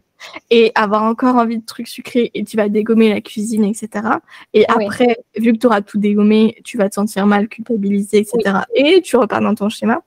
et 0.49 0.71
avoir 0.73 1.03
encore 1.03 1.35
envie 1.35 1.59
de 1.59 1.65
trucs 1.65 1.87
sucrés 1.87 2.31
et 2.33 2.43
tu 2.43 2.57
vas 2.57 2.69
dégommer 2.69 3.09
la 3.09 3.21
cuisine, 3.21 3.65
etc. 3.65 4.07
Et 4.53 4.67
après, 4.67 5.19
vu 5.35 5.53
que 5.53 5.57
tu 5.57 5.67
auras 5.67 5.81
tout 5.81 5.99
dégommé, 5.99 6.57
tu 6.63 6.77
vas 6.77 6.89
te 6.89 6.95
sentir 6.95 7.27
mal, 7.27 7.49
culpabilisé, 7.49 8.19
etc. 8.19 8.61
Et 8.73 9.01
tu 9.01 9.17
repars 9.17 9.41
dans 9.41 9.53
ton 9.53 9.69
schéma. 9.69 10.01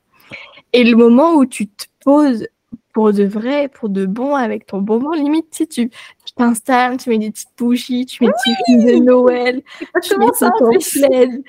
Et 0.72 0.82
le 0.82 0.96
moment 0.96 1.34
où 1.34 1.46
tu 1.46 1.68
te 1.68 1.84
poses 2.02 2.46
pour 2.92 3.12
de 3.12 3.24
vrai, 3.24 3.68
pour 3.68 3.88
de 3.88 4.06
bon 4.06 4.34
avec 4.34 4.66
ton 4.66 4.78
bonbon, 4.78 5.12
limite, 5.12 5.46
si 5.52 5.66
tu 5.66 5.90
t'installes, 6.36 6.96
tu 6.96 7.10
mets 7.10 7.18
des 7.18 7.30
petites 7.30 7.50
bougies, 7.56 8.06
tu 8.06 8.24
mets 8.24 8.30
des 8.30 8.54
petites 8.54 9.00
de 9.00 9.04
Noël, 9.04 9.62
tu 10.02 10.18
mets 10.18 10.26
ça, 10.34 10.50
ton 10.58 10.70
plaid, 10.70 11.42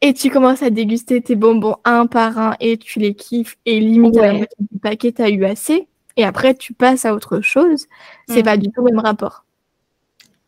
et 0.00 0.14
tu 0.14 0.30
commences 0.30 0.62
à 0.62 0.70
déguster 0.70 1.20
tes 1.20 1.36
bonbons 1.36 1.76
un 1.84 2.06
par 2.06 2.38
un 2.38 2.56
et 2.60 2.78
tu 2.78 2.98
les 2.98 3.14
kiffes 3.14 3.56
et 3.66 3.80
limite 3.80 4.16
à 4.16 4.26
la 4.26 4.32
moitié 4.32 4.56
du 4.58 4.78
paquet 4.78 5.12
t'as 5.12 5.28
eu 5.28 5.44
assez 5.44 5.88
et 6.16 6.24
après 6.24 6.54
tu 6.54 6.72
passes 6.72 7.04
à 7.04 7.14
autre 7.14 7.40
chose, 7.40 7.86
c'est 8.28 8.40
mm. 8.40 8.44
pas 8.44 8.56
du 8.56 8.70
tout 8.70 8.84
le 8.84 8.92
même 8.92 9.00
rapport. 9.00 9.44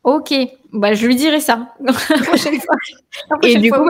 Ok, 0.04 0.34
bah 0.72 0.94
je 0.94 1.06
lui 1.06 1.14
dirai 1.14 1.40
ça 1.40 1.74
la 1.80 1.92
prochaine 1.92 2.60
fois. 2.60 2.74
et, 3.42 3.56
du 3.58 3.70
coup, 3.70 3.88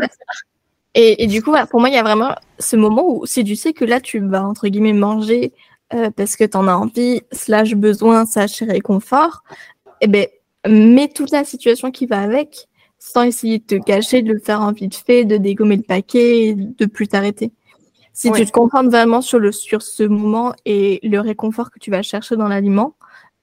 et, 0.94 1.26
du 1.26 1.42
coup, 1.42 1.54
pour 1.70 1.80
moi, 1.80 1.88
il 1.88 1.94
y 1.94 1.98
a 1.98 2.02
vraiment 2.02 2.34
ce 2.58 2.76
moment 2.76 3.04
où 3.08 3.24
si 3.24 3.44
tu 3.44 3.56
sais 3.56 3.72
que 3.72 3.84
là 3.84 4.00
tu 4.00 4.18
vas 4.20 4.44
entre 4.44 4.68
guillemets 4.68 4.92
manger 4.92 5.52
euh, 5.94 6.10
parce 6.10 6.36
que 6.36 6.44
tu 6.44 6.56
en 6.56 6.68
as 6.68 6.74
envie, 6.74 7.22
slash 7.32 7.74
besoin, 7.74 8.26
slash 8.26 8.62
réconfort, 8.62 9.42
eh 10.00 10.06
ben 10.06 10.26
mets 10.66 11.08
toute 11.08 11.30
la 11.30 11.44
situation 11.44 11.90
qui 11.90 12.06
va 12.06 12.20
avec 12.20 12.68
sans 12.98 13.24
essayer 13.24 13.58
de 13.58 13.64
te 13.64 13.74
cacher, 13.74 14.22
de 14.22 14.32
le 14.32 14.38
faire 14.38 14.60
en 14.60 14.70
vite 14.70 14.94
fait, 14.94 15.24
de 15.24 15.36
dégommer 15.36 15.76
le 15.76 15.82
paquet, 15.82 16.46
et 16.46 16.54
de 16.54 16.86
plus 16.86 17.08
t'arrêter. 17.08 17.50
Si 18.12 18.30
tu 18.30 18.46
te 18.46 18.52
concentres 18.52 18.90
vraiment 18.90 19.22
sur, 19.22 19.40
le, 19.40 19.50
sur 19.50 19.82
ce 19.82 20.04
moment 20.04 20.54
et 20.64 21.00
le 21.02 21.18
réconfort 21.18 21.72
que 21.72 21.80
tu 21.80 21.90
vas 21.90 22.02
chercher 22.02 22.36
dans 22.36 22.46
l'aliment, 22.46 22.94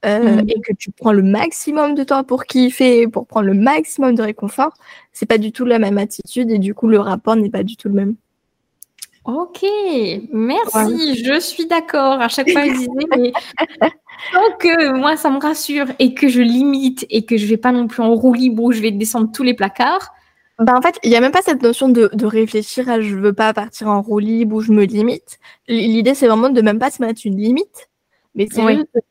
euh, 0.06 0.44
mm. 0.44 0.50
et 0.50 0.62
que 0.62 0.74
tu 0.74 0.92
prends 0.92 1.12
le 1.12 1.24
maximum 1.24 1.94
de 1.94 2.06
temps 2.06 2.24
pour 2.24 2.46
kiffer, 2.46 3.08
pour 3.10 3.28
prendre 3.28 3.48
le 3.48 3.54
maximum 3.54 4.16
de 4.16 4.22
réconfort, 4.22 4.72
c'est 5.12 5.26
pas 5.26 5.38
du 5.38 5.52
tout 5.52 5.66
la 5.66 5.78
même 5.78 5.98
attitude 5.98 6.50
et 6.52 6.60
du 6.60 6.74
coup 6.74 6.88
le 6.88 7.00
rapport 7.00 7.36
n'est 7.36 7.50
pas 7.50 7.64
du 7.64 7.76
tout 7.76 7.90
le 7.90 7.96
même. 7.96 8.16
Ok, 9.30 9.64
merci, 10.32 11.24
je 11.24 11.40
suis 11.40 11.68
d'accord. 11.68 12.20
À 12.20 12.30
chaque 12.30 12.50
fois, 12.50 12.66
je 12.66 12.72
disais, 12.72 12.90
mais 13.16 13.32
tant 14.34 14.58
que 14.58 14.98
moi, 14.98 15.18
ça 15.18 15.30
me 15.30 15.40
rassure 15.40 15.86
et 16.00 16.16
que 16.16 16.28
je 16.28 16.42
limite 16.42 17.06
et 17.12 17.26
que 17.26 17.38
je 17.38 17.46
vais 17.46 17.58
pas 17.58 17.72
non 17.72 17.86
plus 17.86 18.02
en 18.02 18.16
roue 18.16 18.34
libre 18.34 18.64
où 18.64 18.72
je 18.72 18.82
vais 18.82 18.90
descendre 18.90 19.30
tous 19.32 19.44
les 19.44 19.54
placards. 19.54 20.12
Ben 20.58 20.76
en 20.76 20.82
fait, 20.82 21.00
il 21.04 21.12
n'y 21.12 21.16
a 21.16 21.22
même 21.22 21.32
pas 21.32 21.44
cette 21.44 21.62
notion 21.62 21.90
de, 21.90 22.10
de, 22.12 22.26
réfléchir 22.26 22.90
à 22.90 23.00
je 23.02 23.16
veux 23.16 23.34
pas 23.34 23.54
partir 23.54 23.88
en 23.88 24.02
roue 24.02 24.20
libre 24.20 24.56
ou 24.56 24.62
je 24.62 24.72
me 24.72 24.84
limite. 24.84 25.38
L'idée, 25.68 26.16
c'est 26.16 26.28
vraiment 26.28 26.50
de 26.50 26.62
même 26.62 26.80
pas 26.80 26.90
se 26.90 27.02
mettre 27.02 27.22
une 27.24 27.38
limite. 27.38 27.89
Mais 28.36 28.48
c'est 28.52 28.62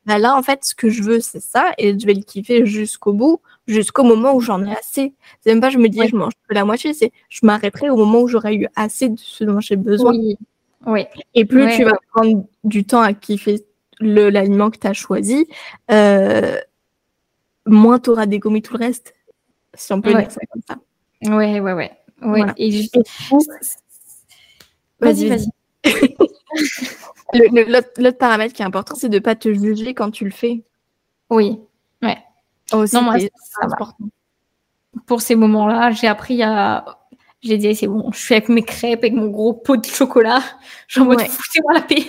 bah 0.05 0.17
là, 0.17 0.35
en 0.35 0.41
fait, 0.41 0.63
ce 0.63 0.73
que 0.73 0.89
je 0.89 1.03
veux, 1.03 1.19
c'est 1.19 1.41
ça 1.41 1.73
et 1.77 1.97
je 1.97 2.05
vais 2.05 2.13
le 2.13 2.21
kiffer 2.21 2.65
jusqu'au 2.65 3.13
bout 3.13 3.41
jusqu'au 3.67 4.03
moment 4.03 4.33
où 4.33 4.39
j'en 4.39 4.65
ai 4.65 4.71
assez. 4.71 5.13
C'est 5.41 5.51
même 5.51 5.61
pas 5.61 5.69
je 5.69 5.77
me 5.77 5.87
dis 5.87 5.99
je 6.07 6.15
mange 6.15 6.33
que 6.47 6.53
la 6.53 6.65
moitié, 6.65 6.93
c'est 6.93 7.11
je 7.29 7.39
m'arrêterai 7.43 7.89
au 7.89 7.97
moment 7.97 8.21
où 8.21 8.27
j'aurai 8.27 8.55
eu 8.55 8.67
assez 8.75 9.09
de 9.09 9.19
ce 9.19 9.43
dont 9.43 9.59
j'ai 9.59 9.75
besoin. 9.75 10.13
Oui. 10.85 11.05
Et 11.35 11.45
plus 11.45 11.67
tu 11.75 11.83
vas 11.83 11.97
prendre 12.13 12.45
du 12.63 12.85
temps 12.85 13.01
à 13.01 13.13
kiffer 13.13 13.65
l'aliment 13.99 14.69
que 14.71 14.77
tu 14.77 14.87
as 14.87 14.93
choisi, 14.93 15.47
euh, 15.91 16.57
moins 17.65 17.99
tu 17.99 18.09
auras 18.09 18.25
dégommé 18.25 18.61
tout 18.61 18.77
le 18.77 18.85
reste, 18.85 19.13
si 19.73 19.91
on 19.91 20.01
peut 20.01 20.13
dire 20.13 20.31
ça 20.31 20.39
comme 20.51 20.61
ça. 20.67 20.79
Ouais, 21.35 21.59
ouais, 21.59 21.73
ouais. 21.73 21.91
ouais. 22.21 22.45
Et 22.57 22.89
Vas-y, 25.01 25.29
vas-y. 25.29 25.49
L'autre 27.33 28.17
paramètre 28.17 28.53
qui 28.53 28.61
est 28.61 28.65
important, 28.65 28.95
c'est 28.95 29.09
de 29.09 29.15
ne 29.15 29.19
pas 29.19 29.35
te 29.35 29.53
juger 29.53 29.93
quand 29.93 30.11
tu 30.11 30.25
le 30.25 30.31
fais. 30.31 30.63
Oui, 31.29 31.59
ouais. 32.01 32.17
Oh, 32.73 32.85
non, 32.93 33.01
moi, 33.01 33.15
Pour 35.05 35.21
ces 35.21 35.35
moments-là, 35.35 35.91
j'ai 35.91 36.07
appris 36.07 36.41
à. 36.43 36.99
J'ai 37.41 37.57
dit, 37.57 37.73
c'est 37.73 37.87
bon, 37.87 38.11
je 38.11 38.19
suis 38.19 38.35
avec 38.35 38.49
mes 38.49 38.63
crêpes, 38.63 38.99
avec 38.99 39.13
mon 39.13 39.27
gros 39.27 39.53
pot 39.53 39.77
de 39.77 39.85
chocolat. 39.85 40.41
J'en 40.87 41.05
mode, 41.05 41.21
foutez-moi 41.21 41.73
la 41.73 41.81
paix. 41.81 42.03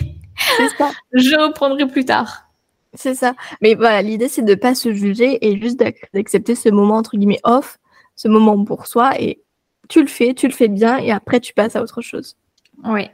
Ça. 0.77 0.91
je 1.13 1.37
reprendrai 1.37 1.87
plus 1.87 2.05
tard. 2.05 2.51
C'est 2.95 3.15
ça. 3.15 3.35
Mais 3.61 3.75
voilà, 3.75 4.03
l'idée, 4.03 4.29
c'est 4.29 4.43
de 4.43 4.51
ne 4.51 4.57
pas 4.57 4.75
se 4.75 4.93
juger 4.93 5.47
et 5.47 5.61
juste 5.61 5.79
d'accepter 6.13 6.57
ce 6.57 6.69
moment, 6.71 6.97
entre 6.97 7.17
guillemets, 7.17 7.41
off, 7.45 7.79
ce 8.17 8.27
moment 8.27 8.65
pour 8.65 8.87
soi. 8.87 9.13
Et 9.21 9.41
tu 9.89 10.01
le 10.01 10.09
fais, 10.09 10.35
tu 10.35 10.49
le 10.49 10.53
fais 10.53 10.69
bien, 10.69 10.99
et 10.99 11.13
après, 11.13 11.39
tu 11.39 11.55
passes 11.55 11.77
à 11.77 11.83
autre 11.83 12.01
chose. 12.01 12.37
Oui. 12.85 13.09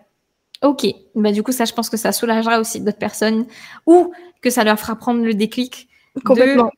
Ok. 0.62 0.86
Bah, 1.14 1.32
du 1.32 1.42
coup, 1.42 1.52
ça, 1.52 1.64
je 1.64 1.72
pense 1.72 1.90
que 1.90 1.96
ça 1.96 2.12
soulagera 2.12 2.60
aussi 2.60 2.80
d'autres 2.80 2.98
personnes 2.98 3.46
ou 3.86 4.12
que 4.40 4.50
ça 4.50 4.64
leur 4.64 4.78
fera 4.78 4.96
prendre 4.96 5.22
le 5.24 5.34
déclic. 5.34 5.88
Complètement 6.24 6.70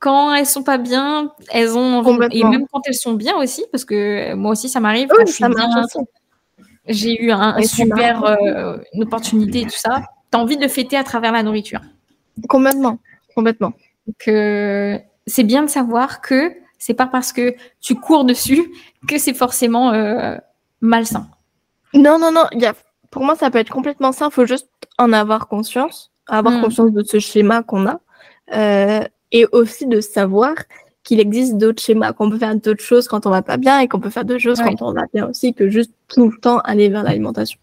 quand 0.00 0.34
elles 0.34 0.46
sont 0.46 0.62
pas 0.62 0.78
bien, 0.78 1.30
elles 1.52 1.76
ont 1.76 2.02
et 2.30 2.42
même 2.42 2.66
quand 2.72 2.80
elles 2.86 2.94
sont 2.94 3.12
bien 3.12 3.36
aussi, 3.36 3.64
parce 3.70 3.84
que 3.84 4.34
moi 4.34 4.52
aussi 4.52 4.68
ça 4.68 4.80
m'arrive. 4.80 5.10
j'ai 6.88 7.22
eu 7.22 7.30
un, 7.30 7.62
super 7.62 8.24
euh, 8.24 8.78
une 8.94 9.04
opportunité 9.04 9.60
et 9.60 9.64
tout 9.64 9.76
ça. 9.76 10.02
T'as 10.30 10.38
envie 10.38 10.56
de 10.56 10.66
fêter 10.68 10.96
à 10.96 11.04
travers 11.04 11.32
la 11.32 11.42
nourriture. 11.42 11.80
Complètement, 12.48 12.98
complètement. 13.34 13.74
Que 14.18 14.98
c'est 15.26 15.44
bien 15.44 15.62
de 15.62 15.68
savoir 15.68 16.22
que 16.22 16.50
c'est 16.78 16.94
pas 16.94 17.06
parce 17.06 17.32
que 17.32 17.54
tu 17.82 17.94
cours 17.94 18.24
dessus 18.24 18.72
que 19.06 19.18
c'est 19.18 19.34
forcément 19.34 19.92
euh, 19.92 20.36
malsain. 20.80 21.28
Non, 21.92 22.18
non, 22.18 22.32
non. 22.32 22.46
Y 22.52 22.64
a, 22.64 22.74
pour 23.10 23.24
moi, 23.24 23.36
ça 23.36 23.50
peut 23.50 23.58
être 23.58 23.70
complètement 23.70 24.12
sain. 24.12 24.28
Il 24.28 24.34
faut 24.34 24.46
juste 24.46 24.68
en 24.98 25.12
avoir 25.12 25.48
conscience, 25.48 26.12
avoir 26.26 26.58
hmm. 26.58 26.62
conscience 26.62 26.92
de 26.92 27.02
ce 27.02 27.18
schéma 27.18 27.62
qu'on 27.62 27.86
a. 27.86 28.00
Euh, 28.52 29.04
et 29.32 29.46
aussi 29.52 29.86
de 29.86 30.00
savoir 30.00 30.54
qu'il 31.02 31.20
existe 31.20 31.56
d'autres 31.56 31.82
schémas, 31.82 32.12
qu'on 32.12 32.30
peut 32.30 32.38
faire 32.38 32.54
d'autres 32.56 32.82
choses 32.82 33.08
quand 33.08 33.26
on 33.26 33.30
va 33.30 33.42
pas 33.42 33.56
bien 33.56 33.78
et 33.80 33.88
qu'on 33.88 34.00
peut 34.00 34.10
faire 34.10 34.24
d'autres 34.24 34.40
choses 34.42 34.60
quand 34.60 34.82
on 34.82 34.92
va 34.92 35.04
bien 35.12 35.28
aussi, 35.28 35.54
que 35.54 35.68
juste 35.68 35.92
tout 36.08 36.28
le 36.28 36.38
temps 36.38 36.58
aller 36.58 36.88
vers 36.88 37.02
l'alimentation. 37.02 37.58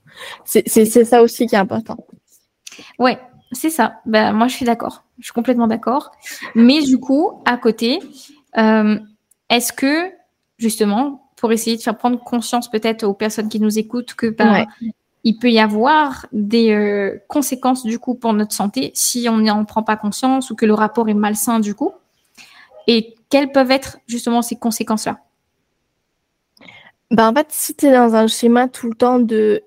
C'est 0.46 1.04
ça 1.04 1.22
aussi 1.22 1.46
qui 1.46 1.56
est 1.56 1.60
important. 1.60 1.98
Ouais, 3.00 3.20
c'est 3.52 3.70
ça. 3.70 4.02
Ben, 4.06 4.34
moi, 4.34 4.48
je 4.48 4.56
suis 4.56 4.66
d'accord. 4.66 5.04
Je 5.20 5.26
suis 5.26 5.34
complètement 5.34 5.68
d'accord. 5.68 6.12
Mais 6.56 6.82
du 6.82 7.00
coup, 7.00 7.42
à 7.46 7.58
côté, 7.58 8.00
euh, 8.58 8.98
est-ce 9.50 9.72
que, 9.72 10.12
justement, 10.58 11.32
pour 11.36 11.52
essayer 11.52 11.78
de 11.78 11.82
faire 11.82 11.98
prendre 11.98 12.20
conscience 12.24 12.70
peut-être 12.70 13.04
aux 13.04 13.14
personnes 13.14 13.50
qui 13.50 13.60
nous 13.60 13.78
écoutent 13.78 14.16
que 14.16 14.28
ben, 14.28 14.66
il 15.28 15.38
peut 15.38 15.52
y 15.52 15.60
avoir 15.60 16.26
des 16.32 16.72
euh, 16.72 17.22
conséquences 17.28 17.84
du 17.84 18.00
coup 18.00 18.16
pour 18.16 18.32
notre 18.32 18.54
santé 18.54 18.92
si 18.94 19.28
on 19.30 19.40
n'en 19.40 19.66
prend 19.66 19.84
pas 19.84 19.98
conscience 19.98 20.52
ou 20.52 20.56
que 20.56 20.66
le 20.66 20.74
rapport 20.74 21.10
est 21.10 21.14
malsain 21.14 21.60
du 21.60 21.76
coup. 21.76 21.92
Et 22.88 23.14
quelles 23.30 23.52
peuvent 23.52 23.72
être 23.72 23.98
justement 24.08 24.42
ces 24.42 24.56
conséquences-là? 24.56 25.20
Ben 27.12 27.28
en 27.28 27.34
fait, 27.34 27.48
si 27.50 27.76
tu 27.76 27.88
es 27.88 27.92
dans 27.92 28.16
un 28.16 28.28
schéma 28.28 28.70
tout 28.70 28.88
le 28.88 28.96
temps 28.96 29.20
de 29.20 29.64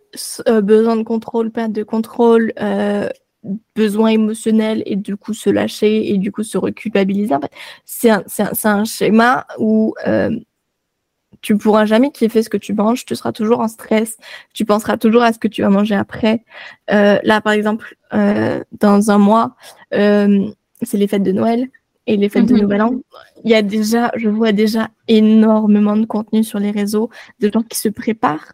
euh, 0.49 0.63
besoin 0.63 0.97
de 0.97 1.03
contrôle, 1.03 1.51
perte 1.51 1.73
de 1.73 1.83
contrôle, 1.83 2.55
euh, 2.59 3.11
besoin 3.77 4.09
émotionnel 4.09 4.83
et 4.87 4.97
du 4.97 5.19
coup 5.19 5.35
se 5.35 5.51
lâcher 5.51 6.11
et 6.11 6.17
du 6.17 6.33
coup 6.33 6.43
se 6.43 6.57
reculpabiliser, 6.57 7.35
en 7.35 7.41
fait, 7.41 7.53
c'est 7.85 8.09
un, 8.09 8.25
un, 8.65 8.85
schéma 8.85 9.47
où 9.59 9.95
tu 11.43 11.57
pourras 11.57 11.87
jamais 11.87 12.11
kiffer 12.11 12.43
ce 12.43 12.49
que 12.49 12.57
tu 12.57 12.73
manges, 12.75 13.05
tu 13.05 13.17
seras 13.17 13.33
toujours 13.33 13.61
en 13.61 13.69
stress, 13.69 14.17
tu 14.53 14.65
penseras 14.65 14.97
toujours 14.97 15.23
à 15.23 15.33
ce 15.33 15.39
que 15.39 15.49
tu 15.49 15.63
vas 15.63 15.71
manger 15.71 15.95
après. 15.95 16.45
Euh, 16.91 17.19
là, 17.23 17.41
par 17.41 17.53
exemple, 17.53 17.97
euh, 18.13 18.63
dans 18.79 19.11
un 19.11 19.19
mois, 19.19 19.57
euh, 19.95 20.47
c'est 20.83 20.99
les 20.99 21.07
fêtes 21.07 21.23
de 21.23 21.33
Noël 21.33 21.69
et 22.07 22.17
les 22.17 22.29
fêtes 22.29 22.47
de 22.47 22.55
mhm. 22.55 22.63
Nouvel 22.63 22.83
An. 22.83 22.91
Il 23.45 23.51
y 23.51 23.55
a 23.55 23.63
déjà, 23.63 24.11
je 24.17 24.29
vois 24.29 24.53
déjà 24.53 24.89
énormément 25.09 25.97
de 25.97 26.07
contenu 26.07 26.45
sur 26.45 26.59
les 26.59 26.71
réseaux 26.71 27.11
de 27.41 27.51
gens 27.53 27.63
qui 27.63 27.79
se 27.79 27.89
préparent 27.89 28.53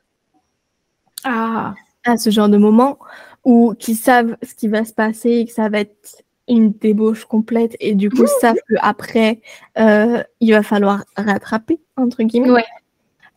ah. 1.25 1.75
à 2.05 2.17
ce 2.17 2.31
genre 2.31 2.49
de 2.49 2.59
moment 2.59 2.99
ou 3.45 3.75
qui 3.79 3.95
savent 3.95 4.37
ce 4.43 4.55
qui 4.55 4.69
va 4.69 4.85
se 4.85 4.93
passer 4.93 5.31
et 5.31 5.47
que 5.47 5.53
ça 5.53 5.69
va 5.69 5.81
être 5.81 6.23
une 6.49 6.73
débauche 6.73 7.25
complète 7.25 7.77
et 7.81 7.95
du 7.95 8.11
coup 8.11 8.27
savent 8.41 8.57
qu'après, 8.69 9.41
euh, 9.79 10.23
il 10.41 10.53
va 10.53 10.63
falloir 10.63 11.05
rattraper, 11.17 11.81
entre 11.97 12.23
guillemets. 12.23 12.65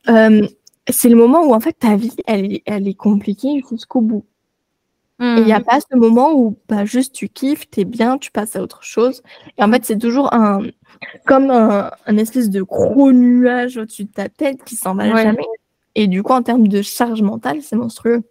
Euh, 0.08 0.48
c'est 0.90 1.10
le 1.10 1.16
moment 1.16 1.44
où 1.44 1.54
en 1.54 1.60
fait 1.60 1.74
ta 1.74 1.96
vie, 1.96 2.16
elle 2.26 2.54
est, 2.54 2.64
elle 2.66 2.88
est 2.88 2.96
compliquée 2.96 3.62
jusqu'au 3.70 4.02
bout. 4.02 4.26
il 5.20 5.44
n'y 5.44 5.54
a 5.54 5.60
pas 5.60 5.80
ce 5.82 5.98
moment 5.98 6.34
où 6.34 6.58
bah, 6.70 6.86
juste 6.86 7.14
tu 7.14 7.28
kiffes, 7.28 7.70
tu 7.70 7.82
es 7.82 7.86
bien, 7.86 8.18
tu 8.18 8.32
passes 8.32 8.56
à 8.56 8.62
autre 8.62 8.84
chose. 8.84 9.22
Et 9.58 9.64
en 9.64 9.72
fait, 9.72 9.84
c'est 9.84 9.98
toujours 9.98 10.34
un, 10.34 10.62
comme 11.26 11.52
un, 11.52 12.18
espèce 12.18 12.50
de 12.50 12.62
gros 12.62 13.12
nuage 13.12 13.78
au-dessus 13.78 14.06
de 14.06 14.12
ta 14.12 14.30
tête 14.30 14.64
qui 14.64 14.76
s'en 14.76 14.96
va 14.96 15.10
jamais. 15.16 15.46
Et 15.96 16.08
du 16.08 16.24
coup, 16.24 16.32
en 16.32 16.42
termes 16.42 16.68
de 16.68 16.82
charge 16.82 17.22
mentale, 17.22 17.62
c'est 17.62 17.76
monstrueux 17.76 18.24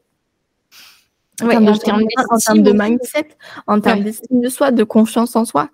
en, 1.43 1.49
termes, 1.49 2.63
de, 2.63 2.73
mindset, 2.73 3.29
en 3.67 3.81
termes 3.81 4.03
d'estime 4.03 4.41
de 4.41 4.49
soi, 4.49 4.71
de 4.71 4.85
confiance 4.85 5.37
en 5.37 5.45
soi. 5.45 5.71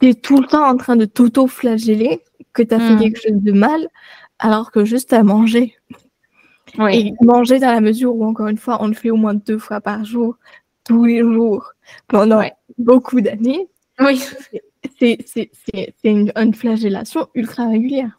Tu 0.00 0.08
es 0.08 0.14
tout 0.14 0.40
le 0.40 0.46
temps 0.46 0.66
en 0.66 0.76
train 0.76 0.96
de 0.96 1.04
t'auto-flageller 1.04 2.20
que 2.52 2.62
tu 2.62 2.74
as 2.74 2.80
fait 2.80 2.94
hmm. 2.94 3.00
quelque 3.00 3.20
chose 3.20 3.42
de 3.42 3.52
mal, 3.52 3.88
alors 4.38 4.70
que 4.72 4.84
juste 4.84 5.12
à 5.12 5.22
manger. 5.22 5.76
Et 6.90 7.14
manger 7.20 7.58
dans 7.58 7.72
la 7.72 7.80
mesure 7.80 8.14
où, 8.14 8.24
encore 8.24 8.48
une 8.48 8.58
fois, 8.58 8.78
on 8.80 8.86
le 8.86 8.94
fait 8.94 9.10
au 9.10 9.16
moins 9.16 9.34
deux 9.34 9.58
fois 9.58 9.80
par 9.80 10.04
jour, 10.04 10.36
tous 10.84 11.04
les 11.04 11.20
jours, 11.20 11.72
pendant 12.06 12.42
beaucoup 12.78 13.20
d'années. 13.20 13.68
Oui. 13.98 14.22
C'est 14.98 15.18
une, 16.04 16.32
une, 16.36 16.54
flagellation 16.54 17.28
ultra 17.34 17.68
régulière. 17.68 18.18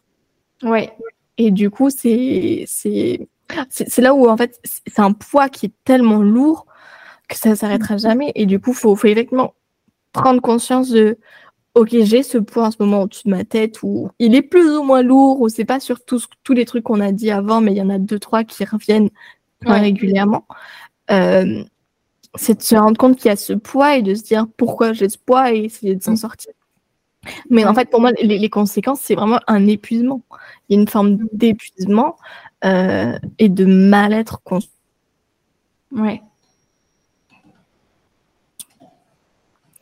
Ouais. 0.62 0.92
Et 1.38 1.50
du 1.50 1.70
coup, 1.70 1.90
c'est 1.90 2.66
là 3.98 4.14
où, 4.14 4.28
en 4.28 4.36
fait, 4.36 4.60
c'est 4.64 5.00
un 5.00 5.12
poids 5.12 5.48
qui 5.48 5.66
est 5.66 5.74
tellement 5.84 6.18
lourd 6.18 6.66
que 7.28 7.36
ça 7.36 7.50
ne 7.50 7.54
s'arrêtera 7.54 7.96
jamais. 7.96 8.32
Et 8.34 8.46
du 8.46 8.60
coup, 8.60 8.70
il 8.70 8.76
faut, 8.76 8.96
faut 8.96 9.06
effectivement 9.06 9.54
prendre 10.12 10.40
conscience 10.40 10.90
de 10.90 11.18
ok, 11.74 11.88
j'ai 12.02 12.22
ce 12.22 12.38
poids 12.38 12.66
en 12.66 12.70
ce 12.70 12.76
moment 12.80 13.02
au-dessus 13.02 13.22
de 13.24 13.30
ma 13.30 13.44
tête 13.44 13.82
où 13.82 14.10
il 14.18 14.34
est 14.34 14.42
plus 14.42 14.76
ou 14.76 14.82
moins 14.82 15.02
lourd, 15.02 15.40
ou 15.40 15.48
c'est 15.48 15.64
pas 15.64 15.80
sur 15.80 16.04
tous, 16.04 16.28
tous 16.44 16.52
les 16.52 16.64
trucs 16.64 16.84
qu'on 16.84 17.00
a 17.00 17.12
dit 17.12 17.30
avant, 17.30 17.60
mais 17.60 17.72
il 17.72 17.78
y 17.78 17.82
en 17.82 17.90
a 17.90 17.98
deux, 17.98 18.18
trois 18.18 18.44
qui 18.44 18.64
reviennent 18.64 19.10
régulièrement. 19.64 20.46
Euh, 21.10 21.64
c'est 22.34 22.58
de 22.58 22.62
se 22.62 22.74
rendre 22.74 22.96
compte 22.96 23.16
qu'il 23.16 23.26
y 23.26 23.32
a 23.32 23.36
ce 23.36 23.52
poids 23.52 23.96
et 23.96 24.02
de 24.02 24.14
se 24.14 24.22
dire 24.22 24.46
pourquoi 24.56 24.92
j'ai 24.92 25.08
ce 25.08 25.18
poids 25.18 25.52
et 25.52 25.64
essayer 25.64 25.94
de 25.94 26.02
s'en 26.02 26.16
sortir. 26.16 26.52
Mais 27.50 27.64
en 27.64 27.74
fait, 27.74 27.88
pour 27.88 28.00
moi, 28.00 28.10
les, 28.20 28.50
conséquences, 28.50 29.00
c'est 29.00 29.14
vraiment 29.14 29.38
un 29.46 29.66
épuisement. 29.68 30.22
Il 30.68 30.74
y 30.74 30.78
a 30.78 30.82
une 30.82 30.88
forme 30.88 31.18
d'épuisement 31.32 32.16
euh, 32.64 33.18
et 33.38 33.48
de 33.48 33.64
mal-être 33.64 34.42
constant. 34.42 34.70
Ouais. 35.92 36.22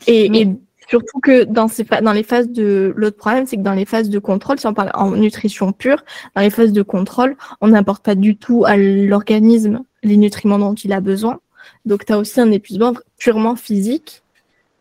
Et, 0.07 0.41
et, 0.41 0.49
Surtout 0.91 1.21
que 1.21 1.45
dans, 1.45 1.69
ces 1.69 1.85
dans 1.85 2.13
les 2.13 2.25
phases 2.25 2.49
de 2.49 2.93
l'autre 2.97 3.17
problème, 3.17 3.47
c'est 3.47 3.57
que 3.57 3.63
dans 3.63 3.75
les 3.75 3.85
phases 3.85 4.11
de 4.11 4.19
contrôle, 4.19 4.59
si 4.59 4.67
on 4.67 4.75
parle 4.75 4.91
en 4.95 5.13
nutrition 5.13 5.71
pure, 5.71 6.03
dans 6.35 6.43
les 6.43 6.51
phases 6.51 6.73
de 6.73 6.83
contrôle, 6.83 7.37
on 7.61 7.69
n'apporte 7.69 8.05
pas 8.05 8.17
du 8.17 8.37
tout 8.37 8.65
à 8.67 8.77
l'organisme 8.77 9.85
les 10.03 10.17
nutriments 10.17 10.59
dont 10.59 10.75
il 10.75 10.93
a 10.93 11.01
besoin. 11.01 11.39
Donc, 11.85 12.07
tu 12.07 12.13
as 12.13 12.19
aussi 12.19 12.41
un 12.41 12.51
épuisement 12.51 12.93
purement 13.19 13.55
physique. 13.55 14.25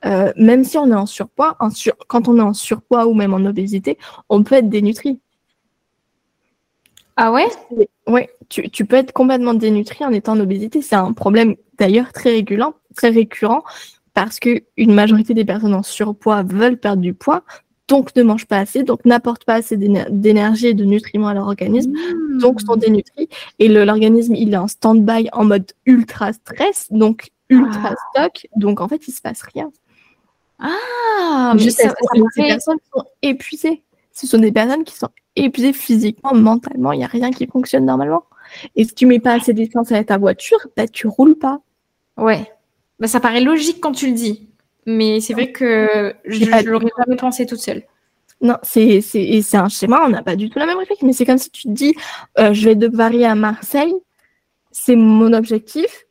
Euh, 0.04 0.34
même 0.36 0.64
si 0.64 0.80
on 0.80 0.88
est 0.88 0.96
en 0.96 1.06
surpoids, 1.06 1.56
en 1.60 1.70
sur... 1.70 1.94
quand 2.08 2.28
on 2.28 2.40
est 2.40 2.42
en 2.42 2.56
surpoids 2.56 3.06
ou 3.06 3.14
même 3.14 3.36
en 3.36 3.46
obésité, 3.46 4.00
on 4.30 4.42
peut 4.42 4.56
être 4.56 4.70
dénutri. 4.70 5.20
Ah 7.22 7.34
ouais? 7.34 7.48
Ouais, 8.08 8.30
tu, 8.48 8.70
tu, 8.70 8.86
peux 8.86 8.96
être 8.96 9.12
complètement 9.12 9.54
dénutri 9.54 10.06
en 10.06 10.12
étant 10.14 10.34
en 10.34 10.40
obésité. 10.40 10.82
C'est 10.82 10.96
un 10.96 11.12
problème 11.12 11.58
d'ailleurs 11.78 12.14
très 12.14 12.30
régulier, 12.30 12.64
très 12.96 13.10
récurrent 13.10 13.62
parce 14.14 14.40
qu'une 14.40 14.94
majorité 14.94 15.34
des 15.34 15.44
personnes 15.44 15.74
en 15.74 15.84
surpoids 15.84 16.44
veulent 16.44 16.78
perdre 16.78 17.02
du 17.02 17.14
poids, 17.14 17.44
donc 17.90 18.16
ne 18.16 18.24
mangent 18.24 18.46
pas 18.46 18.60
assez, 18.60 18.84
donc 18.84 19.04
n'apportent 19.04 19.44
pas 19.44 19.56
assez 19.56 19.76
d'énergie 19.76 20.68
et 20.68 20.74
de 20.74 20.86
nutriments 20.86 21.28
à 21.28 21.34
leur 21.34 21.48
organisme, 21.48 21.92
donc 22.40 22.62
sont 22.62 22.78
dénutris. 22.78 23.28
Et 23.60 23.68
l'organisme, 23.68 24.36
il 24.36 24.54
est 24.54 24.58
en 24.58 24.70
stand-by 24.70 25.28
en 25.34 25.44
mode 25.44 25.70
ultra 25.86 26.32
stress, 26.32 26.88
donc 26.90 27.32
ultra 27.50 27.96
ah. 27.96 28.22
stock, 28.22 28.48
donc 28.56 28.80
en 28.80 28.88
fait, 28.88 29.10
il 29.10 29.12
se 29.12 29.22
passe 29.22 29.42
rien. 29.42 29.70
Ah, 30.60 31.52
mais 31.54 31.62
Juste 31.62 31.82
ces 31.82 32.44
personnes 32.44 32.80
sont 32.94 33.04
épuisées. 33.22 33.84
Ce 34.20 34.28
sont 34.28 34.38
des 34.38 34.52
personnes 34.52 34.84
qui 34.84 34.98
sont 34.98 35.08
épuisées 35.38 35.72
physiquement, 35.72 36.34
mentalement, 36.34 36.92
il 36.92 36.98
n'y 36.98 37.06
a 37.06 37.08
rien 37.08 37.32
qui 37.32 37.48
fonctionne 37.48 37.86
normalement. 37.86 38.26
Et 38.76 38.84
si 38.84 38.94
tu 38.94 39.06
mets 39.06 39.20
pas 39.20 39.36
assez 39.36 39.54
d'essence 39.54 39.94
à 39.94 40.04
ta 40.04 40.18
voiture, 40.18 40.60
bah, 40.76 40.88
tu 40.90 41.08
roules 41.08 41.38
pas. 41.38 41.62
Ouais. 42.18 42.52
Bah, 43.00 43.08
ça 43.08 43.22
paraît 43.22 43.40
logique 43.40 43.80
quand 43.80 43.94
tu 43.94 44.08
le 44.08 44.14
dis, 44.14 44.50
mais 44.86 45.22
c'est 45.22 45.34
vrai 45.34 45.54
que 45.54 46.14
je 46.26 46.44
ne 46.44 46.70
l'aurais 46.70 46.88
jamais 46.98 47.16
pensé 47.16 47.46
toute 47.46 47.62
seule. 47.62 47.84
Non, 48.42 48.58
c'est 48.62 49.02
un 49.54 49.70
schéma, 49.70 50.02
on 50.06 50.10
n'a 50.10 50.22
pas 50.22 50.36
du 50.36 50.50
tout 50.50 50.60
la 50.60 50.66
même 50.66 50.78
réflexion, 50.78 51.08
mais 51.08 51.14
c'est 51.14 51.26
comme 51.26 51.38
si 51.38 51.50
tu 51.50 51.64
te 51.64 51.70
dis, 51.70 51.96
euh, 52.40 52.54
je 52.54 52.66
vais 52.66 52.76
de 52.76 52.90
Paris 52.90 53.24
à 53.24 53.36
Marseille, 53.36 53.94
c'est 54.72 54.98
mon 54.98 55.32
objectif, 55.32 56.08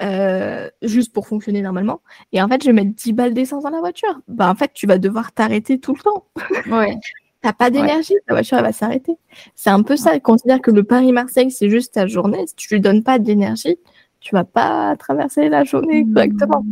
euh, 0.00 0.70
juste 0.82 1.12
pour 1.12 1.26
fonctionner 1.26 1.60
normalement, 1.60 2.02
et 2.32 2.40
en 2.40 2.46
fait, 2.48 2.62
je 2.62 2.68
vais 2.68 2.72
mettre 2.72 2.94
10 2.94 3.12
balles 3.14 3.34
d'essence 3.34 3.64
dans 3.64 3.70
la 3.70 3.80
voiture. 3.80 4.20
Bah, 4.28 4.48
en 4.48 4.54
fait, 4.54 4.70
tu 4.74 4.86
vas 4.86 4.98
devoir 4.98 5.32
t'arrêter 5.32 5.80
tout 5.80 5.94
le 5.94 6.00
temps. 6.00 6.26
Ouais. 6.70 6.94
T'as 7.40 7.52
pas 7.52 7.70
d'énergie, 7.70 8.14
ta 8.26 8.34
voiture 8.34 8.58
elle 8.58 8.64
va 8.64 8.72
s'arrêter. 8.72 9.12
C'est 9.54 9.70
un 9.70 9.82
peu 9.82 9.96
ça. 9.96 10.18
Considère 10.18 10.60
que 10.60 10.72
le 10.72 10.82
Paris-Marseille, 10.82 11.50
c'est 11.52 11.70
juste 11.70 11.94
ta 11.94 12.06
journée. 12.06 12.44
Si 12.48 12.54
tu 12.56 12.74
lui 12.74 12.80
donnes 12.80 13.04
pas 13.04 13.20
d'énergie, 13.20 13.78
tu 14.20 14.34
vas 14.34 14.44
pas 14.44 14.96
traverser 14.96 15.48
la 15.48 15.62
journée 15.62 16.04
correctement. 16.12 16.64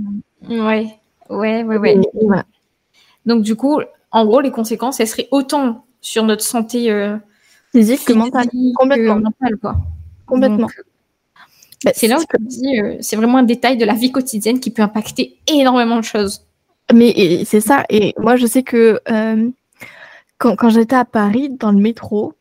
Ouais, 0.49 0.89
ouais, 1.31 1.62
ouais, 1.62 1.79
ouais. 1.79 2.01
Donc 3.27 3.43
du 3.43 3.55
coup, 3.55 3.81
en 4.11 4.27
gros, 4.27 4.41
les 4.41 4.51
conséquences, 4.51 4.99
elles 4.99 5.09
seraient 5.09 5.29
autant 5.31 5.85
sur 6.01 6.25
notre 6.25 6.43
santé 6.43 6.91
euh, 6.91 7.17
physique, 7.73 8.05
que 8.05 8.12
mentale, 8.12 8.49
complètement. 8.75 9.21
quoi. 9.61 9.77
Complètement. 10.27 10.69
Bah, 11.85 11.93
c'est 11.95 12.09
là 12.09 12.19
où 12.19 12.21
je 12.21 12.45
dis, 12.45 12.81
euh, 12.81 12.97
c'est 13.01 13.17
vraiment 13.17 13.39
un 13.39 13.43
détail 13.43 13.77
de 13.77 13.85
la 13.85 13.95
vie 13.95 14.11
quotidienne 14.11 14.61
qui 14.61 14.71
peut 14.71 14.83
impacter 14.83 15.37
énormément 15.47 15.97
de 15.97 16.05
choses. 16.05 16.45
Mais 16.93 17.45
c'est 17.45 17.61
ça. 17.61 17.85
Et 17.91 18.14
moi, 18.19 18.37
je 18.37 18.47
sais 18.47 18.62
que 18.62 19.01
euh, 19.11 19.51
quand, 20.39 20.57
quand 20.57 20.70
j'étais 20.70 20.97
à 20.97 21.05
Paris, 21.05 21.51
dans 21.51 21.72
le 21.72 21.78
métro, 21.78 22.34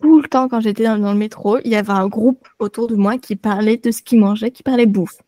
tout 0.00 0.20
le 0.20 0.28
temps 0.28 0.48
quand 0.48 0.60
j'étais 0.60 0.84
dans, 0.84 1.12
le 1.12 1.18
métro, 1.18 1.58
il 1.64 1.70
y 1.70 1.76
avait 1.76 1.92
un 1.92 2.08
groupe 2.08 2.46
autour 2.58 2.88
de 2.88 2.94
moi 2.94 3.18
qui 3.18 3.36
parlait 3.36 3.76
de 3.76 3.90
ce 3.90 4.02
qu'ils 4.02 4.20
mangeaient, 4.20 4.50
qui 4.50 4.62
parlait 4.62 4.86
bouffe. 4.86 5.18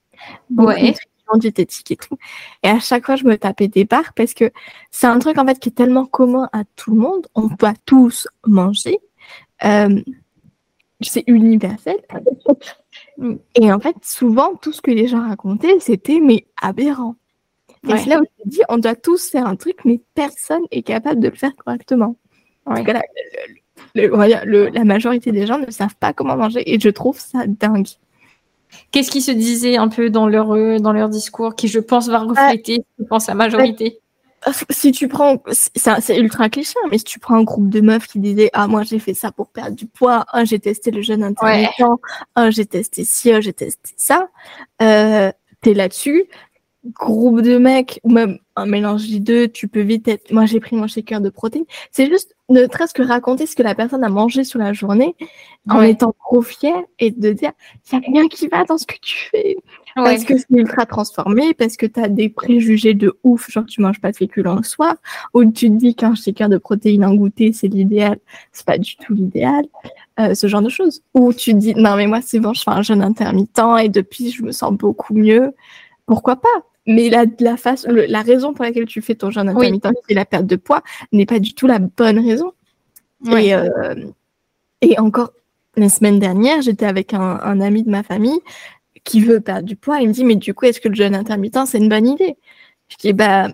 Ouais. 0.57 0.95
diététique 1.37 1.93
et 1.93 1.97
tout. 1.97 2.17
Et 2.63 2.69
à 2.69 2.81
chaque 2.81 3.07
fois, 3.07 3.17
je 3.17 3.25
me 3.25 3.37
tapais 3.37 3.69
des 3.69 3.85
barres 3.85 4.13
parce 4.15 4.35
que 4.35 4.51
c'est 4.91 5.07
un 5.07 5.19
truc 5.19 5.39
en 5.39 5.47
fait 5.47 5.59
qui 5.59 5.69
est 5.69 5.73
tellement 5.73 6.07
commun 6.07 6.49
à 6.53 6.65
tout 6.77 6.93
le 6.93 7.01
monde. 7.01 7.27
On 7.35 7.49
peut 7.49 7.69
tous 7.87 8.27
manger. 8.47 8.99
Euh, 9.65 10.01
c'est 11.01 11.25
universel. 11.27 11.97
Et 13.55 13.73
en 13.73 13.81
fait, 13.81 13.97
souvent, 14.03 14.55
tout 14.57 14.73
ce 14.73 14.83
que 14.83 14.91
les 14.91 15.07
gens 15.07 15.27
racontaient, 15.27 15.79
c'était 15.81 16.21
mais 16.21 16.47
aberrant. 16.61 17.17
Et 17.89 17.97
c'est 17.97 18.11
là 18.11 18.21
où 18.21 18.25
je 18.45 18.51
dis, 18.51 18.61
on 18.69 18.79
doit 18.79 18.95
tous 18.95 19.31
faire 19.31 19.47
un 19.47 19.57
truc, 19.57 19.79
mais 19.85 20.01
personne 20.15 20.63
est 20.71 20.83
capable 20.83 21.21
de 21.21 21.29
le 21.29 21.35
faire 21.35 21.53
correctement. 21.57 22.17
Ouais 22.67 22.85
la 23.95 24.85
majorité 24.85 25.33
des 25.33 25.47
gens 25.47 25.59
ne 25.59 25.71
savent 25.71 25.97
pas 25.97 26.13
comment 26.13 26.37
manger 26.37 26.63
et 26.73 26.79
je 26.79 26.89
trouve 26.89 27.19
ça 27.19 27.47
dingue. 27.47 27.89
Qu'est-ce 28.93 29.11
qui 29.11 29.21
se 29.21 29.33
disait 29.33 29.77
un 29.77 29.89
peu 29.89 30.11
dans 30.11 30.29
leur, 30.29 30.55
euh, 30.55 30.79
dans 30.79 30.93
leur 30.93 31.09
discours 31.09 31.57
qui, 31.57 31.67
je 31.67 31.81
pense, 31.81 32.09
va 32.09 32.21
refléter, 32.21 32.85
je 32.99 33.05
pense, 33.05 33.27
la 33.27 33.35
majorité? 33.35 33.99
Si 34.71 34.91
tu 34.93 35.07
prends, 35.09 35.43
c'est 35.51 36.17
ultra 36.17 36.49
cliché, 36.49 36.73
hein, 36.83 36.89
mais 36.91 36.97
si 36.97 37.05
tu 37.05 37.19
prends 37.19 37.35
un 37.35 37.43
groupe 37.43 37.69
de 37.69 37.83
meufs 37.83 38.07
qui 38.07 38.21
disaient 38.21 38.49
Ah, 38.55 38.69
moi 38.69 38.85
j'ai 38.85 38.99
fait 38.99 39.13
ça 39.13 39.33
pour 39.33 39.49
perdre 39.49 39.77
du 39.77 39.87
poids, 39.87 40.25
ah, 40.29 40.47
j'ai 40.47 40.59
testé 40.59 40.91
le 40.91 41.03
jeûne 41.03 41.23
intermittent, 41.23 41.71
ah, 42.35 42.51
j'ai 42.51 42.65
testé 42.65 43.05
ci, 43.05 43.31
ah, 43.33 43.43
j'ai 43.43 43.53
testé 43.53 43.93
ça, 43.99 44.29
euh, 44.81 45.31
t'es 45.61 45.75
là-dessus, 45.75 46.25
groupe 46.87 47.43
de 47.43 47.59
mecs 47.59 48.01
ou 48.05 48.11
même 48.11 48.39
un 48.57 48.67
mélange 48.67 49.09
des 49.09 49.21
deux, 49.21 49.49
tu 49.49 49.69
peux 49.69 49.81
vite 49.81 50.09
être. 50.09 50.33
Moi, 50.33 50.47
j'ai 50.47 50.61
pris 50.61 50.77
mon 50.77 50.87
shaker 50.87 51.21
de 51.21 51.31
protéines. 51.31 51.65
C'est 51.91 52.09
juste 52.09 52.35
ne 52.49 52.65
serait-ce 52.65 52.95
que 52.95 53.03
raconter 53.03 53.47
ce 53.47 53.55
que 53.55 53.63
la 53.63 53.75
personne 53.75 54.03
a 54.03 54.09
mangé 54.09 54.43
sur 54.45 54.59
la 54.59 54.73
journée 54.73 55.15
en 55.69 55.83
étant 55.83 56.13
trop 56.25 56.43
fier 56.43 56.75
et 56.99 57.13
de 57.13 57.33
dire 57.33 57.53
il 57.93 57.99
n'y 57.99 58.05
a 58.05 58.11
rien 58.11 58.29
qui 58.29 58.49
va 58.49 58.65
dans 58.65 58.77
ce 58.77 58.87
que 58.87 58.97
tu 59.01 59.29
fais. 59.31 59.57
Parce 59.95 60.25
que 60.25 60.37
c'est 60.37 60.47
ultra 60.51 60.87
transformé, 60.87 61.55
parce 61.55 61.77
que 61.77 61.87
tu 61.87 62.01
as 62.01 62.09
des 62.09 62.29
préjugés 62.29 62.95
de 62.95 63.17
ouf, 63.23 63.51
genre 63.51 63.67
tu 63.67 63.81
manges 63.81 64.01
pas 64.01 64.11
de 64.11 64.17
féculents 64.17 64.57
le 64.57 64.63
soir, 64.63 64.97
ou 65.35 65.45
tu 65.45 65.69
te 65.69 65.75
dis 65.75 65.95
qu'un 65.95 66.15
shaker 66.15 66.49
de 66.49 66.59
protéines 66.59 67.05
en 67.05 67.15
goûter, 67.15 67.53
c'est 67.53 67.69
l'idéal. 67.69 68.19
C'est 68.53 68.67
pas 68.67 68.79
du 68.79 68.97
tout 68.97 69.15
l'idéal. 69.15 69.65
Euh, 70.19 70.35
ce 70.35 70.49
genre 70.49 70.63
de 70.63 70.69
choses. 70.69 71.03
Ou 71.15 71.33
tu 71.33 71.53
te 71.53 71.57
dis 71.57 71.75
non, 71.75 71.97
mais 71.97 72.07
moi, 72.07 72.21
c'est 72.21 72.41
bon, 72.41 72.53
je 72.53 72.63
fais 72.63 72.71
un 72.71 72.83
jeûne 72.83 73.03
intermittent 73.03 73.61
et 73.83 73.89
depuis, 73.89 74.31
je 74.31 74.43
me 74.43 74.53
sens 74.53 74.73
beaucoup 74.73 75.15
mieux. 75.15 75.55
Pourquoi 76.11 76.35
pas? 76.35 76.49
Mais 76.87 77.09
la, 77.09 77.25
la, 77.39 77.57
face, 77.57 77.87
la 77.87 78.23
raison 78.23 78.53
pour 78.53 78.65
laquelle 78.65 78.87
tu 78.87 79.01
fais 79.01 79.15
ton 79.15 79.31
jeûne 79.31 79.49
intermittent 79.49 79.87
et 80.09 80.15
la 80.15 80.25
perte 80.25 80.45
de 80.45 80.57
poids 80.57 80.83
n'est 81.13 81.25
pas 81.25 81.39
du 81.39 81.55
tout 81.55 81.69
la 81.69 81.79
bonne 81.79 82.19
raison. 82.19 82.51
Et, 83.29 83.55
euh, 83.55 83.95
et, 84.81 84.99
encore, 84.99 85.31
la 85.77 85.89
semaine 85.89 86.19
dernière, 86.19 86.63
j'étais 86.63 86.87
avec 86.87 87.15
un, 87.15 87.39
un, 87.41 87.61
ami 87.61 87.85
de 87.85 87.91
ma 87.91 88.03
famille 88.03 88.41
qui 89.05 89.21
veut 89.21 89.39
perdre 89.39 89.69
du 89.69 89.77
poids. 89.77 90.01
Il 90.01 90.09
me 90.09 90.13
dit, 90.13 90.25
mais 90.25 90.35
du 90.35 90.53
coup, 90.53 90.65
est-ce 90.65 90.81
que 90.81 90.89
le 90.89 90.97
jeûne 90.97 91.15
intermittent, 91.15 91.65
c'est 91.67 91.79
une 91.79 91.89
bonne 91.89 92.09
idée? 92.09 92.37
Je 92.89 92.97
dis, 92.97 93.13
bah, 93.13 93.47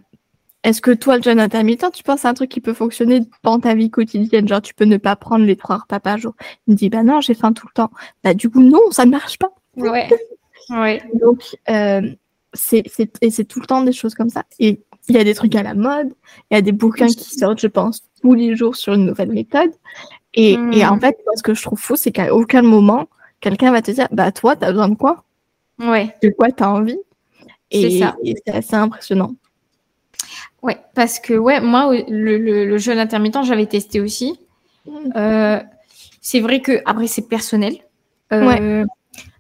est-ce 0.62 0.80
que 0.80 0.92
toi, 0.92 1.18
le 1.18 1.22
jeûne 1.22 1.40
intermittent, 1.40 1.92
tu 1.92 2.04
penses 2.04 2.24
à 2.24 2.30
un 2.30 2.34
truc 2.34 2.48
qui 2.48 2.62
peut 2.62 2.72
fonctionner 2.72 3.20
dans 3.42 3.60
ta 3.60 3.74
vie 3.74 3.90
quotidienne? 3.90 4.48
Genre, 4.48 4.62
tu 4.62 4.72
peux 4.72 4.86
ne 4.86 4.96
pas 4.96 5.14
prendre 5.14 5.44
les 5.44 5.56
trois 5.56 5.76
repas 5.76 6.00
par 6.00 6.16
jour. 6.16 6.32
Il 6.66 6.70
me 6.70 6.76
dit, 6.78 6.88
bah 6.88 7.02
non, 7.02 7.20
j'ai 7.20 7.34
faim 7.34 7.52
tout 7.52 7.66
le 7.66 7.74
temps. 7.74 7.90
Bah, 8.24 8.32
du 8.32 8.48
coup, 8.48 8.62
non, 8.62 8.80
ça 8.92 9.04
ne 9.04 9.10
marche 9.10 9.36
pas. 9.36 9.50
Ouais. 9.76 10.08
ouais. 10.70 11.02
Donc, 11.20 11.54
euh, 11.68 12.00
c'est, 12.56 12.84
et 13.20 13.30
c'est 13.30 13.44
tout 13.44 13.60
le 13.60 13.66
temps 13.66 13.82
des 13.82 13.92
choses 13.92 14.14
comme 14.14 14.30
ça. 14.30 14.44
Et 14.58 14.80
il 15.08 15.14
y 15.14 15.18
a 15.18 15.24
des 15.24 15.34
trucs 15.34 15.54
à 15.54 15.62
la 15.62 15.74
mode, 15.74 16.12
il 16.50 16.54
y 16.54 16.56
a 16.56 16.62
des 16.62 16.72
bouquins 16.72 17.06
qui 17.06 17.36
sortent, 17.36 17.60
je 17.60 17.66
pense, 17.68 18.02
tous 18.20 18.34
les 18.34 18.56
jours 18.56 18.76
sur 18.76 18.94
une 18.94 19.06
nouvelle 19.06 19.30
méthode. 19.30 19.70
Et, 20.34 20.52
et 20.72 20.86
en 20.86 20.96
hmm. 20.96 21.00
fait, 21.00 21.16
ce 21.36 21.42
que 21.42 21.54
je 21.54 21.62
trouve 21.62 21.78
fou, 21.78 21.96
c'est 21.96 22.12
qu'à 22.12 22.34
aucun 22.34 22.62
moment, 22.62 23.08
quelqu'un 23.40 23.70
va 23.72 23.82
te 23.82 23.90
dire, 23.90 24.08
bah 24.10 24.32
toi, 24.32 24.56
t'as 24.56 24.70
besoin 24.70 24.88
de 24.88 24.94
quoi? 24.94 25.24
Ouais. 25.78 26.14
De 26.22 26.30
quoi 26.30 26.50
t'as 26.50 26.68
envie? 26.68 26.98
Et 27.70 27.90
c'est 27.90 27.98
ça. 28.00 28.16
Et 28.22 28.34
c'est 28.44 28.54
assez 28.54 28.74
impressionnant. 28.74 29.34
Ouais, 30.62 30.78
parce 30.94 31.18
que 31.18 31.34
ouais, 31.34 31.60
moi, 31.60 31.94
le, 32.08 32.38
le, 32.38 32.78
jeûne 32.78 32.98
intermittent, 32.98 33.44
j'avais 33.44 33.66
testé 33.66 34.00
aussi. 34.00 34.38
Hmm. 34.86 35.12
Euh, 35.16 35.60
c'est 36.20 36.40
vrai 36.40 36.60
que 36.60 36.82
après, 36.84 37.06
c'est 37.06 37.28
personnel. 37.28 37.76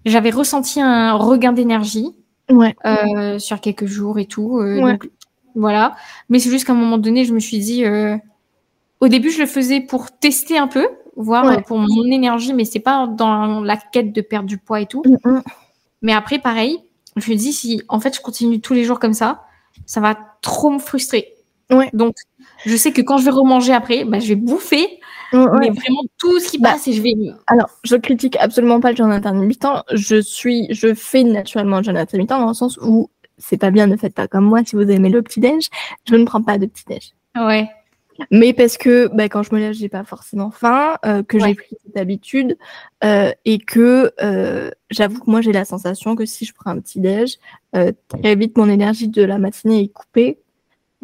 j'avais 0.04 0.30
ressenti 0.30 0.80
un 0.80 1.14
regain 1.14 1.52
d'énergie 1.52 2.14
ouais. 2.50 2.74
sur 3.38 3.60
quelques 3.60 3.86
jours 3.86 4.18
et 4.18 4.26
tout. 4.26 4.60
Donc, 4.80 5.08
voilà. 5.54 5.96
Mais 6.28 6.38
c'est 6.38 6.50
juste 6.50 6.66
qu'à 6.66 6.72
un 6.72 6.76
moment 6.76 6.98
donné, 6.98 7.24
je 7.24 7.32
me 7.32 7.40
suis 7.40 7.58
dit, 7.58 7.84
au 9.00 9.08
début, 9.08 9.30
je 9.30 9.40
le 9.40 9.46
faisais 9.46 9.80
pour 9.80 10.10
tester 10.10 10.58
un 10.58 10.68
peu, 10.68 10.86
voir 11.16 11.62
pour 11.64 11.78
mon 11.78 12.04
énergie, 12.04 12.52
mais 12.52 12.64
c'est 12.64 12.80
pas 12.80 13.06
dans 13.06 13.60
la 13.60 13.76
quête 13.76 14.12
de 14.12 14.20
perdre 14.20 14.48
du 14.48 14.58
poids 14.58 14.80
et 14.80 14.86
tout. 14.86 15.02
Mm, 15.04 15.30
mm. 15.30 15.42
Mais 16.02 16.12
après, 16.12 16.38
pareil, 16.38 16.78
je 17.16 17.30
me 17.30 17.36
dis 17.36 17.52
si 17.52 17.82
en 17.88 18.00
fait 18.00 18.14
je 18.14 18.20
continue 18.20 18.60
tous 18.60 18.74
les 18.74 18.84
jours 18.84 19.00
comme 19.00 19.14
ça, 19.14 19.44
ça 19.86 20.00
va 20.00 20.16
trop 20.42 20.70
me 20.70 20.78
frustrer. 20.78 21.35
Ouais. 21.70 21.90
Donc, 21.92 22.16
je 22.64 22.76
sais 22.76 22.92
que 22.92 23.00
quand 23.00 23.18
je 23.18 23.24
vais 23.24 23.30
remanger 23.30 23.72
après, 23.72 24.04
bah, 24.04 24.20
je 24.20 24.28
vais 24.28 24.36
bouffer, 24.36 25.00
mais 25.32 25.70
vraiment 25.70 26.02
tout 26.18 26.38
ce 26.38 26.48
qui 26.48 26.58
bah, 26.58 26.72
passe 26.72 26.86
et 26.88 26.92
je 26.92 27.02
vais. 27.02 27.14
Alors, 27.46 27.68
je 27.82 27.96
critique 27.96 28.36
absolument 28.38 28.80
pas 28.80 28.90
le 28.90 28.96
jeûne 28.96 29.12
intermittent. 29.12 29.66
Je 29.92 30.20
suis, 30.20 30.68
je 30.70 30.94
fais 30.94 31.24
naturellement 31.24 31.78
le 31.78 31.84
jeûne 31.84 31.96
intermittent 31.96 32.30
dans 32.30 32.48
le 32.48 32.54
sens 32.54 32.78
où 32.80 33.10
c'est 33.38 33.58
pas 33.58 33.70
bien, 33.70 33.86
ne 33.86 33.96
faites 33.96 34.14
pas 34.14 34.28
comme 34.28 34.44
moi. 34.44 34.60
Si 34.64 34.76
vous 34.76 34.82
aimez 34.82 35.10
le 35.10 35.22
petit 35.22 35.40
déj, 35.40 35.68
je 36.08 36.14
ne 36.14 36.24
prends 36.24 36.42
pas 36.42 36.58
de 36.58 36.66
petit 36.66 36.84
déj. 36.86 37.12
Ouais 37.36 37.68
mais 38.30 38.52
parce 38.52 38.76
que 38.76 39.08
bah, 39.08 39.28
quand 39.28 39.42
je 39.42 39.54
me 39.54 39.60
lève, 39.60 39.72
j'ai 39.72 39.88
pas 39.88 40.04
forcément 40.04 40.50
faim, 40.50 40.96
euh, 41.04 41.22
que 41.22 41.38
j'ai 41.38 41.54
pris 41.54 41.76
cette 41.84 41.96
habitude 41.96 42.56
euh, 43.04 43.32
et 43.44 43.58
que 43.58 44.12
euh, 44.22 44.70
j'avoue 44.90 45.20
que 45.20 45.30
moi 45.30 45.40
j'ai 45.40 45.52
la 45.52 45.64
sensation 45.64 46.16
que 46.16 46.24
si 46.24 46.44
je 46.44 46.54
prends 46.54 46.70
un 46.70 46.80
petit 46.80 47.00
déj, 47.00 47.36
très 47.72 48.34
vite 48.36 48.56
mon 48.56 48.68
énergie 48.68 49.08
de 49.08 49.22
la 49.22 49.38
matinée 49.38 49.82
est 49.82 49.88
coupée 49.88 50.38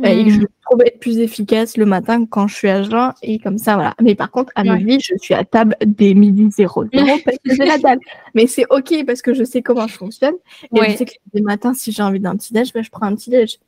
et 0.03 0.25
que 0.25 0.31
je 0.31 0.41
mmh. 0.41 0.47
trouve 0.63 0.83
être 0.83 0.99
plus 0.99 1.19
efficace 1.19 1.77
le 1.77 1.87
matin 1.87 2.27
quand 2.27 2.49
je 2.49 2.55
suis 2.55 2.69
à 2.69 2.83
jeun 2.83 3.13
et 3.23 3.39
comme 3.39 3.59
ça 3.59 3.75
voilà. 3.75 3.95
Mais 4.01 4.15
par 4.15 4.31
contre 4.31 4.53
à 4.55 4.65
midi, 4.65 4.99
je 5.01 5.15
suis 5.19 5.35
à 5.35 5.45
table 5.45 5.77
des 5.85 6.15
midi 6.15 6.51
zéro 6.51 6.85
parce 6.85 7.39
que 7.45 7.55
j'ai 7.55 7.65
la 7.65 7.79
dalle. 7.79 7.99
Mais 8.35 8.47
c'est 8.47 8.67
ok 8.71 9.05
parce 9.07 9.23
que 9.23 9.35
je 9.35 9.45
sais 9.45 9.63
comment 9.63 9.87
je 9.87 9.95
fonctionne 9.95 10.35
et 10.75 10.91
je 10.91 10.97
sais 10.97 11.05
que 11.05 11.13
les 11.35 11.43
matins 11.43 11.75
si 11.75 11.93
j'ai 11.93 12.03
envie 12.03 12.21
d'un 12.21 12.37
petit 12.37 12.53
déj, 12.53 12.73
bah, 12.73 12.83
je 12.83 12.91
prends 12.91 13.07
un 13.07 13.15
petit 13.15 13.31
déj. 13.31 13.59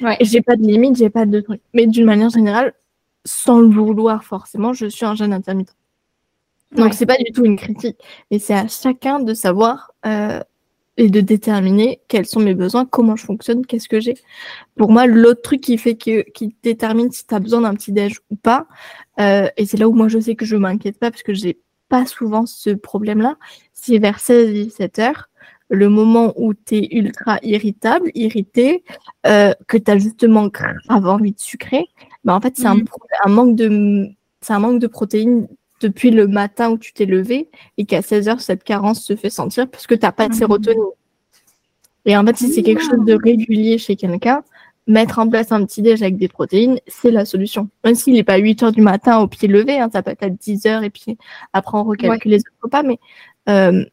Ouais. 0.00 0.16
J'ai 0.20 0.42
pas 0.42 0.56
de 0.56 0.62
limite, 0.62 0.96
j'ai 0.96 1.10
pas 1.10 1.26
de 1.26 1.40
truc. 1.40 1.60
Mais 1.74 1.86
d'une 1.86 2.04
manière 2.04 2.30
générale, 2.30 2.74
sans 3.24 3.60
le 3.60 3.68
vouloir 3.68 4.24
forcément, 4.24 4.72
je 4.72 4.86
suis 4.86 5.04
un 5.04 5.14
jeune 5.14 5.32
intermittent. 5.32 5.76
Donc 6.72 6.92
c'est 6.92 7.06
pas 7.06 7.16
du 7.16 7.32
tout 7.32 7.44
une 7.44 7.56
critique, 7.56 7.96
mais 8.30 8.38
c'est 8.38 8.54
à 8.54 8.68
chacun 8.68 9.20
de 9.20 9.32
savoir 9.32 9.92
euh, 10.04 10.40
et 10.98 11.08
de 11.08 11.20
déterminer 11.20 12.00
quels 12.08 12.26
sont 12.26 12.40
mes 12.40 12.54
besoins, 12.54 12.84
comment 12.84 13.16
je 13.16 13.24
fonctionne, 13.24 13.64
qu'est-ce 13.64 13.88
que 13.88 14.00
j'ai. 14.00 14.16
Pour 14.76 14.90
moi, 14.90 15.06
l'autre 15.06 15.40
truc 15.40 15.62
qui 15.62 15.78
fait 15.78 15.94
que 15.94 16.22
qui 16.30 16.54
détermine 16.62 17.10
si 17.10 17.26
tu 17.26 17.34
as 17.34 17.38
besoin 17.38 17.62
d'un 17.62 17.74
petit 17.74 17.92
déj 17.92 18.18
ou 18.30 18.36
pas, 18.36 18.66
euh, 19.20 19.48
et 19.56 19.64
c'est 19.64 19.78
là 19.78 19.88
où 19.88 19.92
moi 19.92 20.08
je 20.08 20.18
sais 20.18 20.34
que 20.34 20.44
je 20.44 20.56
m'inquiète 20.56 20.98
pas 20.98 21.10
parce 21.10 21.22
que 21.22 21.32
j'ai 21.32 21.60
pas 21.88 22.04
souvent 22.04 22.44
ce 22.44 22.70
problème-là, 22.70 23.36
c'est 23.72 23.98
vers 23.98 24.18
16-17 24.18 25.00
heures 25.00 25.28
le 25.70 25.88
moment 25.88 26.32
où 26.36 26.54
tu 26.54 26.76
es 26.76 26.96
ultra 26.96 27.38
irritable, 27.42 28.10
irrité, 28.14 28.84
euh, 29.26 29.52
que 29.66 29.76
tu 29.76 29.90
as 29.90 29.98
justement 29.98 30.48
grave 30.48 31.06
envie 31.06 31.32
de 31.32 31.40
sucrer, 31.40 31.86
bah 32.24 32.34
en 32.34 32.40
fait, 32.40 32.54
c'est 32.56 32.66
un, 32.66 32.76
mhm. 32.76 32.86
un, 33.24 33.28
manque 33.28 33.54
de, 33.54 34.08
c'est 34.40 34.52
un 34.52 34.58
manque 34.58 34.80
de 34.80 34.86
protéines 34.86 35.46
depuis 35.80 36.10
le 36.10 36.26
matin 36.26 36.70
où 36.70 36.78
tu 36.78 36.92
t'es 36.92 37.06
levé 37.06 37.48
et 37.76 37.84
qu'à 37.84 38.02
16 38.02 38.28
heures, 38.28 38.40
cette 38.40 38.64
carence 38.64 39.02
se 39.02 39.16
fait 39.16 39.30
sentir 39.30 39.68
parce 39.68 39.86
que 39.86 39.94
tu 39.94 40.02
n'as 40.02 40.12
pas 40.12 40.28
de 40.28 40.32
mhm. 40.32 40.38
sérotonine. 40.38 40.82
Et 42.04 42.16
en 42.16 42.24
fait, 42.24 42.36
si 42.36 42.52
c'est 42.52 42.62
quelque 42.62 42.82
chose 42.82 43.04
de 43.04 43.18
régulier 43.22 43.76
chez 43.78 43.96
quelqu'un, 43.96 44.42
mettre 44.86 45.18
en 45.18 45.28
place 45.28 45.52
un 45.52 45.64
petit 45.64 45.82
déj 45.82 46.02
avec 46.02 46.16
des 46.16 46.28
protéines, 46.28 46.80
c'est 46.86 47.10
la 47.10 47.24
solution. 47.24 47.68
Même 47.84 47.94
s'il 47.94 48.14
n'est 48.14 48.24
pas 48.24 48.38
8 48.38 48.62
heures 48.62 48.72
du 48.72 48.80
matin 48.80 49.18
au 49.18 49.28
pied 49.28 49.46
levé, 49.46 49.78
hein, 49.78 49.90
ça 49.92 50.02
peut 50.02 50.14
être 50.18 50.38
10 50.38 50.66
heures 50.66 50.82
et 50.82 50.90
puis 50.90 51.18
après 51.52 51.76
on 51.76 51.84
recalcule 51.84 52.30
les 52.32 52.38
autres 52.38 52.62
repas, 52.62 52.82
mais 52.82 52.98
euh, 53.48 53.84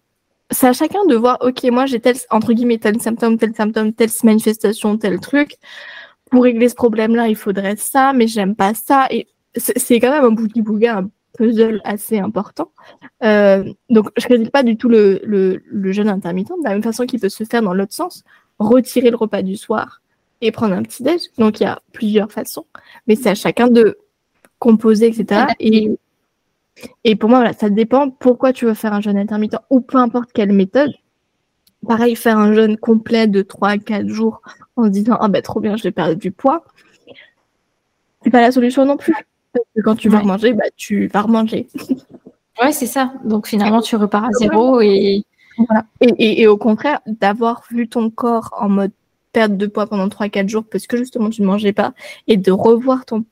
c'est 0.51 0.67
à 0.67 0.73
chacun 0.73 1.05
de 1.05 1.15
voir, 1.15 1.37
ok, 1.41 1.63
moi 1.65 1.85
j'ai 1.85 1.99
tel, 1.99 2.15
entre 2.29 2.53
guillemets, 2.53 2.77
tel 2.77 3.01
symptôme, 3.01 3.37
tel 3.37 3.53
symptôme, 3.53 3.93
telle 3.93 4.09
manifestation, 4.23 4.97
tel 4.97 5.19
truc. 5.19 5.55
Pour 6.31 6.43
régler 6.43 6.69
ce 6.69 6.75
problème-là, 6.75 7.27
il 7.27 7.35
faudrait 7.35 7.75
ça, 7.75 8.13
mais 8.13 8.27
j'aime 8.27 8.55
pas 8.55 8.73
ça. 8.73 9.07
Et 9.09 9.27
c'est 9.55 9.99
quand 9.99 10.11
même 10.11 10.23
un 10.23 10.31
bougie-bouga, 10.31 10.97
un 10.99 11.09
puzzle 11.37 11.81
assez 11.83 12.19
important. 12.19 12.71
Euh, 13.23 13.63
donc, 13.89 14.09
je 14.17 14.33
ne 14.33 14.47
pas 14.49 14.63
du 14.63 14.77
tout 14.77 14.89
le, 14.89 15.19
le, 15.23 15.61
le, 15.65 15.91
jeûne 15.91 16.09
intermittent, 16.09 16.49
de 16.49 16.63
la 16.63 16.71
même 16.71 16.83
façon 16.83 17.05
qu'il 17.05 17.19
peut 17.19 17.29
se 17.29 17.43
faire 17.43 17.61
dans 17.61 17.73
l'autre 17.73 17.93
sens. 17.93 18.23
Retirer 18.59 19.09
le 19.09 19.17
repas 19.17 19.41
du 19.41 19.55
soir 19.55 20.01
et 20.41 20.51
prendre 20.51 20.75
un 20.75 20.83
petit 20.83 21.03
déj. 21.03 21.21
Donc, 21.37 21.59
il 21.59 21.63
y 21.63 21.67
a 21.67 21.81
plusieurs 21.93 22.31
façons, 22.31 22.65
mais 23.07 23.15
c'est 23.15 23.29
à 23.29 23.35
chacun 23.35 23.67
de 23.67 23.97
composer, 24.59 25.07
etc. 25.07 25.47
Et 25.59 25.97
et 27.03 27.15
pour 27.15 27.29
moi, 27.29 27.39
voilà, 27.39 27.53
ça 27.53 27.69
dépend 27.69 28.09
pourquoi 28.09 28.53
tu 28.53 28.65
veux 28.65 28.73
faire 28.73 28.93
un 28.93 29.01
jeûne 29.01 29.17
intermittent 29.17 29.57
ou 29.69 29.81
peu 29.81 29.97
importe 29.97 30.31
quelle 30.33 30.51
méthode. 30.51 30.93
Pareil, 31.87 32.15
faire 32.15 32.37
un 32.37 32.53
jeûne 32.53 32.77
complet 32.77 33.27
de 33.27 33.41
3 33.41 33.69
à 33.69 33.77
4 33.77 34.07
jours 34.07 34.41
en 34.75 34.85
se 34.85 34.89
disant 34.89 35.17
Ah 35.19 35.27
ben 35.27 35.41
trop 35.41 35.59
bien, 35.59 35.77
je 35.77 35.83
vais 35.83 35.91
perdre 35.91 36.15
du 36.15 36.31
poids. 36.31 36.65
C'est 38.23 38.31
pas 38.31 38.41
la 38.41 38.51
solution 38.51 38.85
non 38.85 38.97
plus. 38.97 39.15
Parce 39.59 39.75
que 39.75 39.81
quand 39.81 39.95
tu 39.95 40.09
vas 40.09 40.21
manger, 40.23 40.53
bah, 40.53 40.65
tu 40.75 41.07
vas 41.07 41.21
remanger. 41.21 41.67
ouais, 42.61 42.71
c'est 42.71 42.85
ça. 42.85 43.13
Donc 43.23 43.47
finalement, 43.47 43.81
tu 43.81 43.95
repars 43.95 44.25
à 44.25 44.31
zéro 44.31 44.81
et. 44.81 45.23
Voilà. 45.57 45.85
Et, 46.01 46.41
et, 46.41 46.47
au 46.47 46.57
contraire, 46.57 46.99
d'avoir 47.05 47.63
vu 47.71 47.87
ton 47.87 48.09
corps 48.09 48.53
en 48.59 48.67
mode 48.67 48.91
perte 49.31 49.57
de 49.57 49.67
poids 49.67 49.87
pendant 49.87 50.07
3-4 50.07 50.47
jours 50.49 50.63
parce 50.69 50.87
que 50.87 50.97
justement 50.97 51.29
tu 51.29 51.41
ne 51.41 51.47
mangeais 51.47 51.73
pas 51.73 51.93
et 52.27 52.37
de 52.37 52.51
revoir 52.51 53.05
ton 53.05 53.25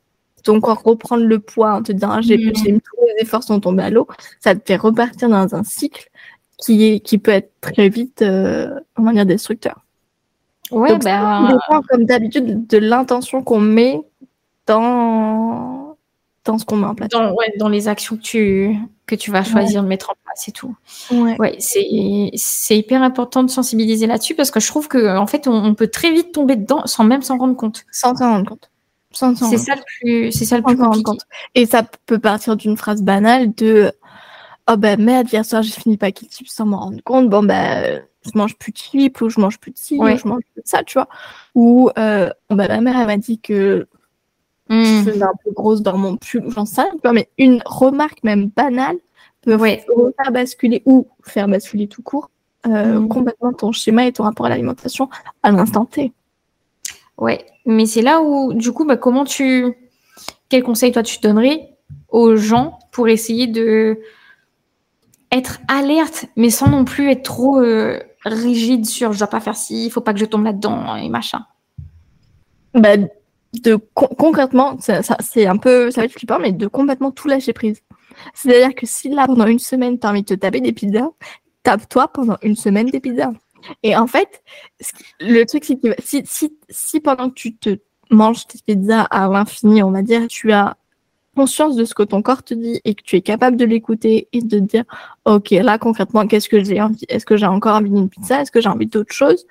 ton 0.44 0.60
corps 0.60 0.84
reprendre 0.84 1.24
le 1.24 1.40
poids 1.40 1.76
en 1.76 1.82
te 1.82 1.94
disant 1.94 2.12
ah, 2.12 2.22
j'ai 2.22 2.38
mmh. 2.38 2.52
tous 2.54 2.66
les 2.66 3.22
efforts 3.22 3.44
sont 3.44 3.62
tombés 3.62 3.84
à 3.84 3.90
l'eau, 3.90 4.08
ça 4.42 4.54
te 4.54 4.62
fait 4.66 4.76
repartir 4.76 5.30
dans 5.30 5.56
un 5.56 5.64
cycle 5.64 6.10
qui 6.58 6.86
est 6.86 7.00
qui 7.00 7.18
peut 7.18 7.32
être 7.32 7.52
très 7.62 7.88
vite 7.88 8.22
euh, 8.22 8.78
on 8.98 9.04
va 9.04 9.14
dire 9.14 9.26
destructeur. 9.26 9.86
Ouais, 10.72 10.90
Donc, 10.90 11.04
bah... 11.04 11.48
dépend 11.50 11.82
comme 11.84 12.04
d'habitude 12.04 12.68
de 12.68 12.78
l'intention 12.78 13.42
qu'on 13.42 13.60
met 13.62 14.02
dans 14.66 15.73
dans 16.46 16.58
ce 16.58 16.66
qu'on 16.66 16.78
met 16.78 16.88
en 16.88 16.96
place. 16.96 17.10
Dans, 17.10 17.32
ouais, 17.34 17.54
dans 17.58 17.70
les 17.70 17.88
actions 17.88 18.18
que 18.18 18.22
tu 18.22 18.76
que 19.06 19.16
tu 19.16 19.32
vas 19.32 19.44
choisir 19.44 19.84
de 19.84 19.88
mettre 19.88 20.12
en 20.12 20.16
place 20.24 20.48
et 20.48 20.52
tout. 20.52 20.76
Ouais, 21.12 21.38
ouais 21.40 21.56
c'est 21.60 22.32
c'est 22.36 22.78
hyper 22.78 23.02
important 23.02 23.44
de 23.44 23.50
sensibiliser 23.50 24.08
là-dessus 24.08 24.36
parce 24.36 24.52
que 24.52 24.60
je 24.60 24.68
trouve 24.68 24.88
que 24.88 25.18
en 25.18 25.28
fait 25.28 25.48
on, 25.48 25.54
on 25.54 25.76
peut 25.76 25.88
très 25.88 26.12
vite 26.12 26.32
tomber 26.32 26.56
dedans 26.56 26.84
sans 26.86 27.04
même 27.04 27.22
s'en 27.22 27.38
rendre 27.38 27.56
compte. 27.56 27.86
Sans 27.92 28.16
s'en 28.16 28.32
rendre 28.32 28.50
compte. 28.50 28.70
C'est 29.14 29.58
ça 29.58 29.76
le 29.76 29.82
plus, 30.00 30.32
c'est 30.32 30.46
ça 30.46 30.58
le 30.58 30.64
plus 30.64 30.76
compliqué. 30.76 31.12
Et 31.56 31.66
ça 31.66 31.84
peut 32.06 32.20
partir 32.20 32.56
d'une 32.58 32.76
phrase 32.76 33.04
banale 33.04 33.54
de 33.54 33.92
oh 34.70 34.78
ben 34.78 35.02
merde 35.02 35.32
hier 35.32 35.46
soir 35.46 35.62
j'ai 35.62 35.72
fini 35.72 35.98
pas 35.98 36.12
qui 36.12 36.28
chips 36.30 36.50
sans 36.50 36.66
m'en 36.66 36.80
rendre 36.80 37.04
compte 37.04 37.30
bon 37.30 37.44
ben 37.44 38.02
je 38.26 38.32
mange 38.36 38.56
plus 38.56 38.72
de 38.72 38.78
chips 38.78 39.22
ou 39.22 39.30
je 39.30 39.40
mange 39.40 39.60
plus 39.60 39.72
de 39.72 39.78
ci 39.78 39.98
ou 40.00 40.08
je 40.08 40.28
mange 40.28 40.42
plus 40.54 40.62
de 40.62 40.68
ça 40.68 40.84
tu 40.84 40.94
vois 40.94 41.10
ou 41.54 41.90
euh, 41.98 42.30
ben, 42.50 42.68
ma 42.68 42.82
mère 42.82 42.98
elle 42.98 43.08
m'a 43.08 43.18
dit 43.18 43.40
que 43.40 43.88
je 44.70 44.76
hmm. 44.76 45.04
faisais 45.04 45.24
un 45.24 45.34
peu 45.44 45.52
grosse 45.52 45.82
dans 45.82 45.98
mon 45.98 46.18
pull 46.18 46.50
j'en 46.50 46.66
sais 46.66 46.84
pas 47.02 47.12
mais 47.14 47.30
une 47.38 47.62
remarque 47.66 48.24
même 48.24 48.48
banale 48.48 48.98
peut 49.42 49.58
faire 49.58 50.32
basculer 50.32 50.82
ou 50.86 51.08
faire 51.24 51.48
basculer 51.48 51.88
tout 51.88 52.02
court 52.02 52.30
euh, 52.66 53.00
hmm. 53.00 53.10
complètement 53.10 53.52
ton 53.52 53.72
schéma 53.74 54.06
et 54.06 54.14
ton 54.14 54.24
rapport 54.24 54.46
à 54.46 54.50
l'alimentation 54.50 55.10
à 55.44 55.52
l'instant 55.52 55.86
T. 55.86 56.14
Ouais, 57.18 57.46
mais 57.66 57.86
c'est 57.86 58.02
là 58.02 58.22
où, 58.22 58.54
du 58.54 58.72
coup, 58.72 58.86
bah, 58.86 58.98
comment 58.98 59.26
tu. 59.26 59.76
Quel 60.50 60.64
conseil, 60.64 60.92
toi, 60.92 61.04
tu 61.04 61.20
donnerais 61.20 61.76
aux 62.10 62.36
gens 62.36 62.80
pour 62.92 63.08
essayer 63.08 63.48
de 63.48 64.00
être 65.32 65.60
alerte, 65.68 66.26
mais 66.36 66.50
sans 66.50 66.70
non 66.70 66.86
plus 66.86 67.10
être 67.10 67.24
trop 67.24 67.60
euh, 67.60 68.00
rigide 68.24 68.86
sur 68.86 69.14
je 69.14 69.20
dois 69.20 69.28
pas 69.28 69.40
faire 69.40 69.56
ci, 69.56 69.86
il 69.86 69.90
faut 69.90 70.02
pas 70.02 70.14
que 70.14 70.20
je 70.20 70.26
tombe 70.26 70.44
là-dedans 70.44 70.96
et 70.96 71.10
machin? 71.10 71.46
Bah, 72.74 72.98
de 73.62 73.76
concrètement, 73.94 74.80
ça, 74.80 75.02
c'est 75.20 75.46
un 75.46 75.58
peu, 75.58 75.92
ça 75.92 76.02
va 76.02 76.06
être 76.06 76.14
flippant, 76.14 76.40
mais 76.40 76.52
de 76.52 76.68
complètement 76.68 77.12
tout 77.12 77.28
lâcher 77.28 77.54
prise. 77.54 77.82
C'est-à-dire 78.34 78.76
que 78.76 78.86
si 78.86 79.10
là, 79.10 79.28
pendant 79.28 79.48
une 79.48 79.60
semaine, 79.60 80.00
tu 80.00 80.08
as 80.08 80.10
envie 80.10 80.22
de 80.22 80.28
te 80.28 80.34
taper 80.34 80.62
des 80.62 80.72
pizzas, 80.72 81.10
tape-toi 81.64 82.08
pendant 82.08 82.38
une 82.42 82.56
semaine 82.56 82.88
des 82.88 83.00
pizzas. 83.00 83.32
Et 83.82 83.96
en 83.96 84.08
fait, 84.08 84.44
le 85.20 85.44
truc, 85.46 85.64
c'est 85.66 85.80
que 85.80 85.96
si, 86.00 86.24
si, 86.26 86.58
si 86.70 87.00
pendant 87.00 87.30
que 87.30 87.36
tu 87.36 87.56
te 87.56 87.78
manges 88.10 88.46
tes 88.48 88.60
pizzas 88.66 89.04
à 89.04 89.28
l'infini, 89.28 89.84
on 89.84 89.92
va 89.92 90.02
dire, 90.02 90.28
tu 90.28 90.52
as 90.52 90.76
conscience 91.36 91.76
de 91.76 91.86
ce 91.86 91.96
que 91.96 92.04
ton 92.04 92.22
corps 92.22 92.44
te 92.44 92.54
dit 92.54 92.80
et 92.86 92.94
que 92.94 93.02
tu 93.04 93.16
es 93.16 93.22
capable 93.22 93.58
de 93.58 93.66
l'écouter 93.66 94.28
et 94.34 94.42
de 94.42 94.60
dire 94.60 94.84
ok 95.26 95.50
là 95.50 95.80
concrètement 95.80 96.28
qu'est-ce 96.28 96.48
que 96.48 96.64
j'ai 96.64 96.80
envie? 96.80 97.06
Est-ce 97.10 97.26
que 97.26 97.38
j'ai 97.38 97.48
encore 97.48 97.76
envie 97.76 97.90
d'une 97.90 98.10
pizza? 98.10 98.42
Est-ce 98.42 98.52
que 98.52 98.62
j'ai 98.62 98.70
envie 98.70 98.86
d'autre 98.86 99.14
chose? 99.14 99.46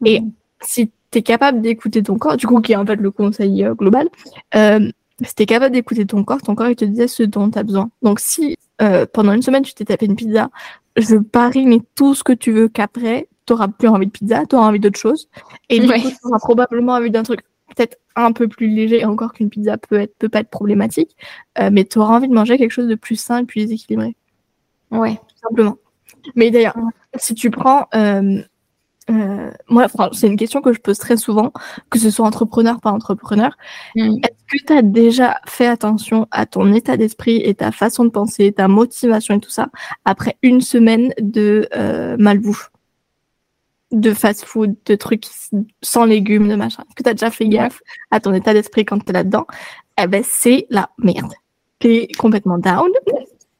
Mhm. 0.00 0.32
Si 0.66 0.90
tu 1.10 1.18
es 1.18 1.22
capable 1.22 1.60
d'écouter 1.60 2.02
ton 2.02 2.18
corps 2.18 2.36
du 2.36 2.46
coup 2.46 2.60
qui 2.60 2.72
est 2.72 2.76
en 2.76 2.86
fait 2.86 2.96
le 2.96 3.10
conseil 3.10 3.64
euh, 3.64 3.74
global 3.74 4.08
euh, 4.54 4.90
si 5.24 5.34
tu 5.34 5.42
es 5.42 5.46
capable 5.46 5.74
d'écouter 5.74 6.06
ton 6.06 6.24
corps 6.24 6.42
ton 6.42 6.54
corps 6.54 6.68
il 6.68 6.76
te 6.76 6.84
disait 6.84 7.08
ce 7.08 7.22
dont 7.22 7.50
tu 7.50 7.58
as 7.58 7.62
besoin 7.62 7.90
donc 8.02 8.20
si 8.20 8.56
euh, 8.82 9.06
pendant 9.12 9.32
une 9.32 9.42
semaine 9.42 9.62
tu 9.62 9.74
t'es 9.74 9.84
tapé 9.84 10.06
une 10.06 10.16
pizza 10.16 10.50
je 10.96 11.16
parie 11.16 11.66
mais 11.66 11.80
tout 11.94 12.14
ce 12.14 12.24
que 12.24 12.32
tu 12.32 12.52
veux 12.52 12.68
qu'après 12.68 13.28
t'auras 13.46 13.68
plus 13.68 13.88
envie 13.88 14.06
de 14.06 14.10
pizza, 14.10 14.44
t'auras 14.46 14.68
envie 14.68 14.80
d'autre 14.80 14.98
chose. 14.98 15.28
Et 15.68 15.80
du 15.80 15.88
coup, 15.88 15.94
tu 15.94 16.16
auras 16.24 16.38
probablement 16.38 16.94
envie 16.94 17.10
d'un 17.10 17.22
truc 17.22 17.40
peut-être 17.74 17.98
un 18.16 18.32
peu 18.32 18.48
plus 18.48 18.68
léger, 18.68 19.04
encore 19.04 19.32
qu'une 19.32 19.50
pizza 19.50 19.76
peut 19.78 19.98
être 20.00 20.16
peut 20.18 20.28
pas 20.28 20.40
être 20.40 20.50
problématique, 20.50 21.16
euh, 21.58 21.70
mais 21.72 21.84
tu 21.84 21.98
auras 21.98 22.16
envie 22.16 22.28
de 22.28 22.34
manger 22.34 22.58
quelque 22.58 22.70
chose 22.70 22.86
de 22.86 22.94
plus 22.94 23.16
sain 23.16 23.38
et 23.38 23.44
plus 23.44 23.70
équilibré. 23.72 24.16
Ouais. 24.90 25.14
Tout 25.14 25.48
simplement. 25.48 25.76
Mais 26.36 26.50
d'ailleurs, 26.50 26.76
si 27.16 27.34
tu 27.34 27.50
prends 27.50 27.86
euh, 27.94 28.40
euh, 29.10 29.50
moi, 29.68 29.86
c'est 30.12 30.26
une 30.26 30.36
question 30.36 30.62
que 30.62 30.72
je 30.72 30.80
pose 30.80 30.98
très 30.98 31.16
souvent, 31.16 31.52
que 31.90 31.98
ce 31.98 32.10
soit 32.10 32.26
entrepreneur, 32.26 32.80
pas 32.80 32.90
entrepreneur. 32.90 33.56
Mm. 33.96 34.18
Est-ce 34.22 34.58
que 34.58 34.66
tu 34.66 34.72
as 34.72 34.82
déjà 34.82 35.36
fait 35.46 35.66
attention 35.66 36.26
à 36.30 36.46
ton 36.46 36.72
état 36.72 36.96
d'esprit 36.96 37.36
et 37.44 37.54
ta 37.54 37.70
façon 37.70 38.04
de 38.04 38.10
penser, 38.10 38.52
ta 38.52 38.68
motivation 38.68 39.34
et 39.34 39.40
tout 39.40 39.50
ça, 39.50 39.68
après 40.04 40.36
une 40.42 40.60
semaine 40.60 41.12
de 41.18 41.68
euh, 41.76 42.16
malbouffe, 42.18 42.70
de 43.92 44.12
fast-food, 44.12 44.74
de 44.86 44.94
trucs 44.94 45.26
sans 45.82 46.04
légumes, 46.04 46.48
de 46.48 46.56
machin 46.56 46.82
Est-ce 46.88 46.94
que 46.96 47.02
tu 47.02 47.10
as 47.10 47.14
déjà 47.14 47.30
fait 47.30 47.46
gaffe 47.46 47.80
à 48.10 48.20
ton 48.20 48.32
état 48.32 48.54
d'esprit 48.54 48.84
quand 48.84 48.98
tu 48.98 49.10
es 49.10 49.12
là-dedans? 49.12 49.46
Eh 50.02 50.06
ben, 50.06 50.22
c'est 50.24 50.66
la 50.70 50.90
merde. 50.98 51.32
Tu 51.78 51.94
es 51.94 52.08
complètement 52.18 52.58
down. 52.58 52.90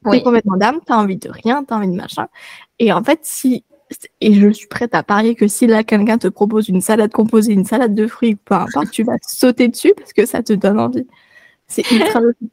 Tu 0.05 0.17
es 0.17 0.23
complètement 0.23 0.57
down, 0.57 0.81
tu 0.85 0.93
as 0.93 0.99
envie 0.99 1.17
de 1.17 1.31
rien, 1.31 1.65
tu 1.65 1.73
as 1.73 1.77
envie 1.77 1.89
de 1.89 1.95
machin. 1.95 2.27
Et 2.79 2.93
en 2.93 3.05
fait, 3.05 3.21
si 3.23 3.65
et 4.21 4.35
je 4.35 4.51
suis 4.51 4.67
prête 4.67 4.95
à 4.95 5.03
parier 5.03 5.35
que 5.35 5.49
si 5.49 5.67
là 5.67 5.85
quelqu'un 5.85 6.19
te 6.19 6.29
propose 6.29 6.69
une 6.69 6.81
salade 6.81 7.13
composée, 7.13 7.53
une 7.53 7.65
salade 7.65 7.95
de 7.95 8.07
fruits, 8.07 8.37
peu 8.37 8.55
importe, 8.55 8.91
tu 8.91 9.05
vas 9.05 9.17
sauter 9.23 9.69
dessus 9.69 9.93
parce 9.97 10.13
que 10.13 10.27
ça 10.27 10.43
te 10.43 10.53
donne 10.53 10.81
envie. 10.81 11.07
C'est 11.67 11.89
ultra 11.91 12.21
logique. 12.21 12.39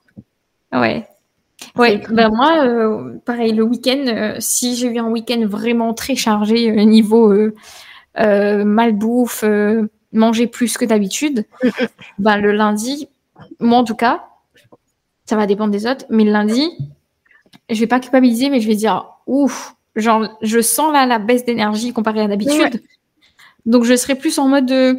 Ouais. 0.73 1.05
Ouais, 1.75 2.01
ben 2.09 2.29
moi, 2.29 2.65
euh, 2.65 3.17
pareil, 3.25 3.51
le 3.51 3.63
week-end, 3.63 4.05
euh, 4.07 4.35
si 4.39 4.75
j'ai 4.75 4.87
eu 4.87 4.97
un 4.99 5.09
week-end 5.09 5.45
vraiment 5.45 5.93
très 5.93 6.15
chargé 6.15 6.71
euh, 6.71 6.83
niveau 6.85 7.33
malbouffe, 8.15 9.43
manger 10.13 10.47
plus 10.47 10.77
que 10.77 10.85
d'habitude, 10.85 11.45
ben 12.19 12.37
le 12.37 12.53
lundi, 12.53 13.09
moi 13.59 13.79
en 13.79 13.83
tout 13.83 13.95
cas, 13.95 14.25
ça 15.25 15.35
va 15.35 15.45
dépendre 15.45 15.71
des 15.71 15.87
autres, 15.87 16.05
mais 16.09 16.23
le 16.23 16.31
lundi, 16.31 16.69
je 17.69 17.79
vais 17.79 17.87
pas 17.87 17.99
culpabiliser, 17.99 18.49
mais 18.49 18.59
je 18.59 18.67
vais 18.67 18.75
dire, 18.75 19.17
ouf, 19.27 19.75
Genre, 19.95 20.37
je 20.41 20.61
sens 20.61 20.93
là 20.93 21.05
la 21.05 21.19
baisse 21.19 21.45
d'énergie 21.45 21.93
comparée 21.93 22.21
à 22.21 22.27
d'habitude. 22.27 22.81
Donc, 23.65 23.83
je 23.83 23.95
serai 23.95 24.15
plus 24.15 24.37
en 24.39 24.47
mode 24.47 24.65
de. 24.65 24.97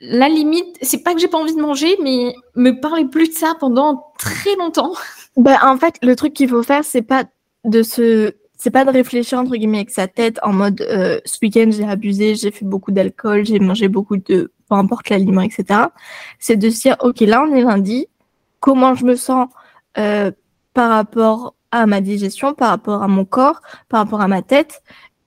La 0.00 0.28
limite, 0.28 0.78
c'est 0.80 1.02
pas 1.02 1.12
que 1.12 1.20
j'ai 1.20 1.28
pas 1.28 1.38
envie 1.38 1.54
de 1.54 1.60
manger, 1.60 1.98
mais 2.02 2.34
me 2.54 2.80
parler 2.80 3.04
plus 3.04 3.28
de 3.28 3.34
ça 3.34 3.54
pendant 3.60 4.12
très 4.18 4.56
longtemps. 4.56 4.92
Ben, 5.36 5.56
en 5.62 5.78
fait, 5.78 5.94
le 6.02 6.16
truc 6.16 6.34
qu'il 6.34 6.48
faut 6.48 6.64
faire, 6.64 6.84
c'est 6.84 7.02
pas 7.02 7.24
de 7.64 7.84
se. 7.84 8.34
C'est 8.56 8.70
pas 8.72 8.84
de 8.84 8.90
réfléchir 8.90 9.38
entre 9.38 9.56
guillemets 9.56 9.78
avec 9.78 9.90
sa 9.90 10.08
tête 10.08 10.38
en 10.42 10.52
mode 10.52 10.82
euh, 10.82 11.18
ce 11.24 11.38
week-end 11.40 11.70
j'ai 11.70 11.84
abusé, 11.84 12.34
j'ai 12.34 12.50
fait 12.50 12.66
beaucoup 12.66 12.90
d'alcool, 12.90 13.46
j'ai 13.46 13.58
mangé 13.58 13.88
beaucoup 13.88 14.18
de 14.18 14.52
peu 14.68 14.74
importe 14.74 15.08
l'aliment, 15.08 15.40
etc. 15.40 15.80
C'est 16.38 16.56
de 16.56 16.68
se 16.68 16.82
dire 16.82 16.96
ok 17.00 17.20
là 17.20 17.42
on 17.48 17.54
est 17.54 17.62
lundi, 17.62 18.06
comment 18.58 18.94
je 18.94 19.06
me 19.06 19.16
sens 19.16 19.48
euh, 19.96 20.30
par 20.74 20.90
rapport 20.90 21.54
à 21.72 21.86
ma 21.86 22.00
digestion, 22.00 22.54
par 22.54 22.70
rapport 22.70 23.02
à 23.02 23.08
mon 23.08 23.24
corps, 23.24 23.60
par 23.88 24.00
rapport 24.00 24.20
à 24.20 24.28
ma 24.28 24.42
tête, 24.42 24.82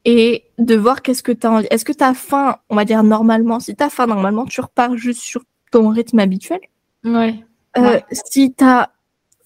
et 0.05 0.43
de 0.57 0.75
voir 0.75 1.01
qu'est-ce 1.01 1.23
que 1.23 1.31
tu 1.31 1.47
as 1.47 1.51
envie. 1.51 1.67
Est-ce 1.69 1.85
que 1.85 1.93
tu 1.93 2.03
as 2.03 2.13
faim, 2.13 2.57
on 2.69 2.75
va 2.75 2.85
dire 2.85 3.03
normalement? 3.03 3.59
Si 3.59 3.75
tu 3.75 3.83
as 3.83 3.89
faim 3.89 4.07
normalement, 4.07 4.45
tu 4.45 4.59
repars 4.61 4.97
juste 4.97 5.21
sur 5.21 5.43
ton 5.71 5.89
rythme 5.89 6.19
habituel. 6.19 6.59
Ouais. 7.05 7.43
Euh, 7.77 7.99
Si 8.11 8.53
tu 8.53 8.63
as, 8.63 8.91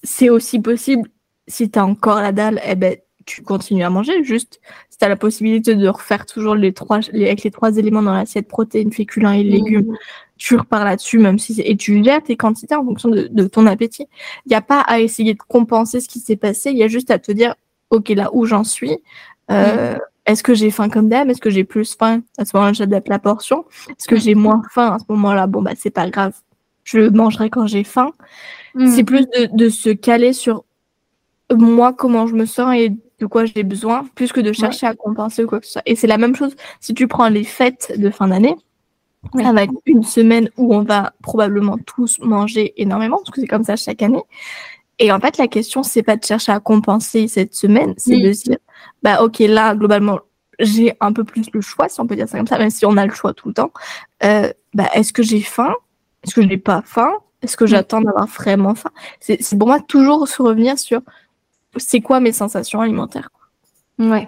c'est 0.03 0.29
aussi 0.29 0.59
possible, 0.59 1.09
si 1.47 1.69
tu 1.69 1.79
as 1.79 1.85
encore 1.85 2.21
la 2.21 2.31
dalle, 2.31 2.59
eh 2.65 2.75
ben, 2.75 2.97
tu 3.25 3.43
continues 3.43 3.83
à 3.83 3.89
manger. 3.89 4.23
Juste, 4.23 4.59
si 4.89 4.97
tu 4.97 5.05
as 5.05 5.09
la 5.09 5.15
possibilité 5.15 5.75
de 5.75 5.87
refaire 5.87 6.25
toujours 6.25 6.55
les 6.55 6.73
trois, 6.73 6.99
avec 7.13 7.43
les 7.43 7.51
trois 7.51 7.77
éléments 7.77 8.01
dans 8.01 8.13
l'assiette, 8.13 8.47
protéines, 8.47 8.91
féculents 8.91 9.31
et 9.31 9.43
légumes, 9.43 9.91
mmh 9.91 9.97
tu 10.37 10.55
repars 10.55 10.85
là-dessus, 10.85 11.19
même 11.19 11.39
si 11.39 11.59
et 11.61 11.75
tu 11.75 12.03
gères 12.03 12.23
tes 12.23 12.35
quantités 12.35 12.75
en 12.75 12.83
fonction 12.83 13.09
de, 13.09 13.47
ton 13.47 13.65
appétit. 13.65 14.07
Il 14.45 14.49
n'y 14.49 14.55
a 14.55 14.61
pas 14.61 14.81
à 14.81 14.99
essayer 14.99 15.33
de 15.33 15.39
compenser 15.47 15.99
ce 15.99 16.07
qui 16.07 16.19
s'est 16.19 16.35
passé. 16.35 16.71
Il 16.71 16.77
y 16.77 16.83
a 16.83 16.87
juste 16.87 17.11
à 17.11 17.19
te 17.19 17.31
dire, 17.31 17.55
ok, 17.89 18.09
là 18.09 18.29
où 18.33 18.45
j'en 18.45 18.63
suis, 18.63 18.97
euh, 19.51 19.95
mm. 19.95 19.99
est-ce 20.25 20.43
que 20.43 20.53
j'ai 20.53 20.71
faim 20.71 20.89
comme 20.89 21.09
d'hab? 21.09 21.29
Est-ce 21.29 21.41
que 21.41 21.49
j'ai 21.49 21.63
plus 21.63 21.95
faim? 21.95 22.21
À 22.37 22.45
ce 22.45 22.55
moment-là, 22.55 22.73
j'adapte 22.73 23.09
la 23.09 23.19
portion. 23.19 23.65
Est-ce 23.89 24.07
que 24.07 24.17
j'ai 24.17 24.35
mm. 24.35 24.39
moins 24.39 24.61
faim 24.71 24.95
à 24.95 24.99
ce 24.99 25.05
moment-là? 25.09 25.47
Bon, 25.47 25.61
bah, 25.61 25.71
c'est 25.75 25.89
pas 25.89 26.09
grave. 26.09 26.33
Je 26.83 27.09
mangerai 27.09 27.49
quand 27.49 27.67
j'ai 27.67 27.83
faim. 27.83 28.11
Mm. 28.75 28.87
C'est 28.87 29.03
plus 29.03 29.25
de, 29.27 29.49
de, 29.53 29.69
se 29.69 29.89
caler 29.89 30.33
sur 30.33 30.63
moi, 31.51 31.93
comment 31.93 32.27
je 32.27 32.35
me 32.35 32.45
sens 32.45 32.75
et 32.75 32.89
de 33.19 33.25
quoi 33.25 33.45
j'ai 33.45 33.63
besoin, 33.63 34.05
plus 34.15 34.31
que 34.31 34.41
de 34.41 34.53
chercher 34.53 34.85
à 34.85 34.93
compenser 34.93 35.43
ou 35.43 35.47
quoi 35.47 35.59
que 35.59 35.65
ce 35.65 35.73
soit. 35.73 35.81
Et 35.85 35.95
c'est 35.95 36.07
la 36.07 36.17
même 36.17 36.35
chose 36.35 36.55
si 36.79 36.93
tu 36.93 37.07
prends 37.07 37.29
les 37.29 37.43
fêtes 37.43 37.93
de 37.97 38.09
fin 38.09 38.27
d'année. 38.27 38.55
Ça 39.35 39.51
va 39.51 39.63
être 39.63 39.73
une 39.85 40.03
semaine 40.03 40.49
où 40.57 40.73
on 40.73 40.83
va 40.83 41.13
probablement 41.21 41.77
tous 41.85 42.19
manger 42.19 42.73
énormément, 42.81 43.17
parce 43.17 43.31
que 43.31 43.41
c'est 43.41 43.47
comme 43.47 43.63
ça 43.63 43.75
chaque 43.75 44.01
année. 44.01 44.23
Et 44.99 45.11
en 45.11 45.19
fait, 45.19 45.37
la 45.37 45.47
question, 45.47 45.83
c'est 45.83 46.03
pas 46.03 46.15
de 46.15 46.23
chercher 46.23 46.51
à 46.51 46.59
compenser 46.59 47.27
cette 47.27 47.53
semaine, 47.53 47.93
c'est 47.97 48.17
de 48.17 48.33
se 48.33 48.43
dire, 48.43 48.57
bah 49.03 49.21
ok, 49.21 49.39
là, 49.39 49.75
globalement, 49.75 50.19
j'ai 50.59 50.93
un 51.01 51.13
peu 51.13 51.23
plus 51.23 51.47
le 51.53 51.61
choix, 51.61 51.87
si 51.89 51.99
on 51.99 52.07
peut 52.07 52.15
dire 52.15 52.27
ça 52.27 52.37
comme 52.37 52.47
ça, 52.47 52.57
même 52.57 52.69
si 52.69 52.85
on 52.85 52.97
a 52.97 53.05
le 53.05 53.13
choix 53.13 53.33
tout 53.33 53.49
le 53.49 53.53
temps. 53.53 53.71
Euh, 54.23 54.51
bah, 54.73 54.89
est-ce 54.93 55.13
que 55.13 55.23
j'ai 55.23 55.41
faim? 55.41 55.73
Est-ce 56.23 56.33
que 56.33 56.41
je 56.41 56.47
n'ai 56.47 56.57
pas 56.57 56.81
faim? 56.83 57.11
Est-ce 57.43 57.55
que 57.55 57.67
j'attends 57.67 58.01
d'avoir 58.01 58.25
vraiment 58.25 58.73
faim? 58.73 58.89
C'est 59.19 59.57
pour 59.57 59.67
moi 59.67 59.79
toujours 59.79 60.27
se 60.27 60.41
revenir 60.41 60.79
sur 60.79 61.01
c'est 61.75 62.01
quoi 62.01 62.19
mes 62.19 62.31
sensations 62.31 62.81
alimentaires. 62.81 63.29
Ouais. 63.99 64.27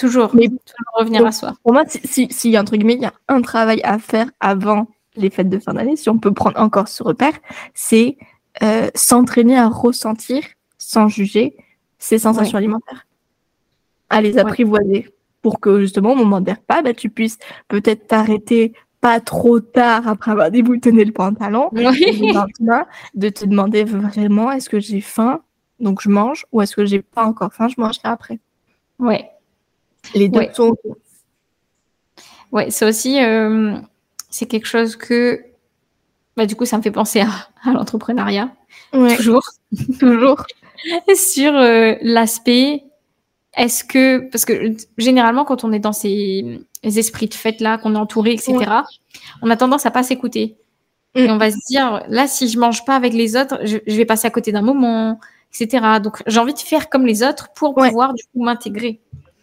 Toujours, 0.00 0.34
mais 0.34 0.48
revenir 0.94 1.26
à 1.26 1.30
soi. 1.30 1.52
Pour 1.62 1.74
moi, 1.74 1.84
si, 1.86 2.26
si, 2.30 2.58
entre 2.58 2.74
guillemets, 2.74 2.94
il 2.94 3.02
y 3.02 3.04
a 3.04 3.12
un 3.28 3.42
travail 3.42 3.82
à 3.84 3.98
faire 3.98 4.30
avant 4.40 4.88
les 5.14 5.28
fêtes 5.28 5.50
de 5.50 5.58
fin 5.58 5.74
d'année, 5.74 5.96
si 5.96 6.08
on 6.08 6.18
peut 6.18 6.32
prendre 6.32 6.58
encore 6.58 6.88
ce 6.88 7.02
repère, 7.02 7.34
c'est 7.74 8.16
euh, 8.62 8.88
s'entraîner 8.94 9.58
à 9.58 9.68
ressentir, 9.68 10.42
sans 10.78 11.08
juger, 11.08 11.54
ses 11.98 12.18
sensations 12.18 12.56
alimentaires. 12.56 13.06
À 14.08 14.22
les 14.22 14.38
apprivoiser. 14.38 15.10
Pour 15.42 15.60
que 15.60 15.80
justement, 15.80 16.12
au 16.12 16.16
moment 16.16 16.40
des 16.40 16.52
repas, 16.52 16.80
bah, 16.80 16.94
tu 16.94 17.10
puisses 17.10 17.38
peut-être 17.68 18.06
t'arrêter 18.06 18.72
pas 19.02 19.20
trop 19.20 19.60
tard 19.60 20.08
après 20.08 20.30
avoir 20.30 20.50
déboutonné 20.50 21.04
le 21.04 21.12
pantalon, 21.12 21.68
de 21.72 23.28
te 23.28 23.44
demander 23.44 23.84
vraiment 23.84 24.50
est-ce 24.50 24.70
que 24.70 24.80
j'ai 24.80 25.02
faim, 25.02 25.42
donc 25.78 26.00
je 26.00 26.08
mange, 26.08 26.46
ou 26.52 26.62
est-ce 26.62 26.74
que 26.74 26.86
j'ai 26.86 27.02
pas 27.02 27.24
encore 27.24 27.52
faim, 27.52 27.68
je 27.68 27.78
mangerai 27.78 28.08
après. 28.08 28.38
Ouais, 28.98 29.30
les 30.14 30.28
deux 30.28 30.40
ouais. 30.40 30.54
sont. 30.54 30.76
Ouais, 32.52 32.70
c'est 32.70 32.84
aussi 32.84 33.22
euh, 33.22 33.76
c'est 34.28 34.46
quelque 34.46 34.66
chose 34.66 34.96
que 34.96 35.40
bah, 36.36 36.46
du 36.46 36.56
coup 36.56 36.64
ça 36.64 36.78
me 36.78 36.82
fait 36.82 36.90
penser 36.90 37.20
à, 37.20 37.28
l'entrepreneuriat. 37.72 38.50
Toujours. 38.92 39.44
Toujours. 40.00 40.44
Sur 41.14 41.54
euh, 41.54 41.94
l'aspect 42.02 42.84
est-ce 43.56 43.84
que 43.84 44.30
parce 44.30 44.44
que 44.44 44.76
généralement 44.96 45.44
quand 45.44 45.64
on 45.64 45.72
est 45.72 45.80
dans 45.80 45.92
ces 45.92 46.60
esprits 46.82 47.26
de 47.26 47.34
fête 47.34 47.60
là 47.60 47.78
qu'on 47.78 47.94
est 47.94 47.98
entouré 47.98 48.32
etc 48.32 48.56
on 49.42 49.50
a 49.50 49.56
tendance 49.56 49.86
à 49.86 49.90
pas 49.90 50.04
s'écouter. 50.04 50.56
Mm. 51.16 51.18
et 51.18 51.30
on 51.30 51.36
va 51.36 51.50
se 51.50 51.58
dire 51.68 52.04
là 52.08 52.28
si 52.28 52.48
je 52.48 52.58
mange 52.58 52.84
pas 52.84 52.94
avec 52.94 53.12
les 53.12 53.36
autres 53.36 53.58
je, 53.64 53.78
vais 53.86 54.04
passer 54.04 54.28
à 54.28 54.30
côté 54.30 54.52
d'un 54.52 54.62
moment 54.62 55.18
etc 55.52 55.98
donc 56.00 56.22
j'ai 56.26 56.38
envie 56.38 56.54
de 56.54 56.58
faire 56.60 56.88
comme 56.88 57.06
les 57.06 57.24
autres 57.24 57.48
pour 57.54 57.74
pouvoir 57.74 58.14
du 58.14 58.22
coup 58.32 58.42
m'intégrer. 58.42 59.00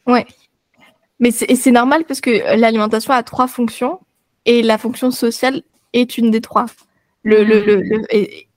Ouais 0.08 0.26
mais 1.20 1.32
c'est 1.32 1.72
normal 1.72 2.04
parce 2.06 2.22
que 2.22 2.56
l'alimentation 2.58 3.14
a 3.14 3.24
trois 3.24 3.48
fonctions 3.48 4.00
et 4.46 4.62
la 4.62 4.78
fonction 4.78 5.12
sociale 5.12 5.62
est 5.94 6.18
une 6.18 6.32
des 6.32 6.42
trois. 6.42 6.66
Le, 7.24 7.44
le, 7.44 7.60
le, 7.60 8.04
et, 8.10 8.48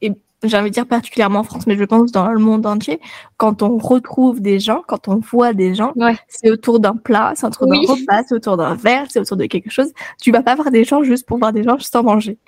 j'ai 0.43 0.57
envie 0.57 0.71
de 0.71 0.75
dire 0.75 0.87
particulièrement 0.87 1.41
en 1.41 1.45
France, 1.45 1.67
mais 1.67 1.77
je 1.77 1.85
pense 1.85 2.13
dans 2.13 2.29
le 2.29 2.39
monde 2.39 2.65
entier, 2.65 2.99
quand 3.37 3.63
on 3.63 3.77
retrouve 3.77 4.41
des 4.41 4.59
gens, 4.59 4.83
quand 4.87 5.09
on 5.09 5.17
voit 5.17 5.53
des 5.53 5.75
gens, 5.75 5.93
c'est 6.29 6.51
autour 6.51 6.81
d'un 6.81 6.97
plat, 6.97 7.33
c'est 7.37 7.47
autour 7.47 7.67
d'un 7.67 7.81
repas, 7.81 8.23
c'est 8.27 8.35
autour 8.35 8.57
d'un 8.57 8.75
verre, 8.75 9.07
c'est 9.11 9.21
autour 9.21 9.37
de 9.37 9.47
quelque 9.47 9.71
chose. 9.71 9.93
Tu 10.21 10.33
vas 10.33 10.43
pas 10.43 10.55
voir 10.55 10.71
des 10.71 10.85
gens 10.85 11.03
juste 11.03 11.27
pour 11.27 11.39
voir 11.39 11.53
des 11.53 11.63
gens 11.63 11.77
juste 11.77 11.95
en 11.95 12.03
manger. 12.03 12.39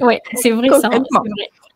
Ouais, 0.00 0.20
c'est 0.34 0.50
vrai 0.50 0.68
ça. 0.68 0.90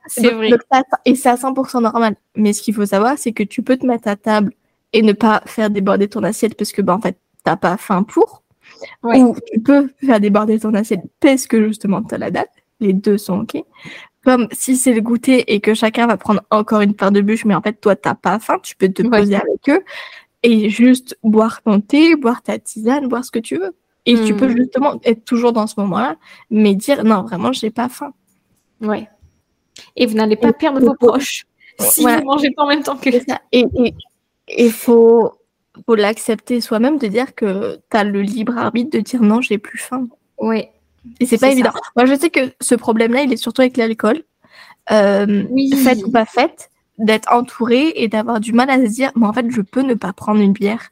C'est 0.06 0.30
vrai. 0.30 0.50
vrai. 0.50 0.82
et 1.04 1.14
c'est 1.14 1.28
à 1.28 1.36
100% 1.36 1.82
normal. 1.82 2.16
Mais 2.34 2.52
ce 2.52 2.62
qu'il 2.62 2.74
faut 2.74 2.86
savoir, 2.86 3.16
c'est 3.16 3.32
que 3.32 3.42
tu 3.42 3.62
peux 3.62 3.76
te 3.76 3.86
mettre 3.86 4.08
à 4.08 4.16
table 4.16 4.52
et 4.92 5.02
ne 5.02 5.12
pas 5.12 5.42
faire 5.46 5.70
déborder 5.70 6.08
ton 6.08 6.24
assiette 6.24 6.56
parce 6.56 6.72
que, 6.72 6.82
bah, 6.82 6.94
en 6.94 7.00
fait, 7.00 7.16
t'as 7.42 7.56
pas 7.56 7.76
faim 7.76 8.02
pour, 8.02 8.42
ou 9.02 9.36
tu 9.52 9.60
peux 9.60 9.90
faire 10.04 10.20
déborder 10.20 10.58
ton 10.58 10.74
assiette 10.74 11.02
parce 11.20 11.46
que 11.46 11.66
justement 11.66 12.02
tu 12.02 12.14
as 12.14 12.18
la 12.18 12.30
date. 12.30 12.50
Les 12.80 12.92
deux 12.94 13.18
sont 13.18 13.40
ok. 13.40 13.62
Comme 14.24 14.48
si 14.52 14.76
c'est 14.76 14.92
le 14.92 15.00
goûter 15.00 15.52
et 15.52 15.60
que 15.60 15.74
chacun 15.74 16.06
va 16.06 16.16
prendre 16.16 16.42
encore 16.50 16.80
une 16.80 16.94
part 16.94 17.12
de 17.12 17.20
bûche, 17.20 17.44
mais 17.44 17.54
en 17.54 17.62
fait 17.62 17.80
toi 17.80 17.96
t'as 17.96 18.14
pas 18.14 18.38
faim, 18.38 18.58
tu 18.62 18.76
peux 18.76 18.88
te 18.88 19.02
poser 19.02 19.36
avec 19.36 19.68
eux 19.68 19.82
et 20.42 20.70
juste 20.70 21.18
boire 21.22 21.62
ton 21.62 21.80
thé, 21.80 22.16
boire 22.16 22.42
ta 22.42 22.58
tisane, 22.58 23.08
boire 23.08 23.24
ce 23.24 23.30
que 23.30 23.38
tu 23.38 23.58
veux. 23.58 23.74
Et 24.06 24.14
tu 24.24 24.34
peux 24.34 24.48
hmm. 24.48 24.56
justement 24.56 25.00
être 25.04 25.24
toujours 25.24 25.52
dans 25.52 25.66
ce 25.66 25.78
moment-là, 25.80 26.16
mais 26.50 26.74
dire 26.74 27.04
non, 27.04 27.22
vraiment, 27.22 27.52
j'ai 27.52 27.70
pas 27.70 27.88
faim. 27.88 28.12
Ouais. 28.80 29.08
Et 29.94 30.06
vous 30.06 30.14
n'allez 30.14 30.36
pas 30.36 30.52
perdre 30.52 30.80
vos 30.80 30.94
proches 30.94 31.46
si 31.78 32.02
vous 32.02 32.24
mangez 32.24 32.50
pas 32.50 32.64
en 32.64 32.68
même 32.68 32.82
temps 32.82 32.96
que 32.96 33.10
ça. 33.12 33.40
Et 33.52 33.66
il 34.48 34.72
faut, 34.72 35.32
faut 35.86 35.94
l'accepter 35.94 36.60
soi-même, 36.60 36.98
de 36.98 37.06
dire 37.06 37.34
que 37.34 37.80
tu 37.90 37.96
as 37.96 38.04
le 38.04 38.22
libre 38.22 38.56
arbitre 38.56 38.90
de 38.90 39.00
dire 39.00 39.22
non, 39.22 39.40
j'ai 39.40 39.58
plus 39.58 39.78
faim. 39.78 40.08
Oui. 40.38 40.66
Et 41.18 41.26
c'est 41.26 41.38
pas 41.38 41.50
évident. 41.50 41.72
Moi, 41.96 42.06
je 42.06 42.14
sais 42.14 42.30
que 42.30 42.52
ce 42.60 42.74
problème-là, 42.74 43.22
il 43.22 43.32
est 43.32 43.36
surtout 43.36 43.62
avec 43.62 43.76
l'alcool. 43.76 44.22
Euh, 44.90 45.44
oui. 45.50 45.70
Fait 45.72 46.02
ou 46.04 46.10
pas 46.10 46.24
fait, 46.24 46.70
d'être 46.98 47.32
entouré 47.32 47.92
et 47.96 48.08
d'avoir 48.08 48.40
du 48.40 48.52
mal 48.52 48.70
à 48.70 48.78
se 48.78 48.90
dire, 48.90 49.12
mais 49.16 49.26
en 49.26 49.32
fait, 49.32 49.46
je 49.48 49.60
peux 49.60 49.82
ne 49.82 49.94
pas 49.94 50.12
prendre 50.12 50.40
une 50.40 50.52
bière. 50.52 50.90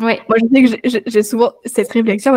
Ouais. 0.00 0.20
Moi, 0.28 0.38
je 0.40 0.46
sais 0.68 0.80
que 0.80 1.02
j'ai 1.06 1.22
souvent 1.22 1.52
cette 1.64 1.90
réflexion. 1.92 2.34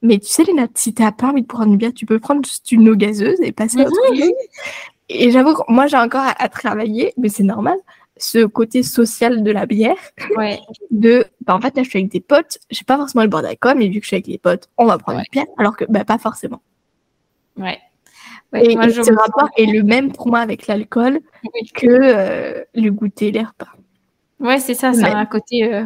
Mais 0.00 0.18
tu 0.18 0.28
sais, 0.28 0.44
Léna, 0.44 0.66
si 0.74 0.94
t'as 0.94 1.12
pas 1.12 1.28
envie 1.28 1.42
de 1.42 1.46
prendre 1.46 1.70
une 1.70 1.76
bière, 1.76 1.92
tu 1.94 2.06
peux 2.06 2.18
prendre 2.18 2.44
juste 2.44 2.72
une 2.72 2.88
eau 2.88 2.96
gazeuse 2.96 3.40
et 3.40 3.52
passer 3.52 3.80
à 3.80 3.84
autre 3.84 3.96
chose. 4.08 4.30
Et 5.08 5.30
j'avoue 5.30 5.54
que 5.54 5.62
moi, 5.68 5.86
j'ai 5.86 5.98
encore 5.98 6.22
à, 6.22 6.42
à 6.42 6.48
travailler, 6.48 7.12
mais 7.18 7.28
c'est 7.28 7.42
normal, 7.42 7.76
ce 8.22 8.44
côté 8.44 8.82
social 8.82 9.42
de 9.42 9.50
la 9.50 9.66
bière. 9.66 9.96
Ouais. 10.36 10.60
De, 10.90 11.24
bah, 11.44 11.54
en 11.54 11.60
fait, 11.60 11.76
là, 11.76 11.82
je 11.82 11.88
suis 11.88 11.98
avec 11.98 12.10
des 12.12 12.20
potes, 12.20 12.58
j'ai 12.70 12.84
pas 12.84 12.96
forcément 12.96 13.22
le 13.24 13.28
bord 13.30 13.42
d'alcool, 13.42 13.74
mais 13.78 13.88
vu 13.88 13.98
que 13.98 14.04
je 14.04 14.08
suis 14.08 14.16
avec 14.16 14.26
les 14.28 14.38
potes, 14.38 14.68
on 14.78 14.86
va 14.86 14.98
prendre 14.98 15.18
Ouais. 15.18 15.24
une 15.32 15.32
bière, 15.42 15.46
alors 15.58 15.76
que, 15.76 15.84
bah, 15.88 16.04
pas 16.04 16.18
forcément. 16.18 16.60
Ouais. 17.56 17.78
Ouais, 18.52 18.64
Et, 18.70 18.74
moi, 18.76 18.86
et 18.86 18.90
je 18.90 19.02
ce 19.02 19.10
me 19.10 19.16
rapport 19.18 19.48
sens- 19.48 19.50
est 19.56 19.66
le 19.66 19.82
même 19.82 20.12
pour 20.12 20.28
moi 20.28 20.40
avec 20.40 20.66
l'alcool 20.66 21.20
Oui. 21.42 21.70
que 21.74 21.86
euh, 21.86 22.64
le 22.74 22.90
goûter, 22.90 23.30
les 23.32 23.42
repas. 23.42 23.72
Ouais, 24.40 24.58
c'est 24.60 24.74
ça, 24.74 24.92
c'est 24.92 25.04
Ouais. 25.04 25.10
un 25.10 25.26
côté 25.26 25.72
euh, 25.74 25.84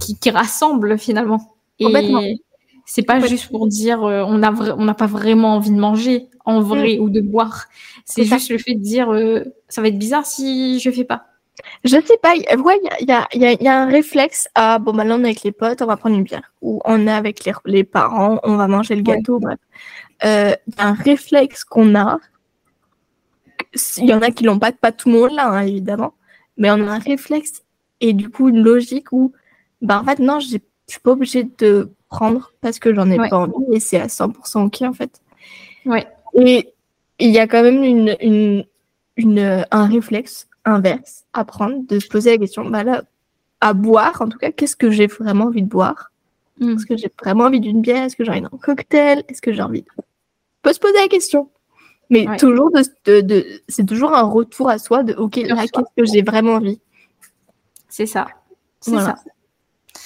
qui, 0.00 0.18
qui 0.18 0.30
rassemble 0.30 0.98
finalement. 0.98 1.40
Complètement. 1.80 2.20
Et 2.22 2.40
c'est 2.86 3.02
pas 3.02 3.20
juste 3.20 3.50
pour 3.50 3.66
dire 3.66 4.02
euh, 4.04 4.24
on 4.26 4.42
a 4.42 4.52
on 4.74 4.84
n'a 4.84 4.94
pas 4.94 5.06
vraiment 5.06 5.56
envie 5.56 5.70
de 5.72 5.76
manger 5.78 6.28
en 6.46 6.60
vrai 6.60 6.98
ou 6.98 7.10
de 7.10 7.20
boire. 7.20 7.66
C'est 8.04 8.22
Mm. 8.22 8.26
Ça. 8.26 8.36
juste 8.38 8.50
le 8.50 8.58
fait 8.58 8.74
de 8.74 8.80
dire 8.82 9.12
euh, 9.12 9.44
ça 9.68 9.82
va 9.82 9.88
être 9.88 9.98
bizarre 9.98 10.24
si 10.24 10.78
je 10.80 10.90
fais 10.90 11.04
pas. 11.04 11.26
Je 11.84 11.96
sais 12.00 12.18
pas, 12.22 12.34
ouais, 12.34 12.78
il 13.00 13.08
y 13.08 13.12
a, 13.12 13.26
y, 13.32 13.44
a, 13.46 13.52
y, 13.62 13.66
a, 13.66 13.82
un 13.82 13.86
réflexe 13.86 14.46
à 14.54 14.78
bon, 14.78 14.92
bah 14.92 15.04
là 15.04 15.16
on 15.16 15.20
est 15.24 15.28
avec 15.28 15.42
les 15.42 15.52
potes, 15.52 15.80
on 15.82 15.86
va 15.86 15.96
prendre 15.96 16.14
une 16.16 16.22
bière. 16.22 16.52
Ou 16.62 16.80
on 16.84 17.06
est 17.06 17.10
avec 17.10 17.44
les, 17.44 17.52
les 17.64 17.82
parents, 17.82 18.38
on 18.44 18.56
va 18.56 18.68
manger 18.68 18.94
le 18.94 19.00
Ouais. 19.02 19.16
gâteau, 19.16 19.38
bref. 19.40 19.58
Euh, 20.24 20.50
y 20.78 20.80
a 20.80 20.86
un 20.88 20.92
réflexe 20.94 21.64
qu'on 21.64 21.94
a. 21.94 22.18
Il 23.98 24.04
y 24.06 24.14
en 24.14 24.22
a 24.22 24.30
qui 24.30 24.44
l'ont 24.44 24.58
pas, 24.58 24.72
pas 24.72 24.92
tout 24.92 25.08
le 25.10 25.18
monde 25.18 25.32
là, 25.32 25.48
hein, 25.48 25.62
évidemment. 25.62 26.14
Mais 26.56 26.70
on 26.70 26.86
a 26.88 26.92
un 26.92 26.98
réflexe 26.98 27.62
et 28.00 28.12
du 28.12 28.28
coup 28.30 28.48
une 28.48 28.62
logique 28.62 29.12
où, 29.12 29.32
bah 29.82 30.00
en 30.00 30.04
fait, 30.04 30.18
non, 30.18 30.40
je 30.40 30.46
suis 30.86 31.00
pas 31.02 31.10
obligée 31.12 31.48
de 31.58 31.90
prendre 32.16 32.52
parce 32.60 32.78
que 32.78 32.94
j'en 32.94 33.10
ai 33.10 33.18
Ouais. 33.18 33.28
pas 33.28 33.38
envie 33.38 33.54
et 33.72 33.80
c'est 33.80 34.00
à 34.00 34.06
100% 34.08 34.64
ok 34.66 34.82
en 34.82 34.92
fait. 34.92 35.20
Ouais. 35.84 36.06
Et 36.34 36.72
il 37.18 37.30
y 37.30 37.38
a 37.38 37.46
quand 37.46 37.62
même 37.62 37.82
une, 37.84 38.16
une, 38.20 38.64
une, 39.16 39.64
un 39.70 39.86
réflexe 39.86 40.48
inverse 40.64 41.24
à 41.32 41.44
prendre, 41.44 41.86
de 41.86 41.98
se 41.98 42.08
poser 42.08 42.30
la 42.32 42.38
question, 42.38 42.68
bah 42.68 42.82
là, 42.84 43.02
à 43.60 43.72
boire, 43.72 44.20
en 44.20 44.28
tout 44.28 44.38
cas, 44.38 44.50
qu'est-ce 44.50 44.76
que 44.76 44.90
j'ai 44.90 45.06
vraiment 45.06 45.44
envie 45.46 45.62
de 45.62 45.68
boire? 45.68 46.10
Mm. 46.60 46.74
Est-ce 46.74 46.86
que 46.86 46.96
j'ai 46.96 47.10
vraiment 47.22 47.44
envie 47.44 47.60
d'une 47.60 47.80
bière? 47.80 48.02
Est-ce 48.04 48.16
que 48.16 48.24
j'ai 48.24 48.30
envie 48.32 48.40
d'un 48.42 48.48
cocktail? 48.48 49.24
Est-ce 49.28 49.40
que 49.40 49.52
j'ai 49.52 49.62
envie 49.62 49.82
de... 49.82 49.88
On 49.98 50.02
peut 50.62 50.72
se 50.72 50.80
poser 50.80 50.98
la 51.00 51.08
question. 51.08 51.48
Mais 52.10 52.28
Ouais. 52.28 52.36
toujours, 52.36 52.70
de, 52.70 52.82
de, 53.06 53.20
de- 53.20 53.46
c'est 53.68 53.86
toujours 53.86 54.14
un 54.14 54.22
retour 54.22 54.68
à 54.68 54.78
soi 54.78 55.02
de, 55.04 55.14
ok, 55.14 55.36
là, 55.36 55.64
qu'est-ce 55.72 55.92
que 55.96 56.04
j'ai 56.04 56.22
vraiment 56.22 56.54
envie? 56.54 56.80
C'est 57.88 58.06
ça. 58.06 58.26
C'est 58.80 58.90
Voilà. 58.92 59.16
ça. 59.16 60.02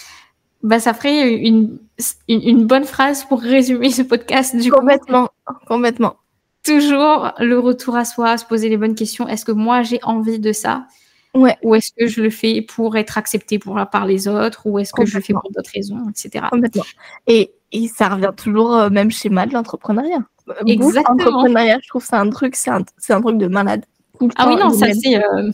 Bah, 0.63 0.79
ça 0.81 0.93
ferait 0.95 1.35
une, 1.35 1.79
une, 2.29 2.43
une 2.43 2.67
bonne 2.67 2.85
phrase 2.85 3.25
pour 3.25 3.41
résumer 3.41 3.91
ce 3.91 4.03
podcast. 4.03 4.57
Du 4.57 4.71
coup, 4.71 4.79
Complètement, 4.79 5.29
complètement. 5.67 6.17
toujours 6.65 7.33
le 7.39 7.59
retour 7.59 7.97
à 7.97 8.05
soi, 8.05 8.37
se 8.39 8.45
poser 8.45 8.69
les 8.69 8.77
bonnes 8.77 8.95
questions. 8.95 9.27
Est-ce 9.29 9.45
que 9.45 9.53
moi 9.53 9.83
j'ai 9.83 10.01
envie 10.03 10.39
de 10.39 10.53
ça? 10.53 10.87
Ouais, 11.35 11.57
Ou 11.63 11.77
est-ce 11.77 11.93
que 11.97 12.07
je 12.09 12.21
le 12.23 12.31
fais 12.31 12.61
pour 12.61 12.97
être 12.97 13.17
accepté 13.17 13.59
pour, 13.61 13.79
par 13.93 14.05
les 14.05 14.27
autres? 14.27 14.63
Ou 14.67 14.79
est-ce 14.81 14.93
que 14.93 15.05
je 15.07 15.15
le 15.17 15.23
fais 15.23 15.33
Complètement. 15.33 15.41
pour 15.43 15.51
d'autres 15.53 15.71
raisons, 15.73 16.09
etc. 16.11 16.47
complètement. 16.51 16.83
Et, 17.29 17.53
et 17.73 17.87
ça 17.87 18.09
revient 18.09 18.33
toujours 18.37 18.71
au 18.71 18.91
même 18.91 19.11
schéma 19.13 19.47
de 19.47 19.53
l'entrepreneuriat. 19.53 20.19
Euh, 20.49 20.55
Exactement. 20.67 21.17
L'entrepreneuriat, 21.19 21.79
je 21.83 21.89
trouve 21.89 22.03
que 22.03 22.09
c'est 22.09 22.17
un 22.17 22.29
truc, 22.31 22.57
c'est 22.57 22.71
un, 22.71 22.83
c'est 22.99 23.13
un 23.13 23.21
truc 23.21 23.39
de 23.39 23.47
malade. 23.47 23.85
Tout 24.19 24.27
le 24.27 24.33
Ah 24.37 24.49
oui, 24.49 24.57
non, 24.57 24.71
ça 24.71 24.87
c'est. 24.93 25.17
euh, 25.25 25.51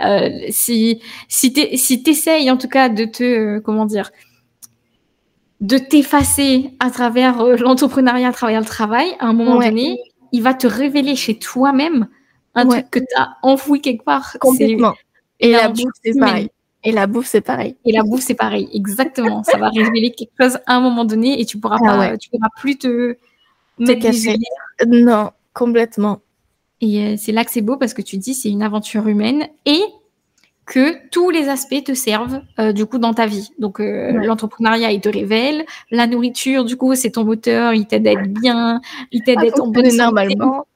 euh, 0.00 0.30
si 0.50 1.02
si 1.26 1.52
tu 1.52 1.76
si 1.76 2.02
t'essayes 2.04 2.48
en 2.52 2.56
tout 2.56 2.68
cas 2.68 2.88
de 2.88 3.04
te. 3.04 3.24
euh, 3.24 3.60
comment 3.60 3.86
dire 3.86 4.12
de 5.60 5.78
t'effacer 5.78 6.70
à 6.80 6.90
travers 6.90 7.40
euh, 7.40 7.56
l'entrepreneuriat, 7.56 8.28
à 8.28 8.32
travers 8.32 8.60
le 8.60 8.66
travail, 8.66 9.08
à 9.18 9.26
un 9.26 9.32
moment 9.32 9.56
Ouais. 9.58 9.70
donné, 9.70 9.98
il 10.32 10.42
va 10.42 10.54
te 10.54 10.66
révéler 10.66 11.16
chez 11.16 11.38
toi-même 11.38 12.06
un 12.54 12.66
Ouais. 12.68 12.80
truc 12.82 12.90
que 12.90 12.98
tu 13.00 13.06
as 13.16 13.36
enfoui 13.42 13.80
quelque 13.80 14.04
part. 14.04 14.36
Complètement. 14.40 14.94
Et 15.40 15.52
la 15.52 15.68
bouffe, 15.68 15.92
c'est 16.04 16.18
pareil. 16.18 16.48
Et 16.84 16.92
la 16.92 17.06
bouffe, 17.08 17.26
c'est 17.26 17.40
pareil. 17.40 17.76
Et 17.84 17.92
la 17.92 18.02
bouffe, 18.04 18.20
c'est 18.22 18.34
pareil, 18.34 18.68
exactement. 18.72 19.42
Ça 19.42 19.58
va 19.58 19.68
révéler 19.70 20.12
quelque 20.12 20.30
chose 20.40 20.58
à 20.66 20.76
un 20.76 20.80
moment 20.80 21.04
donné 21.04 21.40
et 21.40 21.44
tu 21.44 21.58
pourras 21.58 21.78
Ah 21.82 21.86
pas, 21.86 21.98
ouais. 21.98 22.18
tu 22.18 22.30
pourras 22.30 22.48
plus 22.60 22.78
te 22.78 23.16
mettre 23.78 24.00
cacher. 24.02 24.36
Non, 24.86 25.30
complètement. 25.54 26.20
Et 26.80 27.00
euh, 27.02 27.14
c'est 27.18 27.32
là 27.32 27.44
que 27.44 27.50
c'est 27.50 27.62
beau 27.62 27.76
parce 27.76 27.94
que 27.94 28.02
tu 28.02 28.16
dis 28.16 28.34
c'est 28.34 28.48
une 28.50 28.62
aventure 28.62 29.08
humaine 29.08 29.48
et 29.66 29.82
que 30.70 31.08
tous 31.08 31.30
les 31.30 31.48
aspects 31.48 31.82
te 31.82 31.94
servent 31.94 32.42
euh, 32.60 32.72
du 32.72 32.84
coup 32.84 32.98
dans 32.98 33.14
ta 33.14 33.26
vie. 33.26 33.50
Donc 33.58 33.80
euh, 33.80 34.12
Ouais. 34.12 34.26
l'entrepreneuriat 34.26 34.92
il 34.92 35.00
te 35.00 35.08
révèle, 35.08 35.64
la 35.90 36.06
nourriture 36.06 36.64
du 36.66 36.76
coup 36.76 36.94
c'est 36.94 37.12
ton 37.12 37.24
moteur, 37.24 37.72
il 37.74 37.86
t'aide 37.86 38.06
à 38.06 38.12
être 38.12 38.28
bien, 38.28 38.80
il 39.10 39.22
t'aide 39.22 39.38
À 39.40 39.46
être 39.46 39.62
en 39.62 39.68
bonne 39.68 39.86
santé. 39.86 39.96
normalement. 39.96 40.66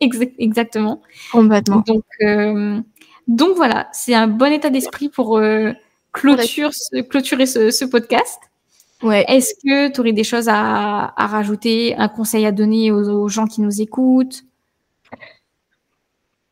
Exact- 0.00 0.34
exactement. 0.38 1.00
Complètement. 1.32 1.82
Donc 1.86 2.04
euh, 2.22 2.78
donc 3.26 3.56
voilà, 3.56 3.88
c'est 3.92 4.14
un 4.14 4.26
bon 4.26 4.52
état 4.52 4.68
d'esprit 4.70 5.08
pour 5.08 5.40
clôture, 6.12 6.70
clôturer 7.08 7.46
ce, 7.46 7.70
ce 7.70 7.84
podcast. 7.86 8.38
Ouais. 9.02 9.24
Est-ce 9.28 9.54
que 9.64 9.92
tu 9.92 10.00
aurais 10.00 10.12
des 10.12 10.24
choses 10.24 10.48
à, 10.48 11.12
à 11.16 11.26
rajouter, 11.26 11.94
un 11.96 12.08
conseil 12.08 12.44
à 12.46 12.52
donner 12.52 12.92
aux, 12.92 13.08
aux 13.08 13.28
gens 13.28 13.46
qui 13.46 13.60
nous 13.62 13.80
écoutent? 13.80 14.42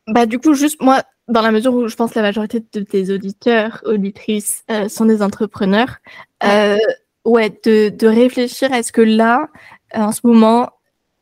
Bah, 0.07 0.25
du 0.25 0.39
coup, 0.39 0.53
juste 0.53 0.81
moi, 0.81 1.03
dans 1.31 1.41
la 1.41 1.51
mesure 1.51 1.73
où 1.73 1.87
je 1.87 1.95
pense 1.95 2.11
que 2.11 2.15
la 2.19 2.23
majorité 2.23 2.59
de 2.73 2.81
tes 2.81 3.11
auditeurs, 3.11 3.81
auditrices 3.85 4.63
euh, 4.69 4.89
sont 4.89 5.05
des 5.05 5.21
entrepreneurs, 5.21 5.97
euh, 6.43 6.77
ouais, 7.25 7.49
de, 7.65 7.89
de 7.89 8.07
réfléchir 8.07 8.71
à 8.73 8.83
ce 8.83 8.91
que 8.91 9.01
là, 9.01 9.49
euh, 9.95 9.99
en 10.01 10.11
ce 10.11 10.21
moment, 10.23 10.69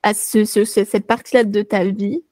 à 0.03 0.13
ce, 0.13 0.45
ce- 0.45 0.65
ce- 0.65 0.83
cette 0.85 1.07
partie-là 1.07 1.43
de 1.43 1.61
ta 1.61 1.83
vie, 1.85 2.23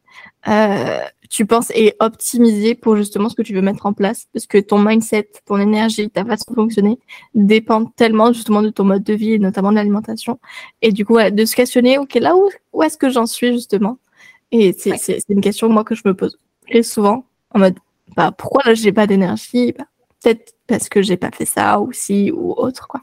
euh, 0.48 1.00
tu 1.30 1.46
penses 1.46 1.70
est 1.72 1.96
optimisée 2.00 2.74
pour 2.74 2.96
justement 2.96 3.28
ce 3.30 3.36
que 3.36 3.42
tu 3.42 3.54
veux 3.54 3.62
mettre 3.62 3.86
en 3.86 3.94
place, 3.94 4.28
parce 4.34 4.48
que 4.48 4.58
ton 4.58 4.80
mindset, 4.80 5.30
ton 5.46 5.58
énergie, 5.60 6.10
ta 6.10 6.24
façon 6.26 6.46
de 6.52 6.56
fonctionner 6.56 6.98
dépendent 7.36 7.94
tellement 7.96 8.32
justement 8.34 8.62
de 8.62 8.70
ton 8.70 8.86
mode 8.86 9.04
de 9.04 9.14
vie 9.14 9.34
et 9.34 9.40
notamment 9.40 9.70
de 9.72 9.76
l'alimentation. 9.76 10.40
Et 10.82 10.92
du 10.92 11.06
coup, 11.06 11.16
ouais, 11.16 11.32
de 11.32 11.44
se 11.46 11.56
questionner, 11.56 11.98
ok, 12.00 12.16
là 12.16 12.36
où, 12.36 12.50
où 12.74 12.82
est-ce 12.84 12.98
que 12.98 13.10
j'en 13.10 13.26
suis 13.26 13.52
justement? 13.54 13.98
Et 14.52 14.74
c'est 14.74 14.92
Ouais. 14.92 15.20
une 15.30 15.42
question 15.42 15.68
moi 15.70 15.84
que 15.84 15.94
je 15.96 16.02
me 16.06 16.14
pose 16.16 16.40
très 16.70 16.82
souvent 16.84 17.26
en 17.52 17.60
mode 17.60 17.76
bah 18.16 18.32
pourquoi 18.36 18.64
là 18.66 18.74
j'ai 18.74 18.92
pas 18.92 19.08
d'énergie? 19.08 19.74
Bah, 19.78 19.86
peut-être 20.22 20.54
parce 20.68 20.90
que 20.90 21.02
j'ai 21.02 21.18
pas 21.18 21.32
fait 21.32 21.46
ça 21.46 21.80
ou 21.80 21.92
si 21.92 22.32
ou 22.32 22.54
autre 22.54 22.88
quoi. 22.88 23.02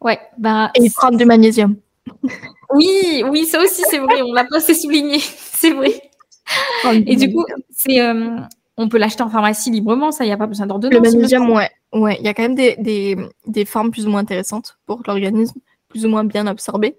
Ouais, 0.00 0.18
bah 0.38 0.70
et 0.74 0.90
prendre 0.90 1.16
du 1.18 1.24
magnésium. 1.24 1.76
Oui, 2.74 3.22
oui, 3.28 3.44
ça 3.44 3.60
aussi 3.60 3.82
c'est 3.90 3.98
vrai, 3.98 4.22
on 4.22 4.32
l'a 4.32 4.44
pas 4.44 4.56
assez 4.56 4.72
souligné, 4.72 5.18
c'est 5.36 5.72
vrai. 5.72 5.92
Et 7.06 7.16
du 7.16 7.30
coup, 7.30 7.44
c'est, 7.70 8.00
euh, 8.00 8.38
on 8.78 8.88
peut 8.88 8.96
l'acheter 8.96 9.22
en 9.22 9.28
pharmacie 9.28 9.70
librement, 9.70 10.10
ça, 10.10 10.24
il 10.24 10.28
n'y 10.28 10.32
a 10.32 10.38
pas 10.38 10.46
besoin 10.46 10.66
d'ordonnance. 10.66 10.94
le 10.94 11.00
magnésium 11.12 11.50
ouais 11.50 11.70
ouais 11.92 12.16
il 12.18 12.24
y 12.24 12.28
a 12.28 12.34
quand 12.34 12.42
même 12.42 12.54
des, 12.54 12.76
des, 12.78 13.16
des 13.46 13.64
formes 13.66 13.90
plus 13.90 14.06
ou 14.06 14.10
moins 14.10 14.20
intéressantes 14.20 14.78
pour 14.86 15.02
l'organisme 15.06 15.60
plus 15.88 16.06
ou 16.06 16.08
moins 16.08 16.24
bien 16.24 16.46
absorbé 16.46 16.96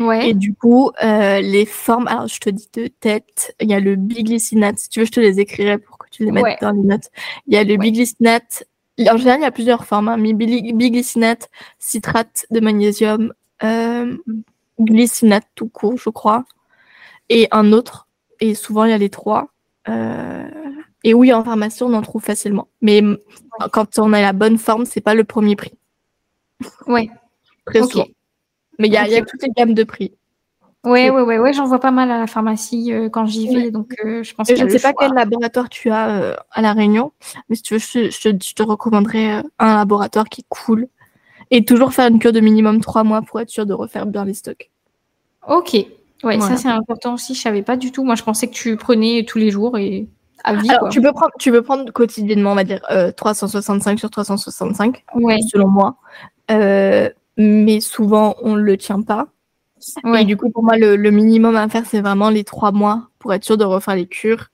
Ouais. 0.00 0.30
et 0.30 0.34
du 0.34 0.54
coup 0.54 0.90
euh, 1.04 1.40
les 1.40 1.66
formes 1.66 2.06
alors 2.08 2.26
je 2.26 2.38
te 2.40 2.50
dis 2.50 2.68
de 2.72 2.86
tête 2.88 3.54
il 3.60 3.68
y 3.70 3.74
a 3.74 3.80
le 3.80 3.96
biglycinate. 3.96 4.78
Si 4.78 4.88
tu 4.88 5.00
veux 5.00 5.06
je 5.06 5.12
te 5.12 5.20
les 5.20 5.40
écrirai 5.40 5.78
pour 5.78 5.98
que 5.98 6.08
tu 6.10 6.24
les 6.24 6.30
mettes 6.32 6.44
Ouais. 6.44 6.56
dans 6.60 6.70
les 6.72 6.82
notes. 6.82 7.10
Il 7.46 7.54
y 7.54 7.56
a 7.56 7.64
le 7.64 7.76
biglycinate. 7.76 8.64
En 9.10 9.16
général 9.16 9.40
il 9.40 9.42
y 9.42 9.46
a 9.46 9.50
plusieurs 9.52 9.84
formes 9.84 10.08
hein, 10.08 10.16
mais 10.16 10.32
biglycinate 10.32 11.48
citrate 11.78 12.46
de 12.50 12.60
magnésium 12.60 13.32
euh, 13.62 14.16
glycinate 14.80 15.46
tout 15.54 15.68
court 15.68 15.96
je 15.98 16.10
crois. 16.10 16.44
Et 17.28 17.48
un 17.52 17.72
autre 17.72 18.08
et 18.40 18.54
souvent 18.54 18.84
il 18.84 18.90
y 18.90 18.94
a 18.94 18.98
les 18.98 19.10
trois. 19.10 19.48
Euh, 19.88 20.48
et 21.04 21.12
oui 21.14 21.32
en 21.32 21.44
pharmacie 21.44 21.82
on 21.82 21.92
en 21.92 22.02
trouve 22.02 22.22
facilement. 22.22 22.68
Mais 22.80 23.02
quand 23.72 23.98
on 23.98 24.12
a 24.12 24.20
la 24.22 24.32
bonne 24.32 24.58
forme 24.58 24.86
c'est 24.86 25.00
pas 25.02 25.14
le 25.14 25.24
premier 25.24 25.56
prix. 25.56 25.72
Ouais. 26.86 27.10
très 27.66 27.80
Ok. 27.82 27.90
souvent 27.92 28.06
mais 28.78 28.88
il 28.88 28.92
y 28.92 28.96
a, 28.96 29.06
y 29.08 29.20
toutes 29.24 29.42
les 29.42 29.50
gammes 29.56 29.74
de 29.74 29.84
prix 29.84 30.12
Ouais, 30.84 31.06
Et- 31.06 31.10
ouais, 31.10 31.22
ouais, 31.22 31.38
ouais, 31.38 31.52
j'en 31.54 31.64
vois 31.66 31.80
pas 31.80 31.90
mal 31.90 32.10
à 32.10 32.18
la 32.18 32.26
pharmacie 32.26 32.92
euh, 32.92 33.08
quand 33.08 33.24
j'y 33.24 33.48
vais, 33.48 33.54
Ouais. 33.64 33.70
donc 33.70 33.94
euh, 34.04 34.22
je 34.22 34.34
pense 34.34 34.50
Et 34.50 34.56
je 34.56 34.64
ne 34.64 34.68
sais 34.68 34.78
pas 34.80 34.92
quel 34.92 35.12
laboratoire 35.14 35.70
tu 35.70 35.88
as 35.90 36.10
euh, 36.10 36.34
à 36.50 36.60
La 36.60 36.74
Réunion, 36.74 37.12
mais 37.48 37.56
si 37.56 37.62
tu 37.62 37.72
veux, 37.74 37.80
je, 37.80 38.10
je 38.10 38.28
te- 38.30 38.44
je 38.44 38.54
te 38.54 38.62
recommanderais 38.62 39.42
un 39.58 39.74
laboratoire 39.76 40.26
qui 40.28 40.42
est 40.42 40.46
cool. 40.50 40.88
Et 41.50 41.64
toujours 41.64 41.92
faire 41.94 42.08
une 42.08 42.18
cure 42.18 42.32
de 42.32 42.40
minimum 42.40 42.80
trois 42.80 43.02
mois 43.04 43.22
pour 43.22 43.40
être 43.40 43.48
sûr 43.50 43.64
de 43.64 43.72
refaire 43.74 44.04
bien 44.06 44.24
les 44.26 44.34
stocks. 44.34 44.70
Ok. 45.48 45.72
Ouais, 45.74 45.88
Voilà. 46.22 46.40
ça 46.40 46.56
c'est 46.56 46.68
important 46.68 47.14
aussi, 47.14 47.34
je 47.34 47.40
savais 47.40 47.62
pas 47.62 47.76
du 47.76 47.90
tout. 47.92 48.02
Moi, 48.04 48.14
je 48.14 48.22
pensais 48.22 48.48
que 48.48 48.54
tu 48.54 48.76
prenais 48.76 49.24
tous 49.26 49.38
les 49.38 49.50
jours 49.50 49.78
et 49.78 50.06
à 50.42 50.54
vie, 50.54 50.68
Alors, 50.68 50.80
quoi. 50.80 50.88
tu 50.90 51.00
peux, 51.00 51.12
prendre, 51.12 51.32
tu 51.38 51.50
peux 51.50 51.62
prendre 51.62 51.90
quotidiennement, 51.92 52.52
on 52.52 52.54
va 52.54 52.64
dire, 52.64 52.80
euh, 52.90 53.10
365 53.12 53.98
sur 53.98 54.10
365, 54.10 55.02
Ouais, 55.14 55.38
selon 55.50 55.68
moi. 55.68 55.96
Mais 57.36 57.80
souvent, 57.80 58.36
on 58.42 58.54
ne 58.56 58.60
le 58.62 58.76
tient 58.76 59.02
pas. 59.02 59.28
ouais. 60.04 60.22
Et 60.22 60.24
du 60.24 60.36
coup, 60.36 60.50
pour 60.50 60.62
moi, 60.62 60.76
le, 60.78 60.96
le 60.96 61.10
minimum 61.10 61.56
à 61.56 61.68
faire, 61.68 61.84
c'est 61.86 62.00
vraiment 62.00 62.30
les 62.30 62.44
trois 62.44 62.72
mois 62.72 63.08
pour 63.18 63.32
être 63.34 63.44
sûr 63.44 63.56
de 63.56 63.64
refaire 63.64 63.96
les 63.96 64.06
cures, 64.06 64.46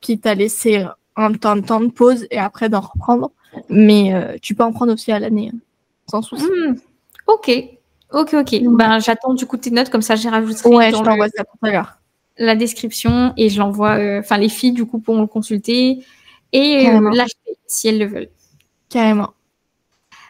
quitte 0.00 0.26
à 0.26 0.34
laisser 0.34 0.84
un 1.16 1.32
temps, 1.32 1.50
un 1.56 1.60
temps 1.60 1.80
de 1.80 1.88
pause 1.90 2.26
et 2.30 2.38
après 2.38 2.68
d'en 2.68 2.80
reprendre. 2.80 3.32
Mais 3.68 4.14
euh, 4.14 4.36
tu 4.40 4.54
peux 4.54 4.62
en 4.62 4.72
prendre 4.72 4.92
aussi 4.92 5.10
à 5.10 5.18
l'année. 5.18 5.50
hein. 5.52 5.58
sans 6.08 6.22
souci. 6.22 6.44
Hmm. 6.44 6.74
Ok, 7.26 7.50
ok, 8.12 8.34
ok. 8.34 8.62
Ben, 8.76 8.98
j'attends 9.00 9.34
du 9.34 9.44
coup 9.46 9.56
tes 9.56 9.70
notes, 9.70 9.90
comme 9.90 10.02
ça, 10.02 10.14
j'ai 10.16 10.28
rajouté 10.28 10.66
ouais, 10.68 10.92
dans 10.92 11.04
je 11.04 11.04
ça 11.36 11.44
tout 11.44 11.66
à 11.66 11.70
l'heure. 11.70 11.98
la 12.38 12.54
description 12.56 13.32
et 13.36 13.48
je 13.50 13.58
l'envoie. 13.58 13.96
euh, 13.98 14.20
Enfin, 14.20 14.38
les 14.38 14.48
filles, 14.48 14.72
du 14.72 14.86
coup, 14.86 14.98
pourront 15.00 15.22
le 15.22 15.26
consulter 15.26 16.04
et 16.52 16.88
euh, 16.88 17.10
l'acheter 17.12 17.58
si 17.66 17.88
elles 17.88 17.98
le 17.98 18.06
veulent. 18.06 18.30
Carrément. 18.88 19.30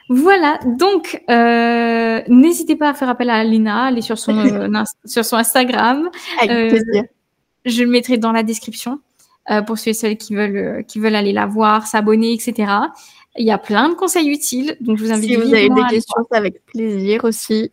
Voilà, 0.08 0.58
donc 0.64 1.22
euh, 1.28 2.22
n'hésitez 2.28 2.76
pas 2.76 2.90
à 2.90 2.94
faire 2.94 3.08
appel 3.08 3.28
à 3.28 3.44
Lina, 3.44 3.84
aller 3.84 4.00
sur 4.00 4.18
son, 4.18 4.38
euh, 4.38 4.84
sur 5.04 5.24
son 5.24 5.36
Instagram. 5.36 6.08
Avec 6.40 6.50
Euh, 6.50 6.68
plaisir. 6.70 7.04
Je 7.64 7.82
le 7.82 7.90
mettrai 7.90 8.16
dans 8.16 8.32
la 8.32 8.42
description 8.42 9.00
euh, 9.50 9.60
pour 9.62 9.78
ceux 9.78 9.90
et 9.90 9.94
celles 9.94 10.16
qui 10.16 10.34
veulent, 10.34 10.84
qui 10.86 10.98
veulent 10.98 11.16
aller 11.16 11.32
la 11.32 11.46
voir, 11.46 11.86
s'abonner, 11.86 12.32
etc. 12.32 12.72
Il 13.36 13.46
y 13.46 13.50
a 13.50 13.58
plein 13.58 13.88
de 13.88 13.94
conseils 13.94 14.30
utiles, 14.30 14.76
donc 14.80 14.98
je 14.98 15.04
vous 15.04 15.12
invite 15.12 15.30
Si 15.30 15.36
vous 15.36 15.54
avez 15.54 15.68
des 15.68 15.82
questions, 15.90 16.24
c'est 16.30 16.38
avec 16.38 16.64
plaisir 16.64 17.24
aussi. 17.24 17.70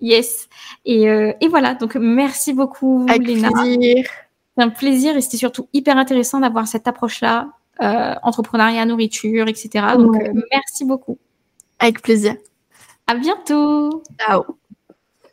Yes. 0.00 0.48
Et, 0.84 1.08
euh, 1.08 1.32
et 1.40 1.48
voilà, 1.48 1.74
donc 1.74 1.96
merci 1.96 2.52
beaucoup, 2.52 3.06
Avec 3.08 3.26
Léna. 3.26 3.50
C'est 3.54 4.64
un 4.64 4.70
plaisir 4.70 5.16
et 5.16 5.20
c'était 5.20 5.36
surtout 5.36 5.68
hyper 5.72 5.96
intéressant 5.96 6.40
d'avoir 6.40 6.66
cette 6.66 6.88
approche-là, 6.88 7.48
entrepreneuriat, 8.22 8.84
nourriture, 8.86 9.48
etc. 9.48 9.96
Donc 9.96 10.12
Ouais. 10.12 10.28
euh, 10.30 10.42
merci 10.52 10.84
beaucoup. 10.84 11.18
Avec 11.78 12.02
plaisir. 12.02 12.34
À 13.06 13.14
bientôt. 13.14 14.02
Ciao. 14.20 14.57